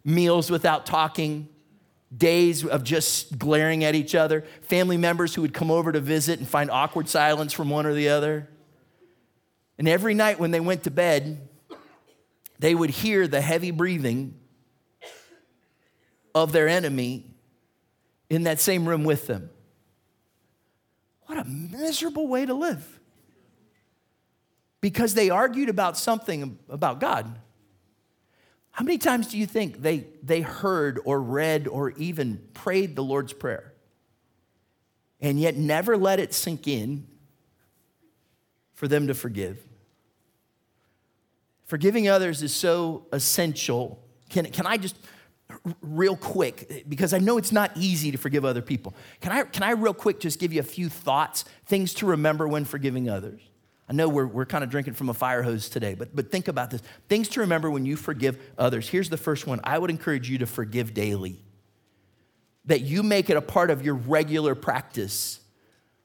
meals 0.03 0.51
without 0.51 0.85
talking, 0.85 1.47
days 2.15 2.65
of 2.65 2.83
just 2.83 3.37
glaring 3.37 3.83
at 3.83 3.95
each 3.95 4.15
other, 4.15 4.41
family 4.61 4.97
members 4.97 5.35
who 5.35 5.41
would 5.41 5.53
come 5.53 5.69
over 5.69 5.91
to 5.91 5.99
visit 5.99 6.39
and 6.39 6.47
find 6.47 6.71
awkward 6.71 7.07
silence 7.07 7.53
from 7.53 7.69
one 7.69 7.85
or 7.85 7.93
the 7.93 8.09
other. 8.09 8.49
And 9.77 9.87
every 9.87 10.13
night 10.13 10.39
when 10.39 10.51
they 10.51 10.59
went 10.59 10.83
to 10.83 10.91
bed, 10.91 11.47
they 12.57 12.75
would 12.75 12.89
hear 12.89 13.27
the 13.27 13.41
heavy 13.41 13.71
breathing 13.71 14.35
of 16.35 16.51
their 16.51 16.67
enemy 16.67 17.25
in 18.29 18.43
that 18.43 18.59
same 18.59 18.87
room 18.87 19.03
with 19.03 19.27
them. 19.27 19.49
What 21.27 21.37
a 21.37 21.45
miserable 21.45 22.27
way 22.27 22.45
to 22.45 22.53
live. 22.53 22.99
Because 24.81 25.13
they 25.13 25.29
argued 25.29 25.69
about 25.69 25.97
something 25.97 26.57
about 26.69 26.99
God. 26.99 27.39
How 28.79 28.85
many 28.85 28.97
times 28.97 29.27
do 29.27 29.37
you 29.37 29.45
think 29.45 29.81
they, 29.81 30.07
they 30.23 30.39
heard 30.39 31.01
or 31.03 31.21
read 31.21 31.67
or 31.67 31.89
even 31.97 32.39
prayed 32.53 32.95
the 32.95 33.03
Lord's 33.03 33.33
Prayer 33.33 33.73
and 35.19 35.37
yet 35.37 35.57
never 35.57 35.97
let 35.97 36.21
it 36.21 36.33
sink 36.33 36.65
in 36.65 37.05
for 38.75 38.87
them 38.87 39.07
to 39.07 39.13
forgive? 39.13 39.61
Forgiving 41.65 42.07
others 42.07 42.41
is 42.41 42.53
so 42.55 43.05
essential. 43.11 44.01
Can, 44.29 44.45
can 44.45 44.65
I 44.65 44.77
just, 44.77 44.95
real 45.81 46.15
quick, 46.15 46.85
because 46.87 47.11
I 47.11 47.17
know 47.19 47.37
it's 47.37 47.51
not 47.51 47.71
easy 47.75 48.11
to 48.11 48.17
forgive 48.17 48.45
other 48.45 48.61
people, 48.61 48.93
can 49.19 49.33
I, 49.33 49.43
can 49.43 49.63
I 49.63 49.71
real 49.71 49.93
quick 49.93 50.21
just 50.21 50.39
give 50.39 50.53
you 50.53 50.61
a 50.61 50.63
few 50.63 50.87
thoughts, 50.87 51.43
things 51.65 51.93
to 51.95 52.05
remember 52.05 52.47
when 52.47 52.63
forgiving 52.63 53.09
others? 53.09 53.41
I 53.89 53.93
know 53.93 54.07
we're, 54.07 54.27
we're 54.27 54.45
kind 54.45 54.63
of 54.63 54.69
drinking 54.69 54.93
from 54.93 55.09
a 55.09 55.15
fire 55.15 55.41
hose 55.41 55.67
today, 55.67 55.95
but, 55.95 56.15
but 56.15 56.31
think 56.31 56.47
about 56.47 56.69
this. 56.69 56.81
Things 57.07 57.27
to 57.29 57.39
remember 57.39 57.71
when 57.71 57.85
you 57.85 57.95
forgive 57.95 58.39
others. 58.55 58.87
Here's 58.87 59.09
the 59.09 59.17
first 59.17 59.47
one 59.47 59.59
I 59.63 59.79
would 59.79 59.89
encourage 59.89 60.29
you 60.29 60.37
to 60.37 60.45
forgive 60.45 60.93
daily, 60.93 61.41
that 62.65 62.81
you 62.81 63.01
make 63.01 63.31
it 63.31 63.37
a 63.37 63.41
part 63.41 63.71
of 63.71 63.83
your 63.83 63.95
regular 63.95 64.53
practice, 64.53 65.39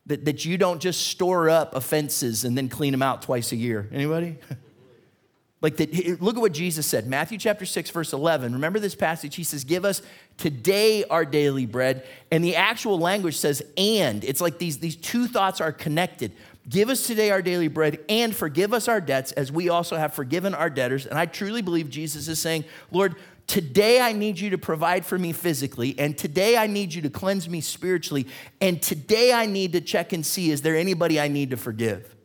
that, 0.07 0.25
that 0.25 0.47
you 0.47 0.57
don't 0.57 0.81
just 0.81 1.09
store 1.09 1.51
up 1.51 1.75
offenses 1.75 2.45
and 2.45 2.57
then 2.57 2.71
clean 2.71 2.93
them 2.93 3.03
out 3.03 3.21
twice 3.21 3.53
a 3.53 3.57
year. 3.57 3.87
Anybody? 3.93 4.39
like 5.61 5.77
that, 5.77 6.23
look 6.23 6.37
at 6.37 6.41
what 6.41 6.53
Jesus 6.53 6.87
said, 6.87 7.07
Matthew 7.07 7.37
chapter 7.37 7.67
6, 7.67 7.91
verse 7.91 8.15
11. 8.15 8.55
Remember 8.55 8.79
this 8.79 8.95
passage? 8.95 9.37
He 9.37 9.45
says, 9.45 9.63
Give 9.63 9.85
us 9.85 10.01
today 10.39 11.05
our 11.05 11.27
daily 11.27 11.67
bread. 11.67 12.07
And 12.31 12.43
the 12.43 12.57
actual 12.57 12.99
language 12.99 13.37
says, 13.37 13.63
and. 13.77 14.25
It's 14.25 14.41
like 14.41 14.57
these, 14.57 14.79
these 14.79 14.97
two 14.97 15.27
thoughts 15.27 15.61
are 15.61 15.73
connected. 15.73 16.33
Give 16.69 16.89
us 16.89 17.07
today 17.07 17.31
our 17.31 17.43
daily 17.43 17.69
bread 17.69 17.99
and 18.09 18.35
forgive 18.35 18.73
us 18.73 18.89
our 18.89 19.01
debts 19.01 19.33
as 19.33 19.53
we 19.53 19.69
also 19.69 19.97
have 19.97 20.15
forgiven 20.15 20.55
our 20.55 20.71
debtors. 20.71 21.07
And 21.07 21.19
I 21.19 21.27
truly 21.27 21.61
believe 21.61 21.91
Jesus 21.91 22.27
is 22.27 22.39
saying, 22.39 22.65
Lord, 22.91 23.17
today 23.47 24.01
I 24.01 24.13
need 24.13 24.39
you 24.39 24.51
to 24.51 24.59
provide 24.59 25.05
for 25.05 25.19
me 25.19 25.33
physically, 25.33 25.95
and 25.99 26.17
today 26.17 26.57
I 26.57 26.67
need 26.67 26.95
you 26.95 27.03
to 27.03 27.11
cleanse 27.11 27.49
me 27.49 27.61
spiritually, 27.61 28.27
and 28.61 28.81
today 28.81 29.33
I 29.33 29.45
need 29.45 29.73
to 29.73 29.83
check 29.83 30.15
and 30.15 30.25
see 30.25 30.51
is 30.51 30.63
there 30.63 30.77
anybody 30.77 31.21
I 31.21 31.29
need 31.29 31.51
to 31.51 31.59
forgive? 31.59 32.17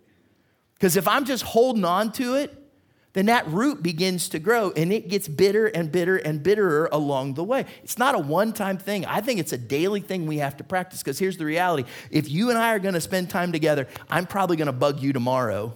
Because 0.75 0.95
if 0.95 1.07
I'm 1.07 1.25
just 1.25 1.43
holding 1.43 1.83
on 1.83 2.13
to 2.13 2.35
it, 2.35 2.55
then 3.13 3.25
that 3.25 3.47
root 3.47 3.81
begins 3.81 4.29
to 4.29 4.39
grow 4.39 4.71
and 4.71 4.93
it 4.93 5.07
gets 5.09 5.27
bitter 5.27 5.65
and 5.65 5.91
bitter 5.91 6.17
and 6.17 6.43
bitterer 6.43 6.89
along 6.91 7.33
the 7.33 7.43
way. 7.43 7.65
It's 7.83 7.97
not 7.97 8.13
a 8.13 8.19
one 8.19 8.53
time 8.53 8.77
thing. 8.77 9.05
I 9.05 9.21
think 9.21 9.39
it's 9.39 9.53
a 9.53 9.57
daily 9.57 10.01
thing 10.01 10.27
we 10.27 10.37
have 10.37 10.57
to 10.57 10.63
practice 10.63 10.99
because 11.01 11.17
here's 11.17 11.37
the 11.37 11.45
reality 11.45 11.89
if 12.11 12.29
you 12.29 12.49
and 12.49 12.57
I 12.57 12.73
are 12.73 12.79
going 12.79 12.93
to 12.93 13.01
spend 13.01 13.29
time 13.29 13.51
together, 13.51 13.87
I'm 14.09 14.27
probably 14.27 14.57
going 14.57 14.67
to 14.67 14.73
bug 14.73 14.99
you 14.99 15.11
tomorrow. 15.11 15.75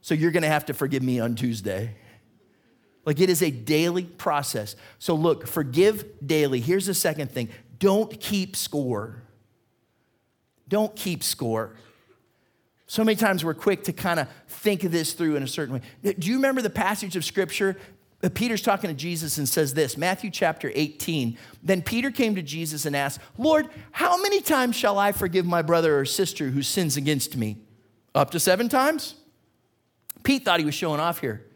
So 0.00 0.14
you're 0.14 0.32
going 0.32 0.42
to 0.42 0.48
have 0.48 0.66
to 0.66 0.74
forgive 0.74 1.02
me 1.02 1.20
on 1.20 1.36
Tuesday. 1.36 1.94
Like 3.04 3.20
it 3.20 3.30
is 3.30 3.42
a 3.42 3.50
daily 3.50 4.04
process. 4.04 4.74
So 4.98 5.14
look, 5.14 5.46
forgive 5.46 6.04
daily. 6.24 6.60
Here's 6.60 6.86
the 6.86 6.94
second 6.94 7.30
thing 7.30 7.50
don't 7.78 8.20
keep 8.20 8.56
score. 8.56 9.22
Don't 10.68 10.94
keep 10.96 11.22
score. 11.22 11.76
So 12.92 13.02
many 13.02 13.16
times 13.16 13.42
we're 13.42 13.54
quick 13.54 13.84
to 13.84 13.92
kind 13.94 14.20
of 14.20 14.28
think 14.48 14.84
of 14.84 14.92
this 14.92 15.14
through 15.14 15.36
in 15.36 15.42
a 15.42 15.48
certain 15.48 15.76
way. 15.76 15.80
Do 16.02 16.28
you 16.28 16.34
remember 16.34 16.60
the 16.60 16.68
passage 16.68 17.16
of 17.16 17.24
scripture? 17.24 17.78
Uh, 18.22 18.28
Peter's 18.28 18.60
talking 18.60 18.88
to 18.88 18.94
Jesus 18.94 19.38
and 19.38 19.48
says 19.48 19.72
this 19.72 19.96
Matthew 19.96 20.30
chapter 20.30 20.70
18. 20.74 21.38
Then 21.62 21.80
Peter 21.80 22.10
came 22.10 22.34
to 22.34 22.42
Jesus 22.42 22.84
and 22.84 22.94
asked, 22.94 23.18
Lord, 23.38 23.70
how 23.92 24.20
many 24.20 24.42
times 24.42 24.76
shall 24.76 24.98
I 24.98 25.12
forgive 25.12 25.46
my 25.46 25.62
brother 25.62 25.98
or 25.98 26.04
sister 26.04 26.50
who 26.50 26.60
sins 26.60 26.98
against 26.98 27.34
me? 27.34 27.56
Up 28.14 28.30
to 28.32 28.38
seven 28.38 28.68
times? 28.68 29.14
Pete 30.22 30.44
thought 30.44 30.60
he 30.60 30.66
was 30.66 30.74
showing 30.74 31.00
off 31.00 31.18
here. 31.18 31.46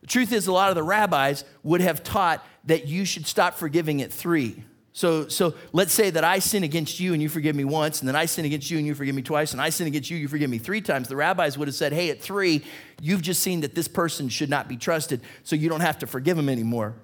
The 0.00 0.08
truth 0.08 0.32
is, 0.32 0.48
a 0.48 0.52
lot 0.52 0.70
of 0.70 0.74
the 0.74 0.82
rabbis 0.82 1.44
would 1.62 1.82
have 1.82 2.02
taught 2.02 2.44
that 2.64 2.88
you 2.88 3.04
should 3.04 3.28
stop 3.28 3.54
forgiving 3.54 4.02
at 4.02 4.12
three. 4.12 4.64
So, 4.92 5.28
so 5.28 5.54
let's 5.72 5.92
say 5.92 6.10
that 6.10 6.24
I 6.24 6.40
sin 6.40 6.64
against 6.64 6.98
you 6.98 7.12
and 7.12 7.22
you 7.22 7.28
forgive 7.28 7.54
me 7.54 7.64
once, 7.64 8.00
and 8.00 8.08
then 8.08 8.16
I 8.16 8.26
sin 8.26 8.44
against 8.44 8.70
you 8.70 8.78
and 8.78 8.86
you 8.86 8.94
forgive 8.94 9.14
me 9.14 9.22
twice, 9.22 9.52
and 9.52 9.60
I 9.60 9.68
sin 9.70 9.86
against 9.86 10.10
you, 10.10 10.16
you 10.16 10.26
forgive 10.26 10.50
me 10.50 10.58
three 10.58 10.80
times. 10.80 11.08
The 11.08 11.14
rabbis 11.14 11.56
would 11.56 11.68
have 11.68 11.74
said, 11.74 11.92
hey, 11.92 12.10
at 12.10 12.20
three, 12.20 12.64
you've 13.00 13.22
just 13.22 13.42
seen 13.42 13.60
that 13.60 13.74
this 13.74 13.86
person 13.86 14.28
should 14.28 14.50
not 14.50 14.66
be 14.66 14.76
trusted, 14.76 15.20
so 15.44 15.54
you 15.54 15.68
don't 15.68 15.80
have 15.80 15.98
to 15.98 16.06
forgive 16.06 16.36
him 16.36 16.48
anymore. 16.48 16.94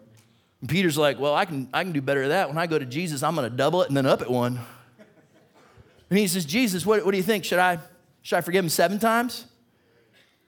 And 0.61 0.69
Peter's 0.69 0.99
like, 0.99 1.21
well, 1.21 1.35
I 1.35 1.45
can, 1.45 1.69
I 1.73 1.85
can 1.85 1.93
do 1.93 2.01
better 2.01 2.23
than 2.23 2.31
that. 2.31 2.49
When 2.49 2.59
I 2.59 2.67
go 2.67 2.79
to 2.79 2.87
Jesus, 2.87 3.23
I'm 3.23 3.37
going 3.37 3.49
to 3.49 3.57
double 3.57 3.83
it 3.83 3.89
and 3.89 3.97
then 3.97 4.07
up 4.07 4.23
it 4.23 4.31
one. 4.31 4.59
And 6.11 6.19
he 6.19 6.27
says, 6.27 6.45
Jesus, 6.45 6.85
what, 6.85 7.05
what 7.05 7.11
do 7.13 7.17
you 7.17 7.23
think? 7.23 7.45
Should 7.45 7.59
I, 7.59 7.79
should 8.23 8.37
I 8.37 8.41
forgive 8.41 8.65
him 8.65 8.71
seven 8.71 8.99
times? 8.99 9.47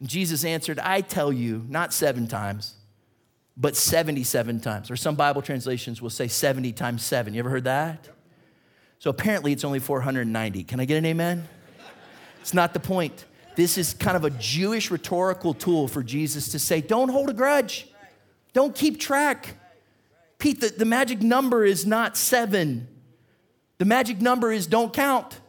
And 0.00 0.08
Jesus 0.08 0.44
answered, 0.44 0.78
I 0.78 1.00
tell 1.00 1.32
you, 1.32 1.64
not 1.68 1.92
seven 1.92 2.26
times 2.26 2.74
but 3.56 3.76
77 3.76 4.60
times. 4.60 4.90
Or 4.90 4.96
some 4.96 5.14
Bible 5.14 5.42
translations 5.42 6.02
will 6.02 6.10
say 6.10 6.28
70 6.28 6.72
times 6.72 7.02
7. 7.02 7.32
You 7.34 7.38
ever 7.40 7.50
heard 7.50 7.64
that? 7.64 8.08
So 8.98 9.10
apparently 9.10 9.52
it's 9.52 9.64
only 9.64 9.78
490. 9.78 10.64
Can 10.64 10.80
I 10.80 10.84
get 10.84 10.96
an 10.96 11.06
amen? 11.06 11.48
It's 12.40 12.54
not 12.54 12.74
the 12.74 12.80
point. 12.80 13.24
This 13.56 13.78
is 13.78 13.94
kind 13.94 14.16
of 14.16 14.24
a 14.24 14.30
Jewish 14.30 14.90
rhetorical 14.90 15.54
tool 15.54 15.88
for 15.88 16.02
Jesus 16.02 16.50
to 16.50 16.58
say, 16.58 16.80
don't 16.80 17.08
hold 17.08 17.30
a 17.30 17.32
grudge, 17.32 17.88
don't 18.52 18.74
keep 18.74 19.00
track. 19.00 19.54
Pete, 20.38 20.60
the, 20.60 20.68
the 20.68 20.84
magic 20.84 21.22
number 21.22 21.64
is 21.64 21.86
not 21.86 22.16
seven. 22.16 22.86
The 23.78 23.86
magic 23.86 24.20
number 24.20 24.52
is 24.52 24.66
don't 24.66 24.92
count, 24.92 25.40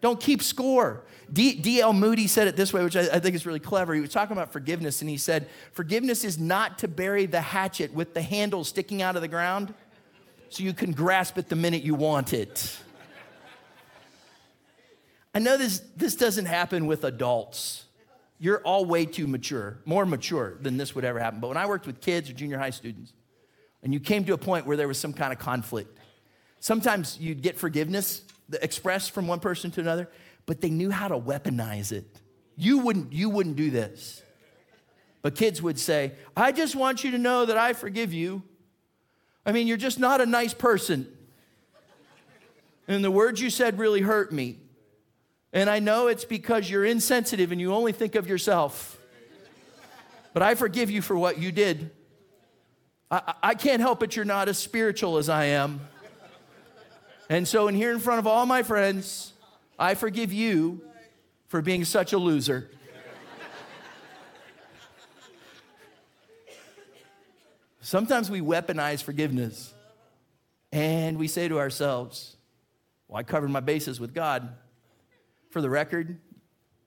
don't 0.00 0.18
keep 0.18 0.42
score. 0.42 1.04
D.L. 1.32 1.92
Moody 1.92 2.26
said 2.26 2.48
it 2.48 2.56
this 2.56 2.72
way, 2.72 2.82
which 2.82 2.96
I, 2.96 3.02
I 3.02 3.20
think 3.20 3.36
is 3.36 3.46
really 3.46 3.60
clever. 3.60 3.94
He 3.94 4.00
was 4.00 4.10
talking 4.10 4.36
about 4.36 4.52
forgiveness, 4.52 5.00
and 5.00 5.08
he 5.08 5.16
said, 5.16 5.48
Forgiveness 5.72 6.24
is 6.24 6.38
not 6.38 6.78
to 6.80 6.88
bury 6.88 7.26
the 7.26 7.40
hatchet 7.40 7.94
with 7.94 8.14
the 8.14 8.22
handle 8.22 8.64
sticking 8.64 9.00
out 9.00 9.16
of 9.16 9.22
the 9.22 9.28
ground 9.28 9.72
so 10.48 10.64
you 10.64 10.72
can 10.72 10.92
grasp 10.92 11.38
it 11.38 11.48
the 11.48 11.56
minute 11.56 11.82
you 11.82 11.94
want 11.94 12.32
it. 12.32 12.76
I 15.32 15.38
know 15.38 15.56
this, 15.56 15.80
this 15.96 16.16
doesn't 16.16 16.46
happen 16.46 16.86
with 16.86 17.04
adults. 17.04 17.84
You're 18.40 18.60
all 18.62 18.84
way 18.84 19.04
too 19.04 19.28
mature, 19.28 19.78
more 19.84 20.04
mature 20.04 20.56
than 20.60 20.76
this 20.76 20.94
would 20.94 21.04
ever 21.04 21.20
happen. 21.20 21.40
But 21.40 21.48
when 21.48 21.56
I 21.56 21.66
worked 21.66 21.86
with 21.86 22.00
kids 22.00 22.28
or 22.28 22.32
junior 22.32 22.58
high 22.58 22.70
students, 22.70 23.12
and 23.82 23.94
you 23.94 24.00
came 24.00 24.24
to 24.24 24.32
a 24.32 24.38
point 24.38 24.66
where 24.66 24.76
there 24.76 24.88
was 24.88 24.98
some 24.98 25.12
kind 25.12 25.32
of 25.32 25.38
conflict, 25.38 25.96
sometimes 26.58 27.18
you'd 27.20 27.42
get 27.42 27.58
forgiveness 27.58 28.22
expressed 28.60 29.12
from 29.12 29.28
one 29.28 29.38
person 29.38 29.70
to 29.72 29.80
another, 29.80 30.08
but 30.50 30.60
they 30.60 30.68
knew 30.68 30.90
how 30.90 31.06
to 31.06 31.16
weaponize 31.16 31.92
it. 31.92 32.04
You 32.56 32.78
wouldn't, 32.78 33.12
you 33.12 33.30
wouldn't 33.30 33.54
do 33.54 33.70
this. 33.70 34.20
But 35.22 35.36
kids 35.36 35.62
would 35.62 35.78
say, 35.78 36.14
I 36.36 36.50
just 36.50 36.74
want 36.74 37.04
you 37.04 37.12
to 37.12 37.18
know 37.18 37.46
that 37.46 37.56
I 37.56 37.72
forgive 37.72 38.12
you. 38.12 38.42
I 39.46 39.52
mean, 39.52 39.68
you're 39.68 39.76
just 39.76 40.00
not 40.00 40.20
a 40.20 40.26
nice 40.26 40.52
person. 40.52 41.06
And 42.88 43.04
the 43.04 43.12
words 43.12 43.40
you 43.40 43.48
said 43.48 43.78
really 43.78 44.00
hurt 44.00 44.32
me. 44.32 44.58
And 45.52 45.70
I 45.70 45.78
know 45.78 46.08
it's 46.08 46.24
because 46.24 46.68
you're 46.68 46.84
insensitive 46.84 47.52
and 47.52 47.60
you 47.60 47.72
only 47.72 47.92
think 47.92 48.16
of 48.16 48.26
yourself. 48.26 48.98
But 50.32 50.42
I 50.42 50.56
forgive 50.56 50.90
you 50.90 51.00
for 51.00 51.16
what 51.16 51.38
you 51.38 51.52
did. 51.52 51.92
I, 53.08 53.34
I 53.40 53.54
can't 53.54 53.80
help 53.80 54.02
it 54.02 54.16
you're 54.16 54.24
not 54.24 54.48
as 54.48 54.58
spiritual 54.58 55.16
as 55.18 55.28
I 55.28 55.44
am. 55.44 55.80
And 57.28 57.46
so, 57.46 57.68
in 57.68 57.76
here 57.76 57.92
in 57.92 58.00
front 58.00 58.18
of 58.18 58.26
all 58.26 58.46
my 58.46 58.64
friends, 58.64 59.32
I 59.80 59.94
forgive 59.94 60.30
you 60.30 60.82
for 61.46 61.62
being 61.62 61.86
such 61.86 62.12
a 62.12 62.18
loser. 62.18 62.70
Sometimes 67.80 68.30
we 68.30 68.42
weaponize 68.42 69.02
forgiveness 69.02 69.72
and 70.70 71.18
we 71.18 71.26
say 71.26 71.48
to 71.48 71.58
ourselves, 71.58 72.36
Well, 73.08 73.18
I 73.18 73.22
covered 73.22 73.48
my 73.48 73.60
bases 73.60 73.98
with 73.98 74.12
God. 74.12 74.54
For 75.48 75.62
the 75.62 75.70
record, 75.70 76.20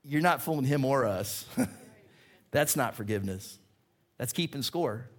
you're 0.04 0.22
not 0.22 0.40
fooling 0.40 0.64
him 0.64 0.84
or 0.84 1.04
us. 1.04 1.46
That's 2.52 2.76
not 2.76 2.94
forgiveness, 2.94 3.58
that's 4.16 4.32
keeping 4.32 4.62
score. 4.62 5.10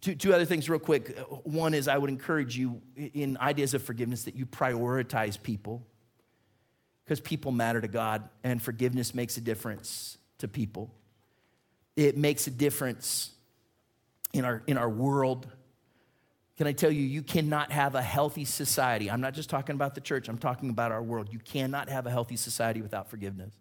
Two, 0.00 0.16
two 0.16 0.34
other 0.34 0.44
things, 0.44 0.68
real 0.68 0.80
quick. 0.80 1.16
One 1.44 1.74
is 1.74 1.86
I 1.86 1.96
would 1.96 2.10
encourage 2.10 2.58
you 2.58 2.82
in 2.96 3.36
ideas 3.38 3.72
of 3.72 3.84
forgiveness 3.84 4.24
that 4.24 4.34
you 4.34 4.44
prioritize 4.44 5.40
people 5.40 5.86
because 7.08 7.20
people 7.20 7.52
matter 7.52 7.80
to 7.80 7.88
God 7.88 8.28
and 8.44 8.60
forgiveness 8.60 9.14
makes 9.14 9.38
a 9.38 9.40
difference 9.40 10.18
to 10.36 10.46
people. 10.46 10.94
It 11.96 12.18
makes 12.18 12.46
a 12.46 12.50
difference 12.50 13.30
in 14.34 14.44
our, 14.44 14.62
in 14.66 14.76
our 14.76 14.90
world. 14.90 15.48
Can 16.58 16.66
I 16.66 16.72
tell 16.72 16.90
you, 16.90 17.00
you 17.00 17.22
cannot 17.22 17.72
have 17.72 17.94
a 17.94 18.02
healthy 18.02 18.44
society. 18.44 19.10
I'm 19.10 19.22
not 19.22 19.32
just 19.32 19.48
talking 19.48 19.74
about 19.74 19.94
the 19.94 20.02
church, 20.02 20.28
I'm 20.28 20.36
talking 20.36 20.68
about 20.68 20.92
our 20.92 21.02
world. 21.02 21.30
You 21.32 21.38
cannot 21.38 21.88
have 21.88 22.06
a 22.06 22.10
healthy 22.10 22.36
society 22.36 22.82
without 22.82 23.08
forgiveness. 23.08 23.54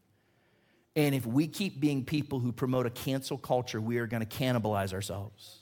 And 0.97 1.15
if 1.15 1.25
we 1.25 1.47
keep 1.47 1.79
being 1.79 2.03
people 2.03 2.39
who 2.39 2.51
promote 2.51 2.85
a 2.85 2.89
cancel 2.89 3.37
culture, 3.37 3.79
we 3.79 3.99
are 3.99 4.07
going 4.07 4.25
to 4.25 4.37
cannibalize 4.37 4.93
ourselves. 4.93 5.59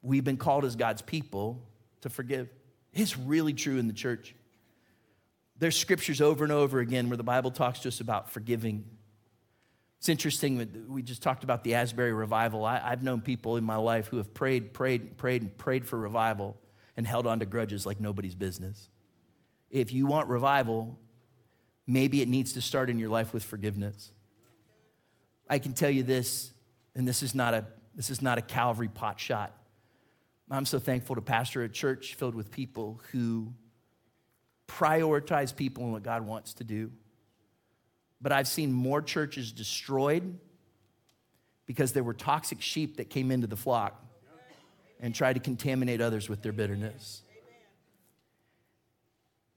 We've 0.00 0.24
been 0.24 0.38
called 0.38 0.64
as 0.64 0.76
God's 0.76 1.02
people 1.02 1.60
to 2.00 2.08
forgive. 2.08 2.48
It's 2.94 3.18
really 3.18 3.52
true 3.52 3.76
in 3.76 3.86
the 3.86 3.92
church. 3.92 4.34
There's 5.60 5.76
scriptures 5.76 6.22
over 6.22 6.42
and 6.42 6.52
over 6.52 6.80
again 6.80 7.10
where 7.10 7.18
the 7.18 7.22
Bible 7.22 7.50
talks 7.50 7.80
to 7.80 7.88
us 7.88 8.00
about 8.00 8.30
forgiving. 8.30 8.86
It's 9.98 10.08
interesting, 10.08 10.56
that 10.56 10.88
we 10.88 11.02
just 11.02 11.22
talked 11.22 11.44
about 11.44 11.64
the 11.64 11.74
Asbury 11.74 12.14
revival. 12.14 12.64
I, 12.64 12.78
have 12.78 13.02
known 13.02 13.20
people 13.20 13.58
in 13.58 13.64
my 13.64 13.76
life 13.76 14.06
who 14.06 14.16
have 14.16 14.32
prayed, 14.32 14.72
prayed, 14.72 15.18
prayed, 15.18 15.42
and 15.42 15.56
prayed 15.58 15.84
for 15.86 15.98
revival 15.98 16.56
and 16.96 17.06
held 17.06 17.26
on 17.26 17.40
to 17.40 17.46
grudges 17.46 17.84
like 17.84 18.00
nobody's 18.00 18.34
business. 18.34 18.88
If 19.70 19.92
you 19.92 20.06
want 20.06 20.28
revival, 20.28 20.98
maybe 21.86 22.22
it 22.22 22.28
needs 22.28 22.54
to 22.54 22.62
start 22.62 22.88
in 22.88 22.98
your 22.98 23.10
life 23.10 23.34
with 23.34 23.44
forgiveness. 23.44 24.12
I 25.48 25.58
can 25.58 25.74
tell 25.74 25.90
you 25.90 26.02
this, 26.02 26.54
and 26.94 27.06
this 27.06 27.22
is 27.22 27.34
not 27.34 27.52
a, 27.52 27.66
this 27.94 28.08
is 28.08 28.22
not 28.22 28.38
a 28.38 28.42
Calvary 28.42 28.88
pot 28.88 29.20
shot. 29.20 29.54
I'm 30.50 30.64
so 30.64 30.78
thankful 30.78 31.16
to 31.16 31.22
pastor 31.22 31.62
a 31.62 31.68
church 31.68 32.14
filled 32.14 32.34
with 32.34 32.50
people 32.50 33.02
who 33.12 33.52
prioritize 34.70 35.54
people 35.54 35.84
and 35.84 35.92
what 35.92 36.02
God 36.02 36.26
wants 36.26 36.54
to 36.54 36.64
do. 36.64 36.90
But 38.20 38.32
I've 38.32 38.48
seen 38.48 38.72
more 38.72 39.02
churches 39.02 39.52
destroyed 39.52 40.38
because 41.66 41.92
there 41.92 42.02
were 42.02 42.14
toxic 42.14 42.60
sheep 42.60 42.98
that 42.98 43.10
came 43.10 43.30
into 43.30 43.46
the 43.46 43.56
flock 43.56 44.04
and 45.00 45.14
tried 45.14 45.34
to 45.34 45.40
contaminate 45.40 46.00
others 46.00 46.28
with 46.28 46.42
their 46.42 46.52
bitterness. 46.52 47.22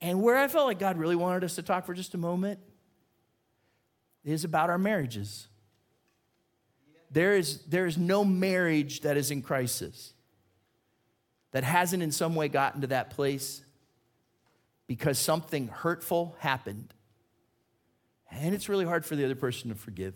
And 0.02 0.22
where 0.22 0.38
I 0.38 0.48
felt 0.48 0.68
like 0.68 0.80
God 0.80 0.98
really 0.98 1.16
wanted 1.16 1.44
us 1.44 1.56
to 1.56 1.62
talk 1.62 1.86
for 1.86 1.94
just 1.94 2.14
a 2.14 2.18
moment 2.18 2.60
is 4.24 4.44
about 4.44 4.70
our 4.70 4.78
marriages. 4.78 5.48
There 7.12 7.36
is, 7.36 7.60
there 7.66 7.86
is 7.86 7.98
no 7.98 8.26
marriage 8.26 9.02
that 9.02 9.18
is 9.18 9.32
in 9.32 9.42
crisis 9.42 10.14
that 11.52 11.64
hasn't 11.64 12.02
in 12.02 12.12
some 12.12 12.36
way 12.36 12.48
gotten 12.50 12.82
to 12.82 12.88
that 12.88 13.12
place 13.12 13.64
because 14.88 15.18
something 15.18 15.68
hurtful 15.68 16.36
happened. 16.40 16.94
And 18.32 18.54
it's 18.54 18.70
really 18.70 18.86
hard 18.86 19.06
for 19.06 19.16
the 19.16 19.26
other 19.26 19.36
person 19.36 19.70
to 19.70 19.76
forgive. 19.76 20.16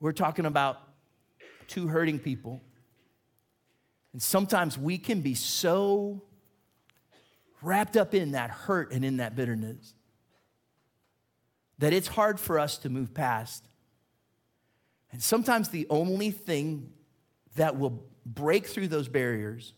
We're 0.00 0.12
talking 0.12 0.46
about 0.46 0.78
two 1.68 1.88
hurting 1.88 2.18
people. 2.18 2.60
And 4.12 4.20
sometimes 4.20 4.76
we 4.76 4.98
can 4.98 5.20
be 5.20 5.34
so 5.34 6.22
wrapped 7.62 7.96
up 7.96 8.14
in 8.14 8.32
that 8.32 8.50
hurt 8.50 8.92
and 8.92 9.04
in 9.04 9.18
that 9.18 9.36
bitterness 9.36 9.94
that 11.78 11.92
it's 11.92 12.08
hard 12.08 12.38
for 12.38 12.58
us 12.58 12.78
to 12.78 12.88
move 12.88 13.14
past. 13.14 13.64
And 15.10 15.22
sometimes 15.22 15.68
the 15.68 15.86
only 15.90 16.30
thing 16.30 16.92
that 17.56 17.78
will 17.78 18.04
break 18.24 18.66
through 18.66 18.88
those 18.88 19.08
barriers 19.08 19.72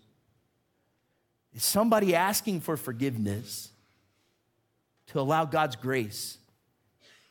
is 1.55 1.64
somebody 1.64 2.14
asking 2.14 2.61
for 2.61 2.76
forgiveness 2.76 3.70
to 5.09 5.20
allow 5.20 5.44
God's 5.44 5.76
grace 5.76 6.38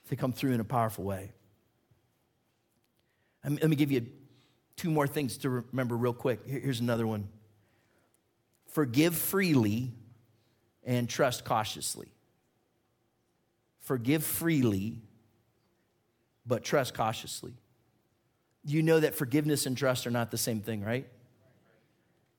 to 0.09 0.15
come 0.15 0.31
through 0.31 0.53
in 0.53 0.59
a 0.59 0.65
powerful 0.65 1.03
way. 1.03 1.31
Let 3.43 3.69
me 3.69 3.75
give 3.75 3.91
you 3.91 4.07
two 4.77 4.89
more 4.89 5.07
things 5.07 5.37
to 5.39 5.49
remember 5.49 5.97
real 5.97 6.13
quick. 6.13 6.41
Here's 6.45 6.79
another 6.79 7.05
one 7.05 7.27
forgive 8.67 9.15
freely 9.15 9.91
and 10.83 11.09
trust 11.09 11.45
cautiously. 11.45 12.07
forgive 13.83 14.23
freely, 14.23 15.01
but 16.45 16.63
trust 16.63 16.93
cautiously. 16.93 17.53
You 18.65 18.81
know 18.81 18.99
that 18.99 19.13
forgiveness 19.13 19.65
and 19.65 19.77
trust 19.77 20.07
are 20.07 20.11
not 20.11 20.31
the 20.31 20.37
same 20.37 20.61
thing, 20.61 20.81
right? 20.83 21.05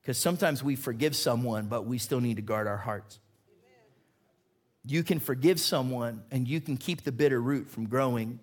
Because 0.05 0.18
sometimes 0.18 0.62
we 0.62 0.76
forgive 0.76 1.16
someone, 1.16 1.66
but 1.66 1.86
we 1.86 1.96
still 1.96 2.20
need 2.20 2.36
to 2.36 2.42
guard 2.42 2.66
our 2.66 2.76
hearts. 2.76 3.20
You 4.84 5.02
can 5.02 5.18
forgive 5.18 5.59
someone 5.59 6.22
and 6.30 6.46
you 6.46 6.61
can 6.61 6.76
keep 6.76 7.05
the 7.05 7.12
bitter 7.12 7.40
root 7.40 7.70
from 7.70 7.88
growing, 7.88 8.38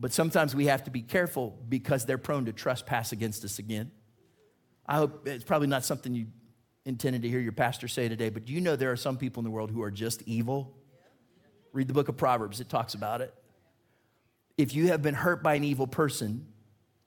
but 0.00 0.12
sometimes 0.12 0.56
we 0.56 0.66
have 0.66 0.82
to 0.84 0.90
be 0.90 1.00
careful 1.00 1.56
because 1.68 2.06
they're 2.06 2.18
prone 2.18 2.46
to 2.46 2.52
trespass 2.52 3.12
against 3.12 3.44
us 3.44 3.60
again. 3.60 3.92
I 4.84 4.96
hope 4.96 5.28
it's 5.28 5.44
probably 5.44 5.68
not 5.68 5.84
something 5.84 6.12
you 6.12 6.26
intended 6.84 7.22
to 7.22 7.28
hear 7.28 7.38
your 7.38 7.52
pastor 7.52 7.86
say 7.86 8.08
today, 8.08 8.28
but 8.28 8.44
do 8.44 8.52
you 8.52 8.60
know 8.60 8.74
there 8.74 8.90
are 8.90 8.96
some 8.96 9.16
people 9.16 9.40
in 9.42 9.44
the 9.44 9.52
world 9.52 9.70
who 9.70 9.82
are 9.82 9.92
just 9.92 10.22
evil? 10.22 10.76
Read 11.72 11.86
the 11.86 11.94
book 11.94 12.08
of 12.08 12.16
Proverbs, 12.16 12.58
it 12.58 12.68
talks 12.68 12.94
about 12.94 13.20
it. 13.20 13.32
If 14.56 14.74
you 14.74 14.88
have 14.88 15.02
been 15.02 15.14
hurt 15.14 15.40
by 15.40 15.54
an 15.54 15.62
evil 15.62 15.86
person, 15.86 16.48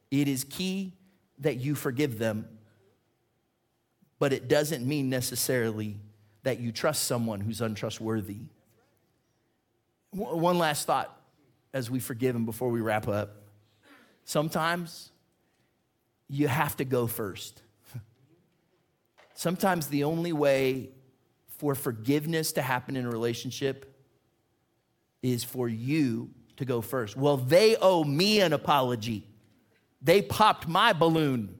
it 0.09 0.29
is 0.29 0.45
key 0.45 0.93
that 1.39 1.57
you 1.57 1.75
forgive 1.75 2.17
them 2.17 2.47
but 4.21 4.31
it 4.31 4.47
doesn't 4.47 4.85
mean 4.85 5.09
necessarily 5.09 5.97
that 6.43 6.59
you 6.59 6.71
trust 6.71 7.05
someone 7.05 7.41
who's 7.41 7.59
untrustworthy. 7.59 8.37
One 10.11 10.59
last 10.59 10.85
thought 10.85 11.19
as 11.73 11.89
we 11.89 11.99
forgive 11.99 12.35
him 12.35 12.45
before 12.45 12.69
we 12.69 12.81
wrap 12.81 13.07
up. 13.07 13.31
Sometimes 14.23 15.09
you 16.29 16.47
have 16.47 16.77
to 16.77 16.85
go 16.85 17.07
first. 17.07 17.63
Sometimes 19.33 19.87
the 19.87 20.03
only 20.03 20.33
way 20.33 20.91
for 21.57 21.73
forgiveness 21.73 22.51
to 22.51 22.61
happen 22.61 22.95
in 22.95 23.07
a 23.07 23.09
relationship 23.09 23.91
is 25.23 25.43
for 25.43 25.67
you 25.67 26.29
to 26.57 26.65
go 26.65 26.81
first. 26.81 27.17
Well, 27.17 27.37
they 27.37 27.75
owe 27.75 28.03
me 28.03 28.39
an 28.41 28.53
apology. 28.53 29.25
They 29.99 30.21
popped 30.21 30.67
my 30.67 30.93
balloon. 30.93 31.57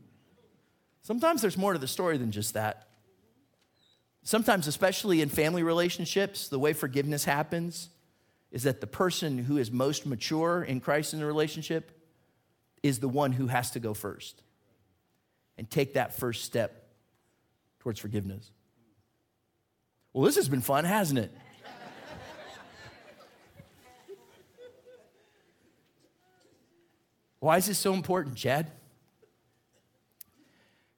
Sometimes 1.04 1.42
there's 1.42 1.58
more 1.58 1.74
to 1.74 1.80
the 1.80 1.88
story 1.88 2.18
than 2.18 2.32
just 2.32 2.54
that. 2.54 2.88
Sometimes, 4.24 4.68
especially 4.68 5.22
in 5.22 5.30
family 5.30 5.64
relationships, 5.64 6.48
the 6.48 6.60
way 6.60 6.74
forgiveness 6.74 7.26
happens 7.26 7.90
is 8.52 8.64
that 8.64 8.82
the 8.82 8.88
person 8.88 9.40
who 9.40 9.58
is 9.58 9.72
most 9.72 10.06
mature 10.06 10.62
in 10.62 10.80
Christ 10.80 11.14
in 11.14 11.20
the 11.20 11.26
relationship 11.26 11.92
is 12.84 13.00
the 13.00 13.10
one 13.10 13.32
who 13.32 13.48
has 13.48 13.72
to 13.72 13.80
go 13.80 13.94
first 13.94 14.44
and 15.58 15.70
take 15.70 15.94
that 15.96 16.14
first 16.14 16.44
step 16.44 16.90
towards 17.80 18.00
forgiveness. 18.00 18.52
Well, 20.14 20.26
this 20.26 20.36
has 20.36 20.50
been 20.50 20.62
fun, 20.62 20.86
hasn't 20.86 21.20
it? 21.20 21.32
Why 27.40 27.58
is 27.58 27.66
this 27.66 27.80
so 27.80 27.94
important, 27.94 28.36
Chad? 28.36 28.72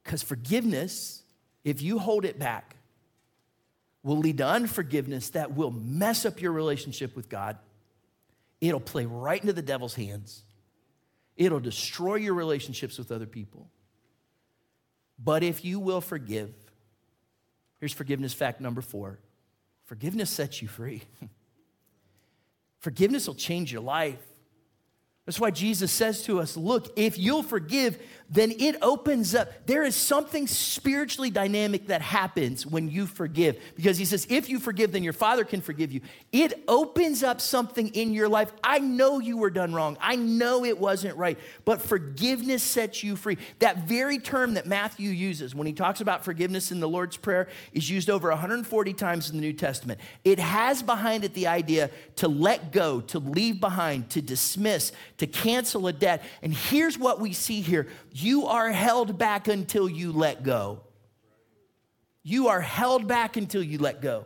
Because 0.03 0.21
forgiveness, 0.21 1.23
if 1.63 1.81
you 1.81 1.99
hold 1.99 2.25
it 2.25 2.37
back, 2.37 2.75
will 4.03 4.17
lead 4.17 4.37
to 4.39 4.45
unforgiveness 4.45 5.29
that 5.31 5.55
will 5.55 5.71
mess 5.71 6.25
up 6.25 6.41
your 6.41 6.51
relationship 6.51 7.15
with 7.15 7.29
God. 7.29 7.57
It'll 8.59 8.79
play 8.79 9.05
right 9.05 9.41
into 9.41 9.53
the 9.53 9.61
devil's 9.61 9.95
hands. 9.95 10.43
It'll 11.37 11.59
destroy 11.59 12.15
your 12.15 12.33
relationships 12.33 12.97
with 12.97 13.11
other 13.11 13.25
people. 13.25 13.69
But 15.17 15.43
if 15.43 15.63
you 15.63 15.79
will 15.79 16.01
forgive, 16.01 16.53
here's 17.79 17.93
forgiveness 17.93 18.33
fact 18.33 18.61
number 18.61 18.81
four 18.81 19.19
forgiveness 19.85 20.29
sets 20.29 20.61
you 20.61 20.67
free. 20.67 21.01
forgiveness 22.79 23.27
will 23.27 23.35
change 23.35 23.71
your 23.71 23.81
life. 23.81 24.21
That's 25.25 25.39
why 25.39 25.51
Jesus 25.51 25.91
says 25.91 26.23
to 26.23 26.39
us, 26.39 26.57
Look, 26.57 26.91
if 26.97 27.17
you'll 27.17 27.43
forgive, 27.43 27.97
then 28.33 28.51
it 28.59 28.75
opens 28.81 29.35
up. 29.35 29.67
There 29.67 29.83
is 29.83 29.95
something 29.95 30.47
spiritually 30.47 31.29
dynamic 31.29 31.87
that 31.87 32.01
happens 32.01 32.65
when 32.65 32.89
you 32.89 33.05
forgive. 33.05 33.59
Because 33.75 33.99
he 33.99 34.05
says, 34.05 34.25
if 34.27 34.49
you 34.49 34.59
forgive, 34.59 34.91
then 34.91 35.03
your 35.03 35.13
Father 35.13 35.43
can 35.43 35.61
forgive 35.61 35.91
you. 35.91 36.01
It 36.31 36.63
opens 36.67 37.21
up 37.21 37.39
something 37.39 37.89
in 37.89 38.11
your 38.11 38.27
life. 38.27 38.51
I 38.63 38.79
know 38.79 39.19
you 39.19 39.37
were 39.37 39.51
done 39.51 39.71
wrong. 39.71 39.97
I 40.01 40.15
know 40.15 40.65
it 40.65 40.79
wasn't 40.79 41.15
right, 41.15 41.37
but 41.63 41.79
forgiveness 41.79 42.63
sets 42.63 43.03
you 43.03 43.15
free. 43.15 43.37
That 43.59 43.87
very 43.87 44.17
term 44.17 44.55
that 44.55 44.65
Matthew 44.65 45.11
uses 45.11 45.53
when 45.53 45.67
he 45.67 45.73
talks 45.73 46.01
about 46.01 46.25
forgiveness 46.25 46.71
in 46.71 46.79
the 46.79 46.89
Lord's 46.89 47.17
Prayer 47.17 47.47
is 47.71 47.87
used 47.87 48.09
over 48.09 48.29
140 48.29 48.93
times 48.93 49.29
in 49.29 49.35
the 49.35 49.41
New 49.41 49.53
Testament. 49.53 49.99
It 50.23 50.39
has 50.39 50.81
behind 50.81 51.23
it 51.23 51.35
the 51.35 51.47
idea 51.47 51.91
to 52.15 52.27
let 52.27 52.71
go, 52.71 53.01
to 53.01 53.19
leave 53.19 53.59
behind, 53.59 54.09
to 54.11 54.23
dismiss, 54.23 54.91
to 55.17 55.27
cancel 55.27 55.87
a 55.87 55.93
debt. 55.93 56.23
And 56.41 56.53
here's 56.53 56.97
what 56.97 57.19
we 57.19 57.33
see 57.33 57.61
here 57.61 57.87
you 58.11 58.47
are 58.47 58.71
held 58.71 59.17
back 59.17 59.47
until 59.47 59.89
you 59.89 60.11
let 60.11 60.43
go. 60.43 60.81
You 62.23 62.47
are 62.47 62.61
held 62.61 63.07
back 63.07 63.35
until 63.35 63.61
you 63.61 63.77
let 63.77 64.01
go. 64.01 64.25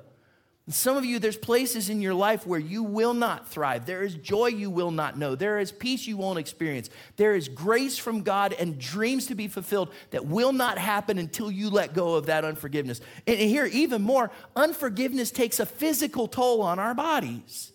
And 0.67 0.75
some 0.75 0.97
of 0.97 1.05
you, 1.05 1.17
there's 1.17 1.37
places 1.37 1.89
in 1.89 2.01
your 2.01 2.13
life 2.13 2.45
where 2.45 2.59
you 2.59 2.83
will 2.83 3.13
not 3.13 3.47
thrive. 3.47 3.85
There 3.85 4.03
is 4.03 4.15
joy 4.15 4.47
you 4.47 4.69
will 4.69 4.91
not 4.91 5.17
know. 5.17 5.33
There 5.33 5.59
is 5.59 5.71
peace 5.71 6.05
you 6.05 6.17
won't 6.17 6.39
experience. 6.39 6.89
There 7.15 7.35
is 7.35 7.47
grace 7.47 7.97
from 7.97 8.21
God 8.21 8.51
and 8.51 8.77
dreams 8.77 9.27
to 9.27 9.35
be 9.35 9.47
fulfilled 9.47 9.93
that 10.11 10.25
will 10.25 10.51
not 10.51 10.77
happen 10.77 11.19
until 11.19 11.49
you 11.49 11.69
let 11.69 11.93
go 11.93 12.15
of 12.15 12.25
that 12.25 12.43
unforgiveness. 12.43 12.99
And 13.25 13.39
here, 13.39 13.65
even 13.65 14.01
more, 14.01 14.29
unforgiveness 14.57 15.31
takes 15.31 15.61
a 15.61 15.65
physical 15.65 16.27
toll 16.27 16.61
on 16.61 16.79
our 16.79 16.93
bodies. 16.93 17.71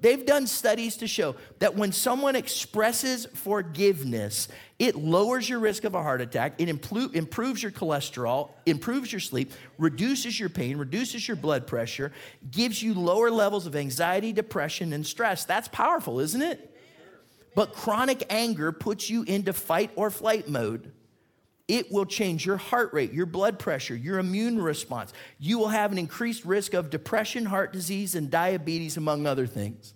They've 0.00 0.24
done 0.24 0.46
studies 0.46 0.96
to 0.98 1.06
show 1.06 1.36
that 1.58 1.76
when 1.76 1.92
someone 1.92 2.34
expresses 2.34 3.26
forgiveness, 3.34 4.48
it 4.78 4.96
lowers 4.96 5.48
your 5.48 5.58
risk 5.58 5.84
of 5.84 5.94
a 5.94 6.02
heart 6.02 6.20
attack, 6.20 6.54
it 6.58 6.68
improves 6.68 7.62
your 7.62 7.72
cholesterol, 7.72 8.50
improves 8.64 9.12
your 9.12 9.20
sleep, 9.20 9.52
reduces 9.76 10.40
your 10.40 10.48
pain, 10.48 10.78
reduces 10.78 11.28
your 11.28 11.36
blood 11.36 11.66
pressure, 11.66 12.12
gives 12.50 12.82
you 12.82 12.94
lower 12.94 13.30
levels 13.30 13.66
of 13.66 13.76
anxiety, 13.76 14.32
depression, 14.32 14.92
and 14.92 15.06
stress. 15.06 15.44
That's 15.44 15.68
powerful, 15.68 16.20
isn't 16.20 16.42
it? 16.42 16.66
But 17.54 17.74
chronic 17.74 18.24
anger 18.30 18.72
puts 18.72 19.10
you 19.10 19.24
into 19.24 19.52
fight 19.52 19.90
or 19.96 20.10
flight 20.10 20.48
mode 20.48 20.92
it 21.70 21.92
will 21.92 22.04
change 22.04 22.44
your 22.44 22.56
heart 22.56 22.92
rate, 22.92 23.12
your 23.12 23.26
blood 23.26 23.60
pressure, 23.60 23.94
your 23.94 24.18
immune 24.18 24.60
response. 24.60 25.12
You 25.38 25.56
will 25.56 25.68
have 25.68 25.92
an 25.92 25.98
increased 25.98 26.44
risk 26.44 26.74
of 26.74 26.90
depression, 26.90 27.46
heart 27.46 27.72
disease, 27.72 28.16
and 28.16 28.28
diabetes, 28.28 28.96
among 28.96 29.24
other 29.24 29.46
things. 29.46 29.94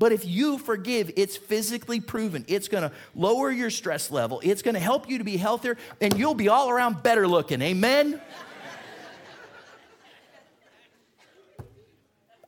But 0.00 0.10
if 0.10 0.26
you 0.26 0.58
forgive, 0.58 1.12
it's 1.16 1.36
physically 1.36 2.00
proven. 2.00 2.44
It's 2.48 2.66
gonna 2.66 2.90
lower 3.14 3.52
your 3.52 3.70
stress 3.70 4.10
level, 4.10 4.40
it's 4.42 4.62
gonna 4.62 4.80
help 4.80 5.08
you 5.08 5.18
to 5.18 5.24
be 5.24 5.36
healthier, 5.36 5.76
and 6.00 6.18
you'll 6.18 6.34
be 6.34 6.48
all 6.48 6.68
around 6.68 7.04
better 7.04 7.28
looking. 7.28 7.62
Amen? 7.62 8.20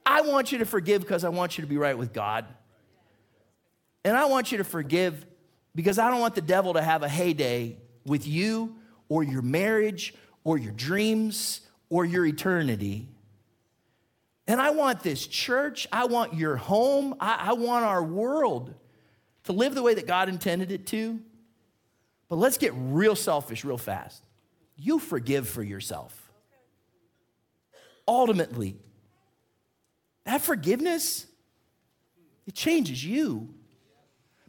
I 0.04 0.22
want 0.22 0.50
you 0.50 0.58
to 0.58 0.66
forgive 0.66 1.02
because 1.02 1.22
I 1.22 1.28
want 1.28 1.56
you 1.56 1.62
to 1.62 1.68
be 1.68 1.76
right 1.76 1.96
with 1.96 2.12
God. 2.12 2.44
And 4.04 4.16
I 4.16 4.24
want 4.24 4.50
you 4.50 4.58
to 4.58 4.64
forgive 4.64 5.24
because 5.76 6.00
I 6.00 6.10
don't 6.10 6.20
want 6.20 6.34
the 6.34 6.42
devil 6.42 6.74
to 6.74 6.82
have 6.82 7.04
a 7.04 7.08
heyday 7.08 7.78
with 8.04 8.26
you 8.26 8.76
or 9.08 9.22
your 9.22 9.42
marriage 9.42 10.14
or 10.44 10.58
your 10.58 10.72
dreams 10.72 11.60
or 11.88 12.04
your 12.04 12.26
eternity. 12.26 13.08
And 14.46 14.60
I 14.60 14.70
want 14.70 15.00
this 15.00 15.26
church, 15.26 15.86
I 15.90 16.04
want 16.04 16.34
your 16.34 16.56
home, 16.56 17.14
I, 17.18 17.46
I, 17.48 17.52
want 17.54 17.84
our 17.84 18.02
world 18.02 18.74
to 19.44 19.52
live 19.52 19.74
the 19.74 19.82
way 19.82 19.94
that 19.94 20.06
God 20.06 20.28
intended 20.28 20.70
it 20.70 20.86
to. 20.88 21.18
But 22.28 22.36
let's 22.36 22.58
get 22.58 22.72
real 22.76 23.16
selfish 23.16 23.64
real 23.64 23.78
fast. 23.78 24.22
You 24.76 24.98
forgive 24.98 25.48
for 25.48 25.62
yourself. 25.62 26.20
Ultimately, 28.06 28.76
that 30.24 30.42
forgiveness, 30.42 31.26
it 32.46 32.54
changes 32.54 33.04
you. 33.04 33.48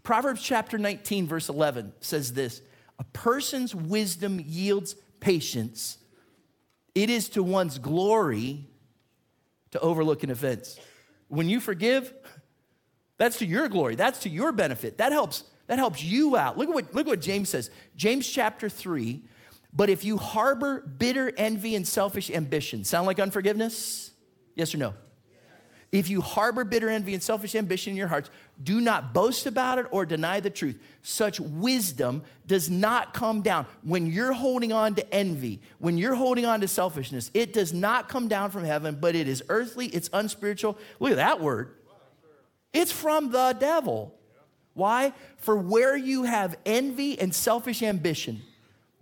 Proverbs 0.04 0.42
chapter 0.42 0.78
19, 0.78 1.28
verse 1.28 1.48
11 1.48 1.94
says 2.02 2.34
this 2.34 2.62
a 3.00 3.04
person's 3.04 3.76
wisdom 3.76 4.42
yields 4.44 4.96
patience. 5.20 5.98
It 6.94 7.10
is 7.10 7.30
to 7.30 7.44
one's 7.44 7.78
glory 7.78 8.68
to 9.72 9.80
overlook 9.80 10.24
an 10.24 10.32
offense. 10.32 10.80
When 11.28 11.50
you 11.50 11.60
forgive, 11.60 12.14
that's 13.18 13.40
to 13.40 13.46
your 13.46 13.68
glory. 13.68 13.96
That's 13.96 14.20
to 14.20 14.30
your 14.30 14.52
benefit. 14.52 14.98
That 14.98 15.12
helps. 15.12 15.44
That 15.68 15.80
helps 15.80 16.04
you 16.04 16.38
out. 16.38 16.58
Look 16.58 16.70
at 16.70 16.76
what, 16.76 16.94
look 16.94 17.08
at 17.08 17.10
what 17.10 17.22
James 17.22 17.50
says. 17.50 17.70
James 17.96 18.28
chapter 18.28 18.70
3. 18.70 19.24
But 19.74 19.90
if 19.90 20.06
you 20.06 20.18
harbor 20.18 20.80
bitter 20.80 21.34
envy 21.36 21.76
and 21.76 21.86
selfish 21.86 22.30
ambition, 22.30 22.84
sound 22.86 23.08
like 23.08 23.20
unforgiveness? 23.20 24.12
Yes 24.56 24.74
or 24.74 24.78
no? 24.78 24.94
If 25.92 26.10
you 26.10 26.22
harbor 26.22 26.64
bitter 26.64 26.90
envy 26.90 27.14
and 27.14 27.24
selfish 27.24 27.56
ambition 27.56 27.92
in 27.92 27.98
your 27.98 28.08
hearts, 28.08 28.30
do 28.62 28.82
not 28.82 29.14
boast 29.14 29.46
about 29.46 29.80
it 29.80 29.86
or 29.92 30.06
deny 30.06 30.40
the 30.40 30.50
truth. 30.50 30.78
Such 31.04 31.40
wisdom 31.40 32.24
does 32.48 32.70
not 32.70 33.14
come 33.14 33.42
down. 33.42 33.66
When 33.84 34.08
you're 34.08 34.34
holding 34.34 34.74
on 34.74 34.96
to 34.96 35.14
envy, 35.14 35.62
when 35.80 35.98
you're 35.98 36.16
holding 36.16 36.46
on 36.46 36.62
to 36.62 36.68
selfishness, 36.68 37.32
it 37.34 37.54
does 37.54 37.74
not 37.74 38.10
come 38.10 38.28
down 38.28 38.52
from 38.52 38.64
heaven, 38.64 38.98
but 39.00 39.16
it 39.16 39.28
is 39.28 39.44
earthly, 39.50 39.88
it's 39.88 40.10
unspiritual. 40.12 40.78
Look 41.00 41.12
at 41.12 41.18
that 41.18 41.40
word. 41.40 41.72
It's 42.74 42.92
from 42.92 43.32
the 43.32 43.56
devil. 43.58 44.14
Why? 44.74 45.14
For 45.38 45.56
where 45.56 45.96
you 45.96 46.24
have 46.24 46.58
envy 46.66 47.18
and 47.18 47.34
selfish 47.34 47.82
ambition, 47.82 48.42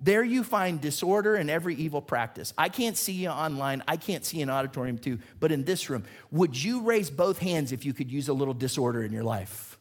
there 0.03 0.23
you 0.23 0.43
find 0.43 0.81
disorder 0.81 1.35
and 1.35 1.49
every 1.49 1.75
evil 1.75 2.01
practice. 2.01 2.53
I 2.57 2.67
can't 2.67 2.97
see 2.97 3.13
you 3.13 3.29
online. 3.29 3.83
I 3.87 3.95
can't 3.95 4.25
see 4.25 4.41
an 4.41 4.49
auditorium 4.49 4.97
too, 4.97 5.19
but 5.39 5.51
in 5.51 5.63
this 5.63 5.89
room, 5.89 6.03
would 6.29 6.61
you 6.61 6.81
raise 6.81 7.09
both 7.09 7.39
hands 7.39 7.71
if 7.71 7.85
you 7.85 7.93
could 7.93 8.11
use 8.11 8.27
a 8.27 8.33
little 8.33 8.53
disorder 8.53 9.01
in 9.01 9.13
your 9.13 9.23
life? 9.23 9.79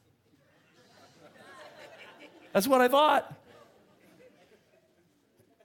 That's 2.53 2.69
what 2.69 2.81
I 2.81 2.87
thought. 2.87 3.35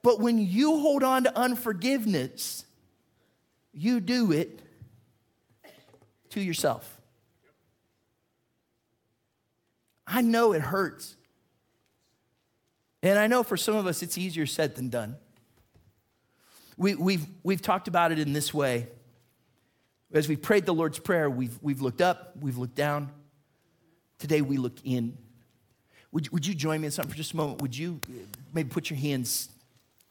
But 0.01 0.20
when 0.20 0.39
you 0.39 0.80
hold 0.80 1.03
on 1.03 1.26
to 1.26 1.38
unforgiveness, 1.38 2.66
you 3.74 3.99
do 3.99 4.32
it 4.32 4.62
to 6.32 6.41
yourself. 6.41 6.99
I 10.08 10.22
know 10.22 10.53
it 10.53 10.62
hurts. 10.62 11.16
And 13.08 13.18
I 13.18 13.28
know 13.28 13.41
for 13.43 13.55
some 13.55 13.76
of 13.76 13.88
us 13.88 14.03
it's 14.03 14.18
easier 14.18 14.45
said 14.45 14.76
than 14.76 14.89
done. 14.89 15.16
We, 16.76 16.91
have 16.91 16.99
we've, 16.99 17.26
we've 17.41 17.62
talked 17.62 17.88
about 17.88 18.12
it 18.12 18.20
in 18.20 18.34
this 18.34 18.53
way. 18.53 18.88
As 20.14 20.28
we 20.28 20.36
prayed 20.36 20.66
the 20.66 20.74
Lord's 20.74 20.99
Prayer, 20.99 21.30
we've, 21.30 21.58
we've 21.62 21.82
looked 21.82 22.01
up, 22.01 22.34
we've 22.39 22.58
looked 22.58 22.76
down. 22.76 23.12
Today 24.20 24.41
we 24.41 24.58
look 24.58 24.78
in. 24.84 25.18
Would, 26.12 26.30
would 26.32 26.45
you 26.45 26.53
join 26.53 26.82
me 26.82 26.88
in 26.88 26.91
something 26.91 27.12
for 27.12 27.18
just 27.18 27.34
a 27.34 27.38
moment? 27.38 27.62
Would 27.62 27.78
you 27.78 27.99
uh, 28.10 28.14
maybe 28.53 28.70
put 28.70 28.89
your 28.89 28.99
hands 28.99 29.49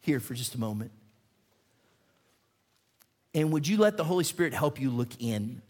here 0.01 0.21
for 0.21 0.35
just 0.35 0.55
a 0.55 0.61
moment? 0.61 0.91
And 3.35 3.53
would 3.53 3.69
you 3.69 3.77
let 3.77 3.97
the 3.97 4.05
Holy 4.05 4.25
Spirit 4.25 4.55
help 4.55 4.81
you 4.81 4.91
look 4.91 5.11
in? 5.19 5.61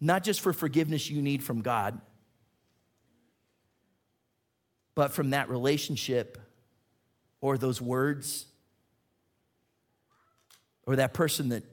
Not 0.00 0.24
just 0.24 0.40
for 0.40 0.52
forgiveness 0.52 1.08
you 1.08 1.22
need 1.22 1.42
from 1.42 1.62
God, 1.62 2.00
but 4.94 5.12
from 5.12 5.30
that 5.30 5.48
relationship 5.48 6.38
or 7.40 7.58
those 7.58 7.80
words 7.80 8.46
or 10.86 10.96
that 10.96 11.14
person 11.14 11.48
that 11.48 11.64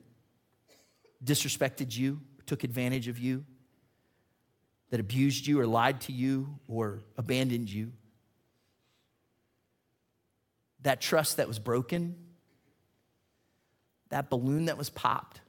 disrespected 1.24 1.96
you, 1.96 2.20
took 2.46 2.64
advantage 2.64 3.08
of 3.08 3.20
you, 3.20 3.46
that 4.90 5.00
abused 5.00 5.48
you 5.48 5.60
or 5.60 5.66
lied 5.66 6.02
to 6.02 6.12
you 6.12 6.60
or 6.68 7.02
abandoned 7.18 7.70
you. 7.70 7.94
That 10.82 11.00
trust 11.00 11.38
that 11.38 11.48
was 11.48 11.60
broken, 11.60 12.16
that 14.10 14.30
balloon 14.30 14.66
that 14.66 14.78
was 14.78 14.90
popped. 14.90 15.42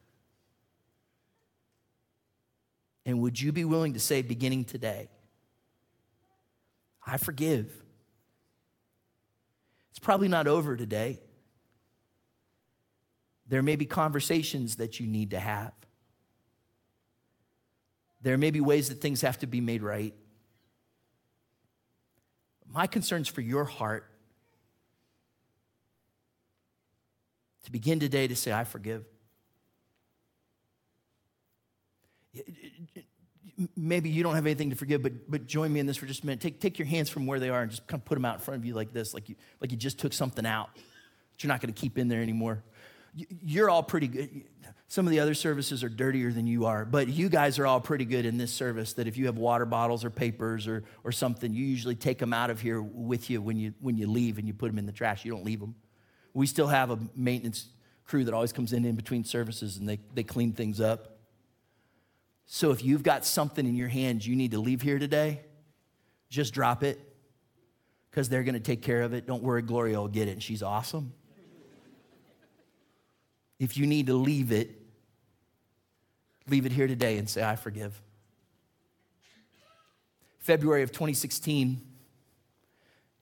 And 3.04 3.20
would 3.20 3.40
you 3.40 3.50
be 3.50 3.64
willing 3.64 3.94
to 3.94 4.00
say, 4.00 4.22
beginning 4.22 4.64
today, 4.64 5.08
I 7.06 7.16
forgive? 7.16 7.82
It's 9.90 9.98
probably 9.98 10.28
not 10.28 10.46
over 10.46 10.76
today. 10.76 11.20
There 13.48 13.62
may 13.62 13.76
be 13.76 13.84
conversations 13.84 14.76
that 14.76 15.00
you 15.00 15.06
need 15.06 15.30
to 15.30 15.40
have. 15.40 15.72
There 18.22 18.38
may 18.38 18.50
be 18.50 18.60
ways 18.60 18.88
that 18.88 19.00
things 19.00 19.20
have 19.22 19.38
to 19.40 19.46
be 19.46 19.60
made 19.60 19.82
right. 19.82 20.14
My 22.72 22.86
concern 22.86 23.22
is 23.22 23.28
for 23.28 23.40
your 23.40 23.64
heart 23.64 24.08
to 27.64 27.72
begin 27.72 28.00
today 28.00 28.26
to 28.28 28.36
say, 28.36 28.52
I 28.52 28.64
forgive. 28.64 29.04
Maybe 33.84 34.10
you 34.10 34.22
don't 34.22 34.36
have 34.36 34.46
anything 34.46 34.70
to 34.70 34.76
forgive, 34.76 35.02
but, 35.02 35.28
but 35.28 35.46
join 35.48 35.72
me 35.72 35.80
in 35.80 35.86
this 35.86 35.96
for 35.96 36.06
just 36.06 36.22
a 36.22 36.26
minute. 36.26 36.40
Take, 36.40 36.60
take 36.60 36.78
your 36.78 36.86
hands 36.86 37.10
from 37.10 37.26
where 37.26 37.40
they 37.40 37.48
are 37.48 37.62
and 37.62 37.70
just 37.70 37.84
kind 37.88 38.00
of 38.00 38.04
put 38.04 38.14
them 38.14 38.24
out 38.24 38.34
in 38.34 38.40
front 38.40 38.60
of 38.60 38.64
you 38.64 38.74
like 38.74 38.92
this, 38.92 39.12
like 39.12 39.28
you, 39.28 39.34
like 39.60 39.72
you 39.72 39.76
just 39.76 39.98
took 39.98 40.12
something 40.12 40.46
out 40.46 40.72
that 40.76 41.42
you're 41.42 41.48
not 41.48 41.60
going 41.60 41.74
to 41.74 41.80
keep 41.80 41.98
in 41.98 42.06
there 42.06 42.22
anymore. 42.22 42.62
You're 43.12 43.68
all 43.68 43.82
pretty 43.82 44.06
good. 44.06 44.44
Some 44.86 45.04
of 45.04 45.10
the 45.10 45.18
other 45.18 45.34
services 45.34 45.82
are 45.82 45.88
dirtier 45.88 46.30
than 46.30 46.46
you 46.46 46.66
are, 46.66 46.84
but 46.84 47.08
you 47.08 47.28
guys 47.28 47.58
are 47.58 47.66
all 47.66 47.80
pretty 47.80 48.04
good 48.04 48.24
in 48.24 48.38
this 48.38 48.52
service 48.52 48.92
that 48.92 49.08
if 49.08 49.16
you 49.16 49.26
have 49.26 49.36
water 49.36 49.66
bottles 49.66 50.04
or 50.04 50.10
papers 50.10 50.68
or, 50.68 50.84
or 51.02 51.10
something, 51.10 51.52
you 51.52 51.64
usually 51.64 51.96
take 51.96 52.18
them 52.18 52.32
out 52.32 52.50
of 52.50 52.60
here 52.60 52.80
with 52.80 53.30
you 53.30 53.42
when, 53.42 53.56
you 53.56 53.74
when 53.80 53.96
you 53.98 54.06
leave 54.06 54.38
and 54.38 54.46
you 54.46 54.54
put 54.54 54.68
them 54.68 54.78
in 54.78 54.86
the 54.86 54.92
trash. 54.92 55.24
You 55.24 55.32
don't 55.32 55.44
leave 55.44 55.60
them. 55.60 55.74
We 56.34 56.46
still 56.46 56.68
have 56.68 56.92
a 56.92 56.98
maintenance 57.16 57.68
crew 58.04 58.22
that 58.24 58.34
always 58.34 58.52
comes 58.52 58.72
in 58.72 58.84
in 58.84 58.94
between 58.94 59.24
services 59.24 59.76
and 59.76 59.88
they, 59.88 59.98
they 60.14 60.22
clean 60.22 60.52
things 60.52 60.80
up. 60.80 61.18
So 62.46 62.70
if 62.70 62.84
you've 62.84 63.02
got 63.02 63.24
something 63.24 63.66
in 63.66 63.74
your 63.74 63.88
hands 63.88 64.26
you 64.26 64.36
need 64.36 64.50
to 64.50 64.58
leave 64.58 64.82
here 64.82 64.98
today, 64.98 65.40
just 66.28 66.54
drop 66.54 66.82
it 66.82 67.00
because 68.10 68.28
they're 68.28 68.42
going 68.42 68.54
to 68.54 68.60
take 68.60 68.82
care 68.82 69.02
of 69.02 69.14
it. 69.14 69.26
Don't 69.26 69.42
worry, 69.42 69.62
Gloria 69.62 69.98
will 69.98 70.08
get 70.08 70.28
it, 70.28 70.32
and 70.32 70.42
she's 70.42 70.62
awesome. 70.62 71.12
If 73.58 73.76
you 73.76 73.86
need 73.86 74.08
to 74.08 74.14
leave 74.14 74.52
it, 74.52 74.82
leave 76.48 76.66
it 76.66 76.72
here 76.72 76.86
today 76.86 77.16
and 77.18 77.28
say, 77.28 77.42
I 77.42 77.56
forgive. 77.56 78.00
February 80.38 80.82
of 80.82 80.90
2016, 80.90 81.80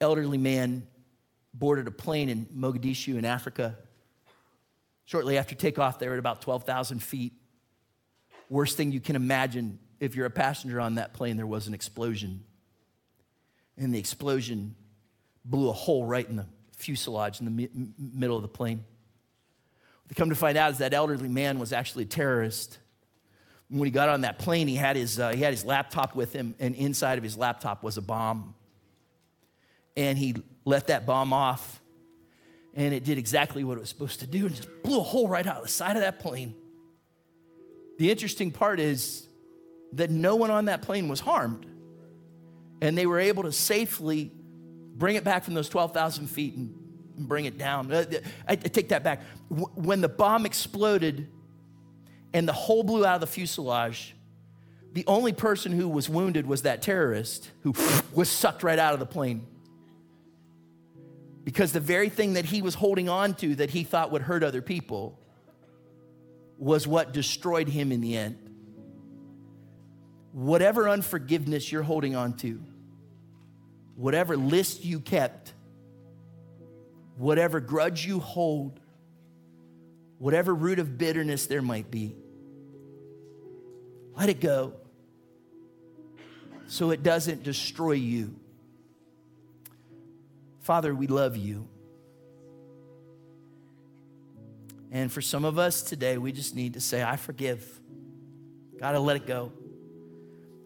elderly 0.01 0.39
man 0.39 0.87
boarded 1.53 1.87
a 1.87 1.91
plane 1.91 2.29
in 2.29 2.47
Mogadishu 2.47 3.19
in 3.19 3.25
Africa. 3.25 3.77
Shortly 5.05 5.37
after 5.37 5.55
takeoff, 5.55 5.99
they 5.99 6.07
were 6.07 6.15
at 6.15 6.19
about 6.19 6.41
12,000 6.41 7.03
feet. 7.03 7.35
Worst 8.51 8.77
thing 8.77 8.93
you 8.93 9.01
can 9.01 9.17
imagine 9.17 9.79
if 9.99 10.15
you're 10.15 10.27
a 10.27 10.31
passenger 10.31 10.79
on 10.79 10.97
that 10.97 11.15
plane, 11.15 11.39
there 11.39 11.47
was 11.47 11.67
an 11.67 11.73
explosion. 11.73 12.45
And 13.79 13.95
the 13.95 13.99
explosion 13.99 14.75
blew 15.47 15.71
a 15.71 15.73
hole 15.73 16.05
right 16.05 16.29
in 16.29 16.37
the 16.37 16.47
fuselage 16.77 17.41
in 17.41 17.47
the 17.47 17.51
mi- 17.51 17.71
middle 17.99 18.37
of 18.37 18.43
the 18.43 18.49
plane. 18.49 18.85
What 20.03 20.09
they 20.09 20.15
come 20.15 20.29
to 20.29 20.37
find 20.37 20.59
out 20.59 20.73
is 20.73 20.79
that 20.79 20.93
elderly 20.93 21.29
man 21.29 21.59
was 21.59 21.73
actually 21.73 22.05
a 22.05 22.09
terrorist. 22.09 22.79
When 23.71 23.87
he 23.87 23.91
got 23.91 24.11
on 24.11 24.23
that 24.23 24.39
plane, 24.39 24.69
he 24.69 24.77
had 24.77 24.97
his, 24.97 25.19
uh, 25.19 25.31
he 25.31 25.41
had 25.41 25.55
his 25.55 25.65
laptop 25.65 26.15
with 26.15 26.35
him, 26.35 26.55
and 26.59 26.75
inside 26.75 27.17
of 27.17 27.25
his 27.25 27.39
laptop 27.39 27.83
was 27.83 27.97
a 27.97 28.03
bomb 28.03 28.55
and 29.97 30.19
he 30.19 30.35
let 30.65 30.87
that 30.89 31.07
bomb 31.07 31.33
off 31.33 31.81
and 32.75 32.95
it 32.95 33.05
did 33.05 33.19
exactly 33.19 33.65
what 33.65 33.77
it 33.77 33.81
was 33.81 33.89
supposed 33.89 34.21
to 34.21 34.27
do 34.27 34.47
and 34.47 34.55
just 34.55 34.69
blew 34.83 34.99
a 34.99 35.03
hole 35.03 35.29
right 35.29 35.47
out 35.47 35.57
of 35.57 35.63
the 35.63 35.69
side 35.69 35.97
of 35.97 36.03
that 36.03 36.21
plane. 36.21 36.55
The 38.01 38.11
interesting 38.11 38.51
part 38.51 38.81
is 38.81 39.29
that 39.93 40.09
no 40.09 40.35
one 40.35 40.51
on 40.51 40.65
that 40.65 40.81
plane 40.81 41.07
was 41.09 41.21
harmed 41.21 41.67
and 42.81 42.97
they 42.97 43.05
were 43.05 43.19
able 43.19 43.43
to 43.43 43.53
safely 43.53 44.33
bring 44.95 45.17
it 45.17 45.23
back 45.23 45.45
from 45.45 45.53
those 45.53 45.69
12,000 45.69 46.27
feet 46.27 46.57
and, 46.57 46.75
bring 47.19 47.45
it 47.45 47.59
down. 47.59 47.93
Uh, 47.93 48.07
I, 48.49 48.53
I 48.53 48.57
take 48.57 48.89
that 48.89 49.05
back. 49.05 49.21
When 49.51 50.01
the 50.01 50.09
bomb 50.09 50.47
exploded 50.47 51.29
and 52.33 52.49
the 52.49 52.55
hole 52.55 52.83
blew 52.83 53.05
out 53.05 53.17
of 53.17 53.21
the 53.21 53.27
fuselage, 53.27 54.17
the 54.95 55.05
only 55.07 55.35
person 55.35 55.71
who 55.71 55.87
was 55.87 56.09
wounded 56.09 56.47
was 56.47 56.63
that 56.63 56.81
terrorist 56.81 57.51
who 57.65 57.75
was 58.15 58.31
sucked 58.31 58.63
right 58.63 58.79
out 58.79 58.95
of 58.95 58.99
the 58.99 59.05
plane. 59.05 59.47
Because 61.45 61.73
the 61.73 61.81
very 61.81 62.09
thing 62.09 62.33
that 62.33 62.47
he 62.47 62.63
was 62.63 62.75
holding 62.75 63.11
on 63.11 63.35
to 63.35 63.57
that 63.57 63.69
he 63.69 63.85
thought 63.85 64.11
would 64.11 64.23
hurt 64.23 64.43
other 64.43 64.63
people 64.63 65.20
was 66.61 66.87
what 66.87 67.13
destroyed 67.13 67.69
him 67.69 67.91
in 67.91 68.03
the 68.03 68.17
end. 68.17 68.37
Whatever 70.33 70.89
unforgiveness 70.89 71.73
you're 71.73 71.83
holding 71.83 72.15
on 72.15 72.35
to, 72.35 72.63
whatever 73.97 74.37
list 74.37 74.85
you 74.85 75.01
kept, 75.01 75.55
whatever 77.17 77.61
grudge 77.61 78.07
you 78.07 78.21
hold, 78.21 78.79
whatever 80.19 80.55
root 80.55 80.79
of 80.79 80.99
bitterness 80.99 81.47
there 81.47 81.63
might 81.63 81.91
be, 81.91 82.15
let 84.15 84.29
it 84.29 84.39
go 84.39 84.75
so 86.67 86.91
it 86.91 87.03
doesn't 87.03 87.43
destroy 87.43 87.93
you. 87.93 88.37
Father, 90.61 90.95
we 90.95 91.07
love 91.07 91.39
you. 91.39 91.70
And 94.91 95.13
for 95.13 95.21
some 95.21 95.45
of 95.45 95.59
us 95.59 95.83
today, 95.83 96.19
we 96.19 96.33
just 96.33 96.57
need 96.57 96.75
to 96.75 96.81
say, 96.81 97.03
I 97.03 97.17
forgive. 97.17 97.65
I 98.83 98.97
let 98.97 99.17
it 99.17 99.27
go. 99.27 99.53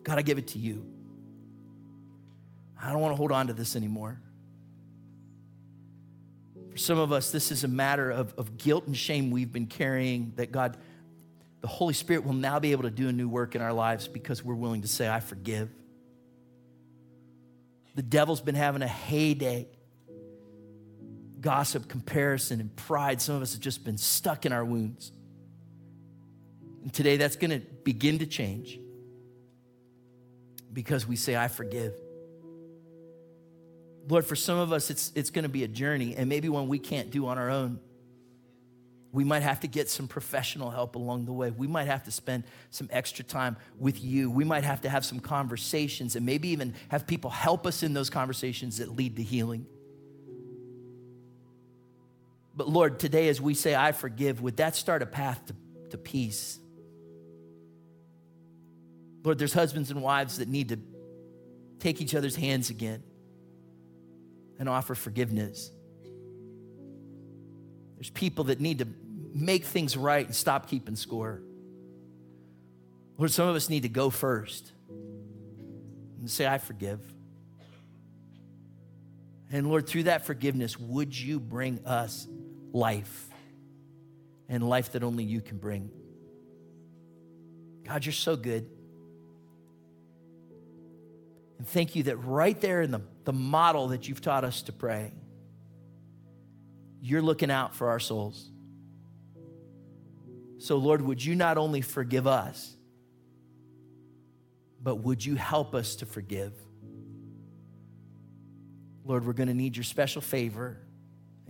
I 0.08 0.22
give 0.22 0.38
it 0.38 0.48
to 0.48 0.58
you. 0.58 0.86
I 2.80 2.90
don't 2.92 3.00
want 3.00 3.12
to 3.12 3.16
hold 3.16 3.32
on 3.32 3.46
to 3.48 3.52
this 3.52 3.76
anymore. 3.76 4.20
For 6.70 6.78
some 6.78 6.98
of 6.98 7.12
us, 7.12 7.30
this 7.30 7.50
is 7.50 7.64
a 7.64 7.68
matter 7.68 8.10
of, 8.10 8.34
of 8.36 8.56
guilt 8.58 8.86
and 8.86 8.96
shame 8.96 9.30
we've 9.30 9.52
been 9.52 9.66
carrying 9.66 10.32
that 10.36 10.52
God, 10.52 10.76
the 11.60 11.68
Holy 11.68 11.94
Spirit 11.94 12.24
will 12.24 12.34
now 12.34 12.58
be 12.58 12.72
able 12.72 12.82
to 12.82 12.90
do 12.90 13.08
a 13.08 13.12
new 13.12 13.28
work 13.28 13.54
in 13.54 13.62
our 13.62 13.72
lives 13.72 14.08
because 14.08 14.44
we're 14.44 14.54
willing 14.54 14.82
to 14.82 14.88
say, 14.88 15.08
I 15.08 15.20
forgive. 15.20 15.70
The 17.94 18.02
devil's 18.02 18.40
been 18.40 18.56
having 18.56 18.82
a 18.82 18.88
heyday 18.88 19.68
gossip, 21.44 21.88
comparison, 21.88 22.58
and 22.58 22.74
pride, 22.74 23.20
some 23.20 23.36
of 23.36 23.42
us 23.42 23.52
have 23.52 23.60
just 23.60 23.84
been 23.84 23.98
stuck 23.98 24.46
in 24.46 24.52
our 24.52 24.64
wounds. 24.64 25.12
And 26.82 26.90
today 26.90 27.18
that's 27.18 27.36
going 27.36 27.50
to 27.50 27.60
begin 27.84 28.18
to 28.20 28.26
change. 28.26 28.80
because 30.74 31.06
we 31.06 31.16
say, 31.16 31.36
I 31.36 31.48
forgive. 31.48 31.94
Lord, 34.08 34.26
for 34.26 34.36
some 34.36 34.58
of 34.58 34.72
us, 34.72 34.90
it's, 34.90 35.12
it's 35.14 35.30
going 35.30 35.44
to 35.44 35.48
be 35.48 35.64
a 35.64 35.68
journey, 35.68 36.14
and 36.16 36.28
maybe 36.28 36.48
one 36.48 36.68
we 36.68 36.78
can't 36.78 37.10
do 37.10 37.26
on 37.26 37.38
our 37.38 37.50
own. 37.50 37.78
We 39.12 39.24
might 39.24 39.44
have 39.44 39.60
to 39.60 39.68
get 39.68 39.88
some 39.88 40.08
professional 40.08 40.70
help 40.70 40.96
along 40.96 41.26
the 41.26 41.32
way. 41.32 41.52
We 41.52 41.68
might 41.68 41.86
have 41.86 42.02
to 42.04 42.10
spend 42.10 42.42
some 42.70 42.88
extra 42.90 43.24
time 43.24 43.56
with 43.78 44.02
you. 44.02 44.28
We 44.30 44.44
might 44.44 44.64
have 44.64 44.80
to 44.80 44.90
have 44.90 45.04
some 45.04 45.20
conversations 45.20 46.16
and 46.16 46.26
maybe 46.26 46.48
even 46.48 46.74
have 46.88 47.06
people 47.06 47.30
help 47.30 47.66
us 47.66 47.84
in 47.84 47.94
those 47.94 48.10
conversations 48.10 48.78
that 48.78 48.96
lead 48.96 49.14
to 49.16 49.22
healing. 49.22 49.66
But 52.56 52.68
Lord, 52.68 53.00
today 53.00 53.28
as 53.28 53.40
we 53.40 53.54
say, 53.54 53.74
I 53.74 53.92
forgive, 53.92 54.40
would 54.40 54.58
that 54.58 54.76
start 54.76 55.02
a 55.02 55.06
path 55.06 55.44
to, 55.46 55.54
to 55.90 55.98
peace? 55.98 56.58
Lord, 59.24 59.38
there's 59.38 59.54
husbands 59.54 59.90
and 59.90 60.02
wives 60.02 60.38
that 60.38 60.48
need 60.48 60.68
to 60.68 60.78
take 61.80 62.00
each 62.00 62.14
other's 62.14 62.36
hands 62.36 62.70
again 62.70 63.02
and 64.58 64.68
offer 64.68 64.94
forgiveness. 64.94 65.70
There's 67.96 68.10
people 68.10 68.44
that 68.44 68.60
need 68.60 68.78
to 68.80 68.86
make 69.34 69.64
things 69.64 69.96
right 69.96 70.24
and 70.24 70.34
stop 70.34 70.68
keeping 70.68 70.94
score. 70.94 71.42
Lord, 73.16 73.30
some 73.30 73.48
of 73.48 73.56
us 73.56 73.68
need 73.68 73.82
to 73.82 73.88
go 73.88 74.10
first 74.10 74.72
and 76.20 76.30
say, 76.30 76.46
I 76.46 76.58
forgive. 76.58 77.00
And 79.50 79.68
Lord, 79.68 79.86
through 79.86 80.04
that 80.04 80.26
forgiveness, 80.26 80.78
would 80.78 81.18
you 81.18 81.38
bring 81.40 81.84
us 81.86 82.26
life 82.74 83.28
and 84.48 84.68
life 84.68 84.92
that 84.92 85.02
only 85.02 85.24
you 85.24 85.40
can 85.40 85.56
bring? 85.56 85.90
God, 87.84 88.04
you're 88.04 88.12
so 88.12 88.36
good. 88.36 88.68
And 91.58 91.66
thank 91.66 91.96
you 91.96 92.02
that 92.04 92.16
right 92.16 92.60
there 92.60 92.82
in 92.82 92.90
the, 92.90 93.00
the 93.24 93.32
model 93.32 93.88
that 93.88 94.08
you've 94.08 94.20
taught 94.20 94.44
us 94.44 94.62
to 94.62 94.72
pray, 94.72 95.12
you're 97.00 97.22
looking 97.22 97.50
out 97.50 97.74
for 97.74 97.88
our 97.88 98.00
souls. 98.00 98.50
So, 100.58 100.76
Lord, 100.76 101.02
would 101.02 101.24
you 101.24 101.34
not 101.34 101.58
only 101.58 101.80
forgive 101.80 102.26
us, 102.26 102.74
but 104.82 104.96
would 104.96 105.24
you 105.24 105.36
help 105.36 105.74
us 105.74 105.96
to 105.96 106.06
forgive? 106.06 106.52
Lord, 109.04 109.26
we're 109.26 109.34
going 109.34 109.48
to 109.48 109.54
need 109.54 109.76
your 109.76 109.84
special 109.84 110.22
favor 110.22 110.78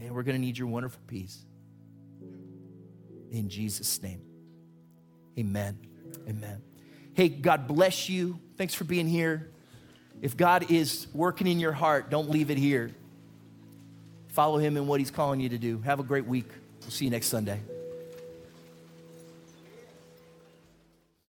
and 0.00 0.14
we're 0.14 0.22
going 0.22 0.36
to 0.36 0.40
need 0.40 0.58
your 0.58 0.68
wonderful 0.68 1.00
peace. 1.06 1.44
In 3.30 3.48
Jesus' 3.48 4.02
name, 4.02 4.20
amen. 5.38 5.78
Amen. 6.28 6.62
Hey, 7.14 7.28
God 7.28 7.66
bless 7.66 8.08
you. 8.08 8.38
Thanks 8.56 8.74
for 8.74 8.84
being 8.84 9.08
here. 9.08 9.50
If 10.22 10.36
God 10.36 10.70
is 10.70 11.06
working 11.12 11.46
in 11.46 11.60
your 11.60 11.72
heart, 11.72 12.10
don't 12.10 12.30
leave 12.30 12.50
it 12.50 12.58
here. 12.58 12.90
Follow 14.28 14.58
him 14.58 14.76
in 14.76 14.86
what 14.86 15.00
he's 15.00 15.10
calling 15.10 15.40
you 15.40 15.48
to 15.50 15.58
do. 15.58 15.80
Have 15.82 16.00
a 16.00 16.04
great 16.04 16.26
week. 16.26 16.48
We'll 16.80 16.90
see 16.90 17.04
you 17.04 17.10
next 17.10 17.26
Sunday. 17.28 17.60